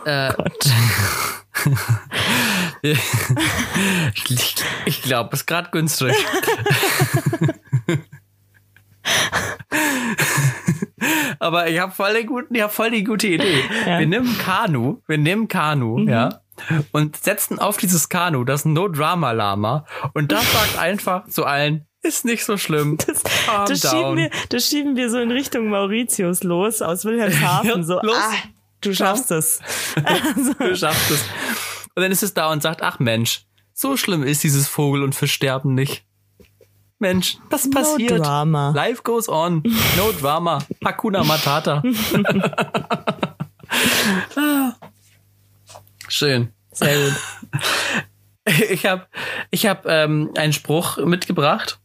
Äh, 0.04 0.32
Gott. 0.34 0.66
ich 4.28 4.56
ich 4.84 5.02
glaube, 5.02 5.30
es 5.32 5.40
ist 5.40 5.46
gerade 5.46 5.70
günstig. 5.70 6.12
Aber 11.44 11.68
ich 11.68 11.78
habe 11.78 11.92
voll, 11.92 12.14
den 12.14 12.26
guten- 12.26 12.54
ich 12.54 12.62
hab 12.62 12.72
voll 12.72 12.90
die 12.90 13.04
gute 13.04 13.26
Idee. 13.28 13.62
Ja. 13.86 13.98
Wir 13.98 14.06
nehmen 14.06 14.38
Kanu, 14.38 15.02
wir 15.06 15.18
nehmen 15.18 15.46
Kanu, 15.46 15.98
ja, 16.08 16.40
und 16.92 17.16
setzen 17.16 17.58
auf 17.58 17.76
dieses 17.76 18.08
Kanu 18.08 18.44
das 18.44 18.64
No-Drama-Lama 18.64 19.84
und 20.14 20.32
das 20.32 20.50
sagt 20.52 20.78
einfach 20.78 21.26
zu 21.28 21.44
allen, 21.44 21.86
ist 22.02 22.24
nicht 22.24 22.44
so 22.44 22.56
schlimm. 22.56 22.96
Das, 23.06 23.22
das, 23.68 23.90
schieben 23.90 24.16
wir, 24.16 24.30
das 24.48 24.68
schieben 24.68 24.96
wir 24.96 25.10
so 25.10 25.18
in 25.18 25.30
Richtung 25.30 25.68
Mauritius 25.68 26.42
los 26.42 26.80
aus 26.82 27.04
Wilhelmshaven. 27.04 27.68
Ja, 27.76 27.82
so, 27.82 28.00
los. 28.02 28.16
ah, 28.18 28.32
du 28.80 28.94
schaffst 28.94 29.30
es. 29.30 29.60
Du 30.58 30.76
schaffst 30.76 31.10
es. 31.10 31.24
Und 31.94 32.02
dann 32.02 32.10
ist 32.12 32.22
es 32.22 32.32
da 32.34 32.50
und 32.50 32.62
sagt, 32.62 32.82
ach 32.82 32.98
Mensch, 32.98 33.42
so 33.72 33.96
schlimm 33.96 34.22
ist 34.22 34.42
dieses 34.44 34.66
Vogel- 34.68 35.02
und 35.02 35.14
Fischsterben 35.14 35.74
nicht. 35.74 36.04
Mensch, 37.04 37.36
das 37.50 37.68
passiert. 37.68 38.24
Drama. 38.24 38.72
Life 38.74 39.02
goes 39.02 39.28
on. 39.28 39.62
No 39.98 40.10
drama. 40.18 40.60
Hakuna 40.82 41.22
Matata. 41.22 41.82
Schön. 46.08 46.48
Sehr 46.72 46.96
gut. 46.96 47.12
Ich 48.70 48.86
habe 48.86 49.06
ich 49.50 49.66
hab, 49.66 49.84
ähm, 49.84 50.30
einen 50.38 50.54
Spruch 50.54 50.96
mitgebracht. 50.96 51.78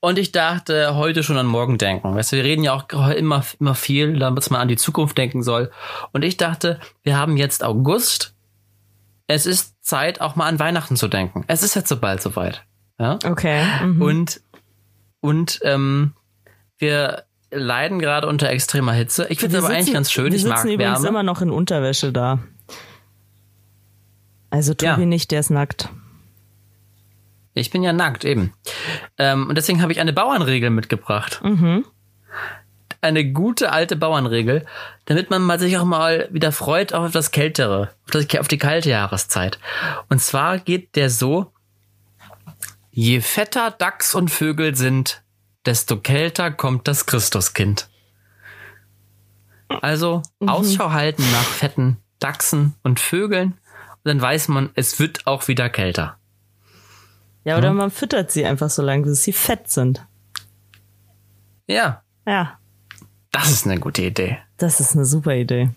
Und 0.00 0.18
ich 0.18 0.32
dachte, 0.32 0.96
heute 0.96 1.22
schon 1.22 1.38
an 1.38 1.46
morgen 1.46 1.78
denken. 1.78 2.16
Weißt 2.16 2.32
du, 2.32 2.38
wir 2.38 2.44
reden 2.44 2.64
ja 2.64 2.72
auch 2.72 2.88
immer, 3.12 3.44
immer 3.60 3.76
viel, 3.76 4.18
damit 4.18 4.50
man 4.50 4.60
an 4.60 4.66
die 4.66 4.76
Zukunft 4.76 5.16
denken 5.16 5.44
soll. 5.44 5.70
Und 6.12 6.24
ich 6.24 6.36
dachte, 6.36 6.80
wir 7.04 7.16
haben 7.16 7.36
jetzt 7.36 7.62
August. 7.62 8.34
Es 9.28 9.46
ist 9.46 9.76
Zeit, 9.84 10.20
auch 10.20 10.34
mal 10.34 10.46
an 10.46 10.58
Weihnachten 10.58 10.96
zu 10.96 11.06
denken. 11.06 11.44
Es 11.46 11.62
ist 11.62 11.76
jetzt 11.76 11.88
so 11.88 12.00
bald 12.00 12.20
soweit. 12.20 12.64
Ja? 13.02 13.18
Okay. 13.24 13.64
Mhm. 13.84 14.00
Und, 14.02 14.40
und 15.20 15.60
ähm, 15.64 16.12
wir 16.78 17.24
leiden 17.50 17.98
gerade 17.98 18.26
unter 18.28 18.48
extremer 18.48 18.92
Hitze. 18.92 19.26
Ich 19.28 19.40
finde 19.40 19.58
es 19.58 19.64
aber 19.64 19.72
eigentlich 19.74 19.86
sitzen- 19.86 19.94
ganz 19.94 20.12
schön. 20.12 20.32
Wir 20.32 20.36
Ich 20.38 20.44
mag 20.46 20.64
übrigens 20.64 20.78
Wärme. 21.02 21.08
immer 21.08 21.22
noch 21.22 21.42
in 21.42 21.50
Unterwäsche 21.50 22.12
da. 22.12 22.38
Also 24.50 24.74
Tobi 24.74 24.86
Ja. 25.02 25.06
nicht, 25.06 25.30
der 25.30 25.40
ist 25.40 25.50
nackt. 25.50 25.88
Ich 27.54 27.70
bin 27.70 27.82
ja 27.82 27.92
nackt, 27.92 28.24
eben. 28.24 28.52
Ähm, 29.18 29.48
und 29.48 29.56
deswegen 29.58 29.82
habe 29.82 29.92
ich 29.92 30.00
eine 30.00 30.12
Bauernregel 30.12 30.70
mitgebracht. 30.70 31.40
Mhm. 31.44 31.84
Eine 33.02 33.30
gute 33.32 33.72
alte 33.72 33.96
Bauernregel, 33.96 34.64
damit 35.06 35.28
man 35.28 35.42
mal 35.42 35.58
sich 35.58 35.76
auch 35.76 35.84
mal 35.84 36.28
wieder 36.30 36.52
freut 36.52 36.94
auf 36.94 37.10
das 37.10 37.30
Kältere, 37.32 37.90
auf, 38.04 38.10
das, 38.12 38.26
auf 38.38 38.48
die 38.48 38.58
kalte 38.58 38.90
Jahreszeit. 38.90 39.58
Und 40.08 40.20
zwar 40.22 40.58
geht 40.58 40.94
der 40.96 41.10
so, 41.10 41.51
je 42.92 43.20
fetter 43.20 43.70
Dachs 43.72 44.14
und 44.14 44.30
Vögel 44.30 44.76
sind, 44.76 45.22
desto 45.66 45.96
kälter 45.96 46.50
kommt 46.52 46.86
das 46.86 47.06
Christuskind. 47.06 47.88
Also 49.80 50.22
Ausschau 50.40 50.90
halten 50.92 51.22
nach 51.32 51.44
fetten 51.44 51.96
Dachsen 52.18 52.74
und 52.82 53.00
Vögeln, 53.00 53.52
und 53.52 54.08
dann 54.08 54.20
weiß 54.20 54.48
man, 54.48 54.70
es 54.74 54.98
wird 55.00 55.26
auch 55.26 55.48
wieder 55.48 55.68
kälter. 55.70 56.18
Ja, 57.44 57.56
oder 57.58 57.72
man 57.72 57.90
füttert 57.90 58.30
sie 58.30 58.44
einfach 58.44 58.70
so 58.70 58.82
lange, 58.82 59.04
bis 59.04 59.24
sie 59.24 59.32
fett 59.32 59.68
sind. 59.70 60.06
Ja, 61.66 62.02
Ja, 62.26 62.58
das 63.32 63.50
ist 63.50 63.66
eine 63.66 63.80
gute 63.80 64.02
Idee. 64.02 64.38
das 64.58 64.78
ist 64.80 64.94
eine 64.94 65.04
super 65.06 65.34
Idee. 65.34 65.70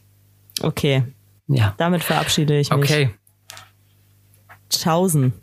Okay, 0.62 1.04
Ja. 1.48 1.74
damit 1.78 2.04
verabschiede 2.04 2.60
ich 2.60 2.70
mich. 2.70 2.78
Okay. 2.78 3.16
Tschaußen. 4.70 5.34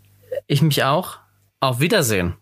Ich 0.46 0.62
mich 0.62 0.84
auch. 0.84 1.18
Auf 1.62 1.78
Wiedersehen. 1.78 2.34